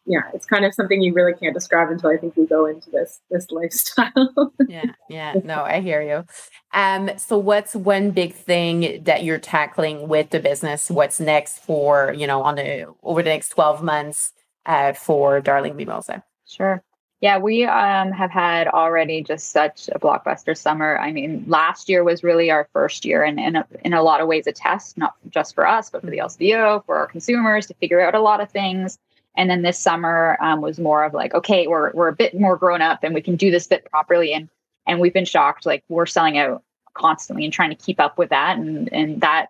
yeah, 0.06 0.24
it's 0.34 0.46
kind 0.46 0.66
of 0.66 0.74
something 0.74 1.02
you 1.02 1.14
really 1.14 1.34
can't 1.34 1.54
describe 1.54 1.90
until 1.90 2.10
I 2.10 2.18
think 2.18 2.36
we 2.36 2.46
go 2.46 2.66
into 2.66 2.90
this 2.90 3.22
this 3.30 3.50
lifestyle. 3.52 4.54
yeah, 4.68 4.86
yeah. 5.10 5.36
No, 5.44 5.64
I 5.64 5.80
hear 5.80 6.02
you. 6.02 6.26
Um, 6.74 7.12
so 7.18 7.38
what's 7.38 7.76
one 7.76 8.12
big 8.12 8.34
thing 8.34 9.04
that 9.04 9.24
you're 9.24 9.40
tackling 9.40 10.08
with 10.08 10.32
the 10.32 10.40
business? 10.40 10.90
What's 10.90 11.20
next 11.20 11.60
for, 11.60 12.14
you 12.14 12.28
know, 12.28 12.42
on 12.42 12.56
the 12.56 12.94
over 13.04 13.24
the 13.24 13.30
next 13.30 13.50
12 13.50 13.82
months 13.84 14.34
uh, 14.66 14.94
for 14.94 15.40
Darling 15.40 15.76
Mimosa? 15.78 16.24
Sure. 16.46 16.84
Yeah, 17.24 17.38
we 17.38 17.64
um, 17.64 18.12
have 18.12 18.32
had 18.32 18.68
already 18.68 19.24
just 19.24 19.52
such 19.52 19.88
a 19.96 19.98
blockbuster 19.98 20.58
summer. 20.58 21.00
I 21.00 21.14
mean, 21.14 21.46
last 21.48 21.88
year 21.88 22.04
was 22.04 22.22
really 22.22 22.52
our 22.52 22.68
first 22.74 23.06
year, 23.06 23.24
and 23.24 23.40
in 23.40 23.56
a, 23.56 23.66
in 23.86 23.94
a 23.94 24.04
lot 24.04 24.20
of 24.20 24.28
ways, 24.28 24.46
a 24.46 24.52
test, 24.52 24.98
not 24.98 25.14
just 25.30 25.56
for 25.56 25.66
us, 25.66 25.90
but 25.90 26.02
for 26.02 26.08
the 26.08 26.18
mm-hmm. 26.18 26.44
LCBO, 26.44 26.86
for 26.86 26.98
our 26.98 27.08
consumers 27.08 27.66
to 27.68 27.76
figure 27.76 28.02
out 28.02 28.14
a 28.14 28.20
lot 28.20 28.42
of 28.42 28.52
things. 28.52 29.00
And 29.38 29.50
then 29.50 29.62
this 29.62 29.80
summer 29.80 30.38
um, 30.42 30.60
was 30.60 30.80
more 30.80 31.06
of 31.06 31.14
like, 31.14 31.34
okay, 31.34 31.66
we're 31.66 31.94
we're 31.94 32.10
a 32.10 32.14
bit 32.14 32.38
more 32.38 32.58
grown 32.58 32.82
up 32.82 33.06
and 33.06 33.14
we 33.14 33.22
can 33.22 33.38
do 33.38 33.52
this 33.52 33.68
bit 33.68 33.90
properly. 33.90 34.34
And 34.34 34.50
and 34.86 35.00
we've 35.00 35.14
been 35.14 35.24
shocked. 35.24 35.66
Like 35.66 35.86
we're 35.88 36.06
selling 36.06 36.38
out 36.38 36.62
constantly 36.94 37.46
and 37.46 37.54
trying 37.54 37.70
to 37.70 37.76
keep 37.78 38.02
up 38.02 38.18
with 38.18 38.32
that. 38.32 38.58
And 38.58 38.92
and 38.92 39.22
that 39.22 39.48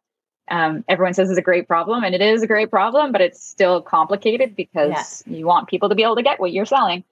um, 0.47 0.86
everyone 0.88 1.15
says 1.15 1.31
is 1.31 1.39
a 1.39 1.41
great 1.41 1.67
problem, 1.67 2.03
and 2.03 2.13
it 2.13 2.21
is 2.21 2.43
a 2.43 2.47
great 2.47 2.69
problem, 2.69 3.12
but 3.12 3.21
it's 3.21 3.43
still 3.43 3.81
complicated 3.81 4.55
because 4.55 5.23
yeah. 5.25 5.38
you 5.38 5.47
want 5.47 5.69
people 5.69 5.89
to 5.89 5.95
be 5.95 6.03
able 6.03 6.17
to 6.17 6.21
get 6.21 6.39
what 6.39 6.51
you're 6.51 6.67
selling. 6.67 7.03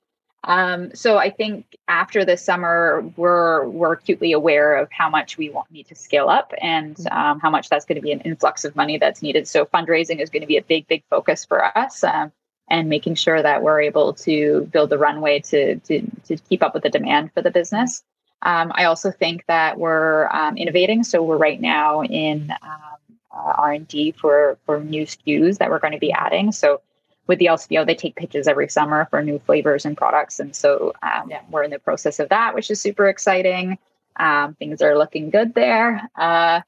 Um, 0.43 0.93
so 0.95 1.17
I 1.17 1.29
think 1.29 1.77
after 1.87 2.25
this 2.25 2.43
summer, 2.43 3.03
we're 3.15 3.67
we're 3.67 3.93
acutely 3.93 4.31
aware 4.31 4.75
of 4.75 4.91
how 4.91 5.09
much 5.09 5.37
we 5.37 5.49
want 5.49 5.69
need 5.71 5.87
to 5.87 5.95
scale 5.95 6.29
up 6.29 6.53
and 6.61 6.95
mm-hmm. 6.95 7.15
um, 7.15 7.39
how 7.39 7.49
much 7.49 7.69
that's 7.69 7.85
going 7.85 7.97
to 7.97 8.01
be 8.01 8.11
an 8.11 8.21
influx 8.21 8.65
of 8.65 8.75
money 8.75 8.97
that's 8.97 9.21
needed. 9.21 9.47
So 9.47 9.65
fundraising 9.65 10.19
is 10.19 10.29
going 10.29 10.41
to 10.41 10.47
be 10.47 10.57
a 10.57 10.63
big, 10.63 10.87
big 10.87 11.03
focus 11.09 11.45
for 11.45 11.77
us. 11.77 12.03
Um, 12.03 12.31
and 12.69 12.87
making 12.87 13.15
sure 13.15 13.41
that 13.41 13.61
we're 13.61 13.81
able 13.81 14.13
to 14.13 14.61
build 14.71 14.89
the 14.89 14.97
runway 14.97 15.39
to 15.39 15.75
to, 15.75 16.01
to 16.25 16.37
keep 16.37 16.63
up 16.63 16.73
with 16.73 16.83
the 16.83 16.89
demand 16.89 17.31
for 17.33 17.41
the 17.41 17.51
business. 17.51 18.01
Um, 18.43 18.71
I 18.73 18.85
also 18.85 19.11
think 19.11 19.45
that 19.47 19.77
we're 19.77 20.27
um, 20.29 20.57
innovating. 20.57 21.03
So 21.03 21.21
we're 21.21 21.37
right 21.37 21.61
now 21.61 22.01
in 22.01 22.51
um, 22.63 23.17
uh, 23.31 23.53
R 23.57 23.73
and 23.73 23.87
D 23.87 24.13
for 24.13 24.57
for 24.65 24.79
new 24.79 25.05
SKUs 25.05 25.57
that 25.59 25.69
we're 25.69 25.79
going 25.79 25.93
to 25.93 25.99
be 25.99 26.11
adding. 26.11 26.51
So 26.51 26.81
with 27.31 27.39
the 27.39 27.45
LCBO, 27.45 27.85
they 27.85 27.95
take 27.95 28.17
pitches 28.17 28.45
every 28.45 28.67
summer 28.67 29.07
for 29.09 29.23
new 29.23 29.39
flavors 29.39 29.85
and 29.85 29.95
products, 29.95 30.37
and 30.37 30.53
so 30.53 30.91
um, 31.01 31.29
yeah. 31.29 31.39
we're 31.49 31.63
in 31.63 31.71
the 31.71 31.79
process 31.79 32.19
of 32.19 32.27
that, 32.27 32.53
which 32.53 32.69
is 32.69 32.81
super 32.81 33.07
exciting. 33.07 33.77
Um, 34.17 34.53
things 34.55 34.81
are 34.81 34.97
looking 34.97 35.29
good 35.29 35.53
there. 35.53 36.09
Uh, 36.17 36.59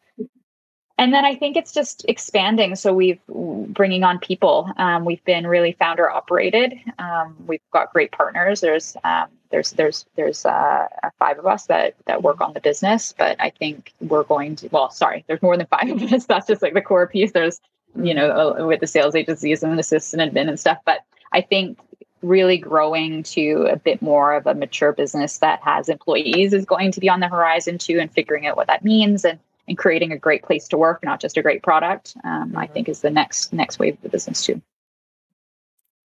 and 0.98 1.14
then 1.14 1.26
I 1.26 1.36
think 1.36 1.58
it's 1.58 1.74
just 1.74 2.06
expanding. 2.08 2.78
So 2.78 2.94
we've 2.94 3.20
bringing 3.28 4.06
on 4.06 4.20
people. 4.20 4.72
Um, 4.78 5.04
we've 5.04 5.24
been 5.26 5.46
really 5.46 5.74
founder 5.74 6.10
operated. 6.10 6.80
Um, 6.98 7.36
we've 7.46 7.60
got 7.74 7.92
great 7.92 8.14
partners. 8.14 8.62
There's 8.62 8.96
um, 9.04 9.28
there's 9.52 9.72
there's 9.72 10.06
there's 10.16 10.46
uh, 10.46 10.88
five 11.20 11.40
of 11.40 11.46
us 11.46 11.66
that 11.66 11.96
that 12.06 12.24
work 12.24 12.40
on 12.40 12.54
the 12.54 12.62
business. 12.62 13.14
But 13.18 13.36
I 13.42 13.50
think 13.50 13.92
we're 14.00 14.24
going 14.24 14.56
to. 14.58 14.70
Well, 14.72 14.92
sorry, 14.92 15.26
there's 15.28 15.42
more 15.42 15.58
than 15.58 15.68
five 15.68 15.90
of 15.90 16.14
us. 16.14 16.26
That's 16.28 16.48
just 16.48 16.62
like 16.62 16.74
the 16.74 16.82
core 16.82 17.08
piece. 17.08 17.34
There's 17.34 17.60
you 17.96 18.14
know 18.14 18.56
uh, 18.60 18.66
with 18.66 18.80
the 18.80 18.88
sales 18.88 19.16
agencies 19.16 19.64
and 19.64 19.80
assistant 19.80 20.22
admin 20.22 20.50
and 20.50 20.60
stuff. 20.60 20.78
But 20.86 21.00
I 21.32 21.42
think 21.42 21.78
really 22.22 22.58
growing 22.58 23.24
to 23.24 23.68
a 23.70 23.76
bit 23.76 24.02
more 24.02 24.34
of 24.34 24.48
a 24.48 24.54
mature 24.54 24.94
business 24.94 25.40
that 25.40 25.60
has 25.62 25.90
employees 25.90 26.54
is 26.54 26.66
going 26.66 26.92
to 26.92 27.00
be 27.00 27.10
on 27.10 27.20
the 27.20 27.28
horizon 27.28 27.78
too, 27.78 28.00
and 28.00 28.12
figuring 28.12 28.48
out 28.48 28.58
what 28.58 28.68
that 28.68 28.84
means 28.84 29.26
and 29.26 29.40
and 29.68 29.78
creating 29.78 30.12
a 30.12 30.18
great 30.18 30.44
place 30.44 30.68
to 30.68 30.78
work, 30.78 31.02
not 31.04 31.22
just 31.22 31.38
a 31.38 31.42
great 31.42 31.64
product, 31.64 32.18
um, 32.26 32.50
mm-hmm. 32.50 32.58
I 32.58 32.68
think 32.68 32.90
is 32.90 33.02
the 33.02 33.10
next 33.10 33.54
next 33.54 33.80
wave 33.80 33.96
of 33.96 34.02
the 34.02 34.10
business 34.10 34.46
too. 34.46 34.62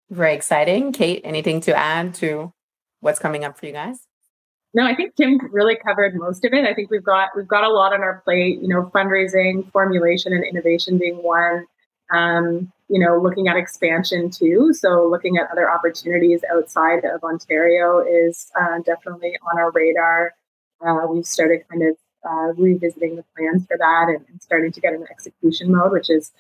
Very 0.10 0.36
exciting, 0.36 0.92
Cait. 0.92 1.22
Anything 1.24 1.62
to 1.62 1.76
add 1.76 2.14
to 2.16 2.54
what's 3.00 3.20
coming 3.20 3.44
up 3.44 3.58
for 3.58 3.66
you 3.66 3.72
guys? 3.72 4.00
No, 4.74 4.86
I 4.86 4.94
think 4.94 5.16
Kim 5.16 5.40
really 5.52 5.78
covered 5.78 6.16
most 6.16 6.44
of 6.44 6.54
it. 6.54 6.66
I 6.66 6.74
think 6.74 6.92
we've 6.92 7.04
got 7.04 7.30
we've 7.36 7.48
got 7.48 7.64
a 7.64 7.70
lot 7.70 7.94
on 7.94 8.02
our 8.02 8.22
plate. 8.26 8.62
You 8.62 8.68
know, 8.68 8.92
fundraising, 8.94 9.72
formulation, 9.72 10.34
and 10.34 10.44
innovation 10.44 10.98
being 10.98 11.24
one. 11.24 11.66
Um, 12.12 12.72
you 12.88 13.00
know, 13.00 13.20
looking 13.20 13.48
at 13.48 13.58
expansion 13.58 14.30
too. 14.30 14.72
So, 14.74 15.08
looking 15.08 15.38
at 15.38 15.50
other 15.52 15.70
opportunities 15.70 16.42
outside 16.54 17.04
of 17.04 17.24
Ontario 17.24 18.00
is 18.00 18.52
uh, 18.60 18.80
definitely 18.86 19.38
on 19.52 19.60
our 19.60 19.72
radar. 19.72 20.34
Uh, 20.86 21.08
we've 21.10 21.26
started 21.26 21.68
kind 21.70 21.82
of 21.82 21.96
uh, 22.30 22.54
revisiting 22.58 23.16
the 23.16 23.26
plans 23.36 23.66
for 23.66 23.78
that 23.78 24.06
and, 24.10 24.26
and, 24.30 24.42
starting 24.42 24.72
to 24.72 24.82
get 24.82 24.94
in 24.94 25.04
execution 25.10 25.72
mode, 25.72 25.92
which 25.92 26.10
is 26.10 26.32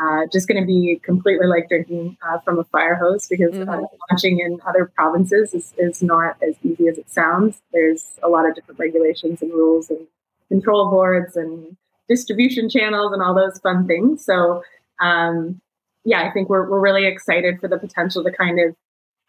uh, 0.00 0.26
just 0.32 0.48
going 0.48 0.60
to 0.60 0.66
be 0.66 1.00
completely 1.02 1.46
like 1.46 1.68
drinking 1.68 2.16
uh, 2.26 2.38
from 2.40 2.58
a 2.58 2.64
fire 2.64 2.94
hose 2.94 3.28
because 3.28 3.54
uh, 3.54 3.64
mm-hmm. 3.64 3.84
launching 4.10 4.40
in 4.40 4.58
other 4.66 4.86
provinces 4.86 5.52
is, 5.52 5.74
is 5.78 6.02
not 6.02 6.36
as 6.42 6.54
easy 6.62 6.88
as 6.88 6.98
it 6.98 7.10
sounds. 7.10 7.60
There's 7.72 8.18
a 8.22 8.28
lot 8.28 8.48
of 8.48 8.54
different 8.54 8.80
regulations 8.80 9.42
and 9.42 9.52
rules 9.52 9.90
and 9.90 10.06
control 10.48 10.90
boards 10.90 11.36
and 11.36 11.76
distribution 12.08 12.68
channels 12.68 13.12
and 13.12 13.22
all 13.22 13.34
those 13.34 13.58
fun 13.58 13.86
things. 13.86 14.24
So, 14.24 14.62
um, 15.02 15.60
yeah, 16.04 16.22
I 16.22 16.30
think 16.30 16.48
we're, 16.48 16.68
we're 16.68 16.80
really 16.80 17.06
excited 17.06 17.60
for 17.60 17.68
the 17.68 17.78
potential 17.78 18.24
to 18.24 18.32
kind 18.32 18.58
of 18.60 18.74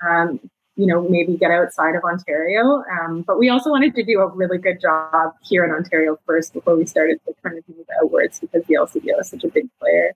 um, 0.08 0.40
you 0.76 0.88
know, 0.88 1.08
maybe 1.08 1.38
get 1.38 1.52
outside 1.52 1.96
of 1.96 2.04
Ontario. 2.04 2.84
Um, 3.00 3.24
but 3.26 3.38
we 3.38 3.50
also 3.50 3.70
wanted 3.70 3.94
to 3.96 4.04
do 4.04 4.20
a 4.20 4.28
really 4.28 4.58
good 4.58 4.82
job 4.82 5.34
here 5.44 5.64
in 5.64 5.72
Ontario 5.72 6.18
first 6.26 6.54
before 6.54 6.76
we 6.76 6.86
started 6.86 7.20
to 7.28 7.34
kind 7.44 7.58
of 7.58 7.64
move 7.68 7.86
outwards 8.02 8.40
because 8.40 8.64
the 8.66 8.76
LCBO 8.76 9.20
is 9.20 9.30
such 9.30 9.44
a 9.44 9.50
big 9.50 9.68
player. 9.80 10.14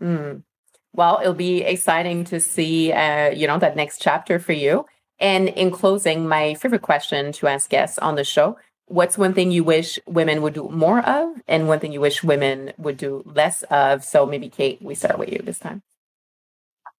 Mm. 0.00 0.42
Well, 0.94 1.18
it'll 1.20 1.34
be 1.34 1.62
exciting 1.62 2.24
to 2.24 2.40
see, 2.40 2.92
uh, 2.92 3.30
you 3.30 3.46
know, 3.46 3.58
that 3.58 3.76
next 3.76 4.00
chapter 4.00 4.38
for 4.38 4.52
you. 4.52 4.86
And 5.20 5.48
in 5.48 5.70
closing, 5.70 6.28
my 6.28 6.54
favorite 6.54 6.82
question 6.82 7.32
to 7.32 7.46
ask 7.48 7.68
guests 7.68 7.98
on 7.98 8.14
the 8.14 8.24
show 8.24 8.56
what's 8.88 9.16
one 9.16 9.34
thing 9.34 9.50
you 9.50 9.64
wish 9.64 9.98
women 10.06 10.42
would 10.42 10.54
do 10.54 10.68
more 10.68 11.00
of 11.00 11.40
and 11.46 11.68
one 11.68 11.78
thing 11.78 11.92
you 11.92 12.00
wish 12.00 12.22
women 12.22 12.72
would 12.78 12.96
do 12.96 13.22
less 13.26 13.62
of? 13.64 14.04
So 14.04 14.26
maybe 14.26 14.48
Cait 14.48 14.82
we 14.82 14.94
start 14.94 15.18
with 15.18 15.30
you 15.30 15.38
this 15.38 15.58
time. 15.58 15.82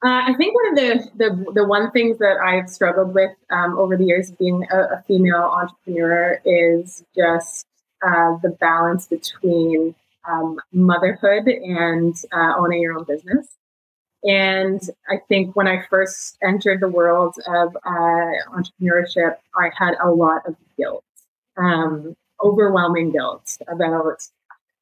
Uh, 0.02 0.24
I 0.28 0.34
think 0.36 0.56
one 0.56 0.70
of 0.70 0.76
the, 0.76 1.10
the, 1.18 1.52
the 1.56 1.68
one 1.68 1.92
things 1.92 2.20
that 2.20 2.38
I've 2.38 2.70
struggled 2.70 3.14
with 3.14 3.32
um, 3.50 3.78
over 3.78 3.98
the 3.98 4.06
years 4.06 4.32
being 4.32 4.66
a, 4.72 4.78
a, 4.78 5.04
female 5.06 5.42
entrepreneur 5.42 6.40
is 6.46 7.04
just 7.14 7.66
uh, 8.02 8.38
the 8.42 8.56
balance 8.62 9.08
between 9.08 9.94
um, 10.30 10.58
motherhood 10.72 11.50
and 11.50 12.16
uh, 12.32 12.54
owning 12.58 12.82
your 12.82 12.98
own 12.98 13.04
business. 13.04 13.48
And 14.24 14.82
I 15.10 15.18
think 15.28 15.56
when 15.56 15.68
I 15.68 15.86
first 15.90 16.38
entered 16.42 16.80
the 16.80 16.88
world 16.88 17.36
of 17.48 17.76
uh, 17.86 18.32
entrepreneurship, 18.54 19.36
I 19.56 19.70
had 19.78 19.96
a 20.02 20.10
lot 20.10 20.46
of 20.46 20.56
guilt, 20.78 21.04
um, 21.60 22.16
overwhelming 22.42 23.12
guilt 23.12 23.58
about 23.68 24.22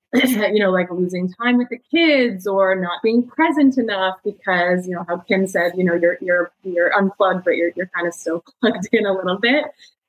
you 0.13 0.59
know, 0.59 0.71
like 0.71 0.89
losing 0.89 1.31
time 1.33 1.57
with 1.57 1.67
the 1.69 1.79
kids 1.91 2.47
or 2.47 2.75
not 2.75 3.01
being 3.03 3.27
present 3.27 3.77
enough 3.77 4.15
because, 4.23 4.87
you 4.87 4.95
know, 4.95 5.03
how 5.07 5.17
Kim 5.17 5.45
said, 5.45 5.73
you 5.75 5.83
know, 5.83 5.95
you're 5.95 6.17
you're 6.21 6.51
you're 6.63 6.97
unplugged, 6.97 7.43
but 7.43 7.57
you're 7.57 7.71
you're 7.75 7.89
kind 7.93 8.07
of 8.07 8.13
still 8.13 8.43
plugged 8.61 8.87
in 8.93 9.05
a 9.05 9.11
little 9.11 9.37
bit. 9.37 9.65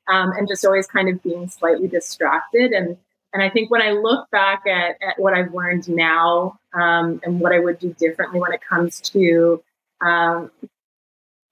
Um, 0.07 0.33
and 0.39 0.49
just 0.49 0.65
always 0.65 0.87
kind 0.87 1.09
of 1.11 1.23
being 1.23 1.49
slightly 1.49 1.89
distracted. 1.89 2.73
And 2.73 2.97
and 3.33 3.43
I 3.43 3.51
think 3.51 3.71
when 3.71 3.83
I 3.83 3.91
look 3.91 4.31
back 4.31 4.63
at, 4.67 4.97
at 5.03 5.19
what 5.19 5.35
I've 5.35 5.53
learned 5.53 5.89
now 5.89 6.59
um, 6.73 7.21
and 7.25 7.41
what 7.41 7.53
I 7.53 7.59
would 7.59 7.79
do 7.79 7.93
differently 7.99 8.41
when 8.41 8.53
it 8.53 8.61
comes 8.67 9.01
to 9.11 9.63
um, 10.01 10.51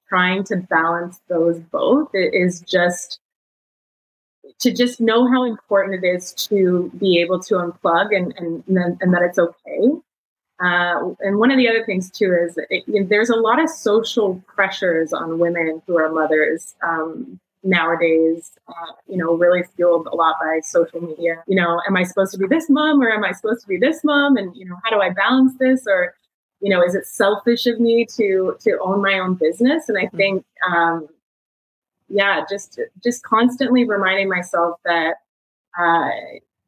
trying 0.09 0.45
to 0.45 0.57
balance 0.57 1.21
those 1.29 1.59
both, 1.59 2.11
it 2.15 2.33
is 2.33 2.61
just 2.61 3.21
to 4.61 4.73
just 4.73 5.01
know 5.01 5.29
how 5.29 5.45
important 5.45 6.05
it 6.05 6.07
is 6.07 6.33
to 6.33 6.91
be 6.99 7.21
able 7.21 7.41
to 7.41 7.55
unplug 7.55 8.17
and 8.17 8.35
and 8.37 8.65
and, 8.67 9.15
that 9.15 9.23
it's 9.23 9.39
okay. 9.39 9.89
Uh, 10.59 11.15
and 11.21 11.39
one 11.39 11.51
of 11.51 11.59
the 11.59 11.69
other 11.69 11.85
things 11.85 12.11
too 12.11 12.35
is 12.35 12.57
it, 12.71 12.85
you 12.87 13.01
know, 13.01 13.07
there's 13.07 13.29
a 13.29 13.37
lot 13.37 13.63
of 13.63 13.69
social 13.69 14.43
pressures 14.47 15.13
on 15.13 15.39
women 15.39 15.83
who 15.87 15.99
are 15.99 16.11
mothers 16.11 16.75
um, 16.83 17.39
nowadays. 17.63 18.53
Uh, 18.69 18.93
you 19.07 19.19
know, 19.19 19.35
really 19.35 19.63
fueled 19.77 20.07
a 20.11 20.17
lot 20.17 20.37
by 20.41 20.61
social 20.63 21.01
media. 21.01 21.43
You 21.47 21.57
know, 21.57 21.81
am 21.87 21.97
I 21.97 22.05
supposed 22.05 22.33
to 22.33 22.39
be 22.39 22.47
this 22.47 22.71
mom 22.71 23.03
or 23.03 23.11
am 23.11 23.25
I 23.25 23.33
supposed 23.33 23.63
to 23.63 23.69
be 23.69 23.79
this 23.79 24.03
mom? 24.03 24.37
And 24.37 24.57
you 24.57 24.65
know, 24.65 24.77
how 24.85 24.91
do 24.91 25.03
I 25.03 25.11
balance 25.11 25.53
this? 25.59 25.87
Or 25.87 26.15
you 26.61 26.71
know, 26.71 26.83
is 26.83 26.95
it 26.95 27.07
selfish 27.07 27.67
of 27.67 27.79
me 27.79 28.07
to 28.17 28.57
to 28.61 28.79
own 28.81 29.03
my 29.03 29.19
own 29.19 29.35
business? 29.35 29.89
And 29.89 29.99
I 29.99 30.07
mm-hmm. 30.07 30.17
think 30.17 30.45
um, 30.67 31.09
yeah, 32.09 32.45
just 32.49 32.81
just 33.03 33.23
constantly 33.23 33.85
reminding 33.85 34.29
myself 34.29 34.79
that 34.85 35.17
uh, 35.79 36.11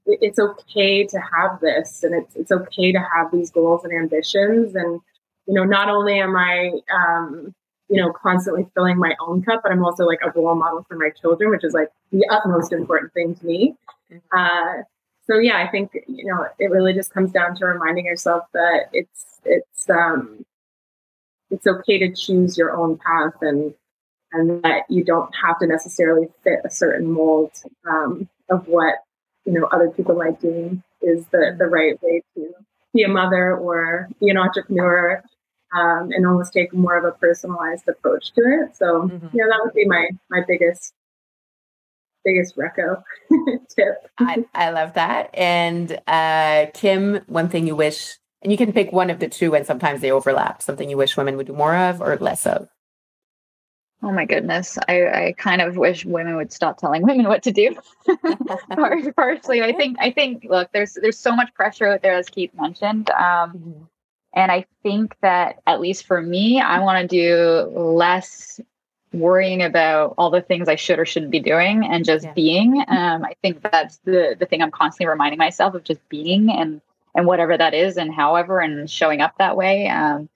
it's 0.06 0.38
okay 0.38 1.06
to 1.06 1.18
have 1.18 1.60
this, 1.60 2.02
and 2.02 2.14
it's 2.14 2.34
it's 2.36 2.52
okay 2.52 2.92
to 2.92 2.98
have 2.98 3.30
these 3.32 3.50
goals 3.50 3.84
and 3.84 3.92
ambitions, 3.92 4.74
and 4.74 5.00
you 5.46 5.54
know, 5.54 5.64
not 5.64 5.88
only 5.88 6.18
am 6.18 6.36
I 6.36 6.72
um, 6.92 7.54
you 7.88 8.00
know 8.00 8.12
constantly 8.12 8.66
filling 8.74 8.98
my 8.98 9.14
own 9.20 9.42
cup, 9.42 9.60
but 9.62 9.72
I'm 9.72 9.84
also 9.84 10.04
like 10.06 10.20
a 10.24 10.30
role 10.30 10.54
model 10.54 10.84
for 10.88 10.96
my 10.96 11.10
children, 11.10 11.50
which 11.50 11.64
is 11.64 11.72
like 11.72 11.90
the 12.10 12.26
utmost 12.30 12.72
important 12.72 13.12
thing 13.14 13.34
to 13.36 13.46
me. 13.46 13.76
Mm-hmm. 14.12 14.38
Uh, 14.38 14.82
so 15.26 15.38
yeah, 15.38 15.58
I 15.58 15.70
think 15.70 15.92
you 16.06 16.26
know 16.26 16.46
it 16.58 16.70
really 16.70 16.94
just 16.94 17.12
comes 17.12 17.30
down 17.30 17.54
to 17.56 17.66
reminding 17.66 18.06
yourself 18.06 18.44
that 18.54 18.86
it's 18.92 19.40
it's 19.44 19.88
um, 19.88 20.44
it's 21.50 21.66
okay 21.66 21.98
to 21.98 22.12
choose 22.12 22.58
your 22.58 22.76
own 22.76 22.98
path 22.98 23.34
and 23.40 23.74
and 24.32 24.62
that 24.62 24.82
you 24.88 25.04
don't 25.04 25.30
have 25.42 25.58
to 25.58 25.66
necessarily 25.66 26.28
fit 26.44 26.60
a 26.64 26.70
certain 26.70 27.10
mold 27.10 27.50
um, 27.88 28.28
of 28.50 28.66
what 28.66 28.96
you 29.44 29.52
know 29.52 29.66
other 29.72 29.90
people 29.90 30.14
might 30.14 30.40
deem 30.40 30.82
is 31.00 31.26
the 31.26 31.54
the 31.58 31.66
right 31.66 32.00
way 32.02 32.22
to 32.34 32.52
be 32.94 33.02
a 33.02 33.08
mother 33.08 33.56
or 33.56 34.08
be 34.20 34.30
an 34.30 34.36
entrepreneur 34.36 35.22
um, 35.74 36.10
and 36.12 36.26
almost 36.26 36.52
take 36.52 36.72
more 36.72 36.96
of 36.96 37.04
a 37.04 37.12
personalized 37.12 37.86
approach 37.88 38.32
to 38.32 38.40
it. 38.40 38.76
So 38.76 39.02
mm-hmm. 39.02 39.36
yeah, 39.36 39.44
that 39.48 39.60
would 39.62 39.74
be 39.74 39.86
my 39.86 40.08
my 40.30 40.42
biggest 40.46 40.94
biggest 42.24 42.56
reco 42.56 43.02
tip. 43.74 44.08
I, 44.18 44.44
I 44.54 44.70
love 44.70 44.94
that. 44.94 45.30
And 45.34 45.98
uh, 46.06 46.66
Kim, 46.74 47.20
one 47.26 47.48
thing 47.48 47.66
you 47.66 47.76
wish, 47.76 48.18
and 48.42 48.52
you 48.52 48.58
can 48.58 48.72
pick 48.72 48.92
one 48.92 49.10
of 49.10 49.18
the 49.18 49.28
two, 49.28 49.54
and 49.54 49.66
sometimes 49.66 50.00
they 50.00 50.10
overlap. 50.10 50.62
Something 50.62 50.90
you 50.90 50.96
wish 50.96 51.16
women 51.16 51.36
would 51.36 51.46
do 51.46 51.52
more 51.52 51.76
of 51.76 52.00
or 52.00 52.16
less 52.16 52.46
of. 52.46 52.68
Oh 54.02 54.12
my 54.12 54.26
goodness. 54.26 54.78
I, 54.88 55.06
I 55.06 55.34
kind 55.36 55.60
of 55.60 55.76
wish 55.76 56.04
women 56.04 56.36
would 56.36 56.52
stop 56.52 56.78
telling 56.78 57.02
women 57.06 57.26
what 57.26 57.42
to 57.44 57.52
do. 57.52 57.76
Partially. 59.16 59.62
I 59.62 59.72
think 59.72 59.96
I 60.00 60.10
think 60.10 60.44
look, 60.48 60.70
there's 60.72 60.94
there's 60.94 61.18
so 61.18 61.34
much 61.34 61.52
pressure 61.54 61.86
out 61.86 62.02
there 62.02 62.14
as 62.14 62.28
Keith 62.28 62.52
mentioned. 62.54 63.10
Um, 63.10 63.52
mm-hmm. 63.52 63.82
and 64.34 64.52
I 64.52 64.66
think 64.82 65.16
that 65.20 65.60
at 65.66 65.80
least 65.80 66.06
for 66.06 66.20
me, 66.22 66.60
I 66.60 66.80
want 66.80 67.02
to 67.02 67.16
do 67.16 67.70
less 67.76 68.60
worrying 69.12 69.62
about 69.62 70.14
all 70.18 70.30
the 70.30 70.42
things 70.42 70.68
I 70.68 70.76
should 70.76 70.98
or 70.98 71.06
shouldn't 71.06 71.32
be 71.32 71.40
doing 71.40 71.84
and 71.84 72.04
just 72.04 72.26
yeah. 72.26 72.32
being. 72.34 72.84
Um, 72.88 73.24
I 73.24 73.34
think 73.42 73.62
that's 73.62 73.98
the 74.04 74.36
the 74.38 74.46
thing 74.46 74.62
I'm 74.62 74.70
constantly 74.70 75.10
reminding 75.10 75.38
myself 75.38 75.74
of 75.74 75.82
just 75.82 76.06
being 76.08 76.50
and 76.50 76.80
and 77.14 77.26
whatever 77.26 77.56
that 77.56 77.74
is 77.74 77.96
and 77.96 78.14
however 78.14 78.60
and 78.60 78.88
showing 78.88 79.20
up 79.20 79.34
that 79.38 79.56
way. 79.56 79.88
Um, 79.88 80.28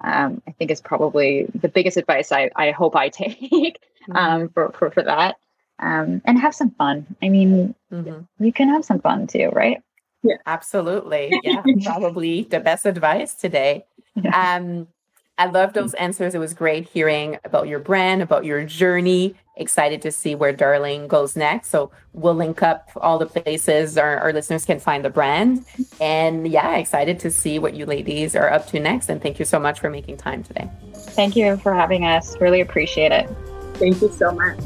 um, 0.00 0.42
I 0.46 0.52
think 0.52 0.70
is 0.70 0.80
probably 0.80 1.46
the 1.54 1.68
biggest 1.68 1.96
advice 1.96 2.32
I, 2.32 2.50
I 2.56 2.70
hope 2.70 2.96
I 2.96 3.08
take 3.10 3.40
mm-hmm. 3.40 4.16
um, 4.16 4.48
for, 4.50 4.72
for, 4.78 4.90
for 4.90 5.02
that. 5.02 5.36
Um, 5.80 6.22
and 6.24 6.38
have 6.38 6.54
some 6.54 6.70
fun. 6.70 7.16
I 7.20 7.28
mean, 7.28 7.74
mm-hmm. 7.92 8.44
you 8.44 8.52
can 8.52 8.68
have 8.68 8.84
some 8.84 9.00
fun 9.00 9.26
too, 9.26 9.50
right? 9.52 9.82
Yeah, 10.22 10.36
absolutely. 10.46 11.38
Yeah, 11.42 11.62
probably 11.84 12.44
the 12.44 12.60
best 12.60 12.86
advice 12.86 13.34
today. 13.34 13.84
Yeah. 14.14 14.56
Um, 14.56 14.88
I 15.36 15.46
love 15.46 15.72
those 15.72 15.92
mm. 15.92 16.00
answers. 16.00 16.34
It 16.34 16.38
was 16.38 16.54
great 16.54 16.88
hearing 16.88 17.38
about 17.44 17.68
your 17.68 17.80
brand, 17.80 18.22
about 18.22 18.44
your 18.44 18.64
journey. 18.64 19.34
Excited 19.56 20.02
to 20.02 20.10
see 20.10 20.34
where 20.34 20.52
Darling 20.52 21.06
goes 21.06 21.36
next. 21.36 21.68
So 21.68 21.90
we'll 22.12 22.34
link 22.34 22.62
up 22.62 22.90
all 22.96 23.18
the 23.18 23.26
places 23.26 23.96
our, 23.96 24.18
our 24.18 24.32
listeners 24.32 24.64
can 24.64 24.80
find 24.80 25.04
the 25.04 25.10
brand. 25.10 25.64
And 26.00 26.48
yeah, 26.48 26.76
excited 26.76 27.20
to 27.20 27.30
see 27.30 27.58
what 27.58 27.74
you 27.74 27.86
ladies 27.86 28.34
are 28.34 28.52
up 28.52 28.66
to 28.68 28.80
next. 28.80 29.08
And 29.08 29.22
thank 29.22 29.38
you 29.38 29.44
so 29.44 29.60
much 29.60 29.80
for 29.80 29.90
making 29.90 30.16
time 30.16 30.42
today. 30.42 30.68
Thank 30.92 31.36
you 31.36 31.56
for 31.58 31.72
having 31.72 32.04
us. 32.04 32.40
Really 32.40 32.60
appreciate 32.60 33.12
it. 33.12 33.28
Thank 33.74 34.02
you 34.02 34.10
so 34.10 34.32
much. 34.32 34.58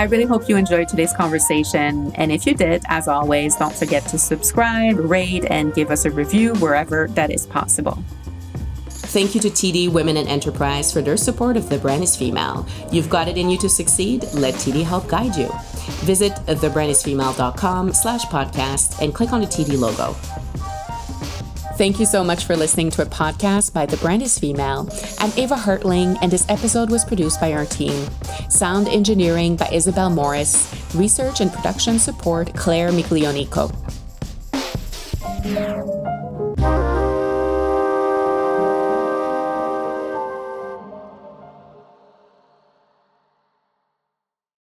I 0.00 0.04
really 0.04 0.24
hope 0.24 0.48
you 0.48 0.56
enjoyed 0.56 0.88
today's 0.88 1.12
conversation. 1.12 2.10
And 2.14 2.32
if 2.32 2.46
you 2.46 2.54
did, 2.54 2.82
as 2.88 3.06
always, 3.06 3.54
don't 3.56 3.74
forget 3.74 4.02
to 4.08 4.18
subscribe, 4.18 4.96
rate, 4.96 5.44
and 5.50 5.74
give 5.74 5.90
us 5.90 6.06
a 6.06 6.10
review 6.10 6.54
wherever 6.54 7.06
that 7.08 7.30
is 7.30 7.44
possible. 7.44 8.02
Thank 8.88 9.34
you 9.34 9.42
to 9.42 9.50
TD 9.50 9.92
Women 9.92 10.16
in 10.16 10.26
Enterprise 10.26 10.90
for 10.90 11.02
their 11.02 11.18
support 11.18 11.58
of 11.58 11.68
The 11.68 11.76
Brand 11.76 12.02
is 12.02 12.16
Female. 12.16 12.66
You've 12.90 13.10
got 13.10 13.28
it 13.28 13.36
in 13.36 13.50
you 13.50 13.58
to 13.58 13.68
succeed. 13.68 14.24
Let 14.32 14.54
TD 14.54 14.84
help 14.84 15.06
guide 15.06 15.36
you. 15.36 15.50
Visit 16.06 16.32
thebrandisfemale.com 16.46 17.92
slash 17.92 18.24
podcast 18.24 19.02
and 19.02 19.14
click 19.14 19.34
on 19.34 19.42
the 19.42 19.46
TD 19.46 19.78
logo. 19.78 20.16
Thank 21.80 21.98
you 21.98 22.04
so 22.04 22.22
much 22.22 22.44
for 22.44 22.56
listening 22.56 22.90
to 22.90 23.00
a 23.00 23.06
podcast 23.06 23.72
by 23.72 23.86
The 23.86 23.96
Brand 23.96 24.20
is 24.20 24.38
Female. 24.38 24.86
I'm 25.18 25.32
Eva 25.38 25.54
Hartling, 25.54 26.18
and 26.20 26.30
this 26.30 26.44
episode 26.50 26.90
was 26.90 27.06
produced 27.06 27.40
by 27.40 27.54
our 27.54 27.64
team. 27.64 28.06
Sound 28.50 28.86
engineering 28.86 29.56
by 29.56 29.66
Isabel 29.72 30.10
Morris. 30.10 30.70
Research 30.94 31.40
and 31.40 31.50
production 31.50 31.98
support, 31.98 32.52
Claire 32.54 32.90
Miglionico. 32.90 33.74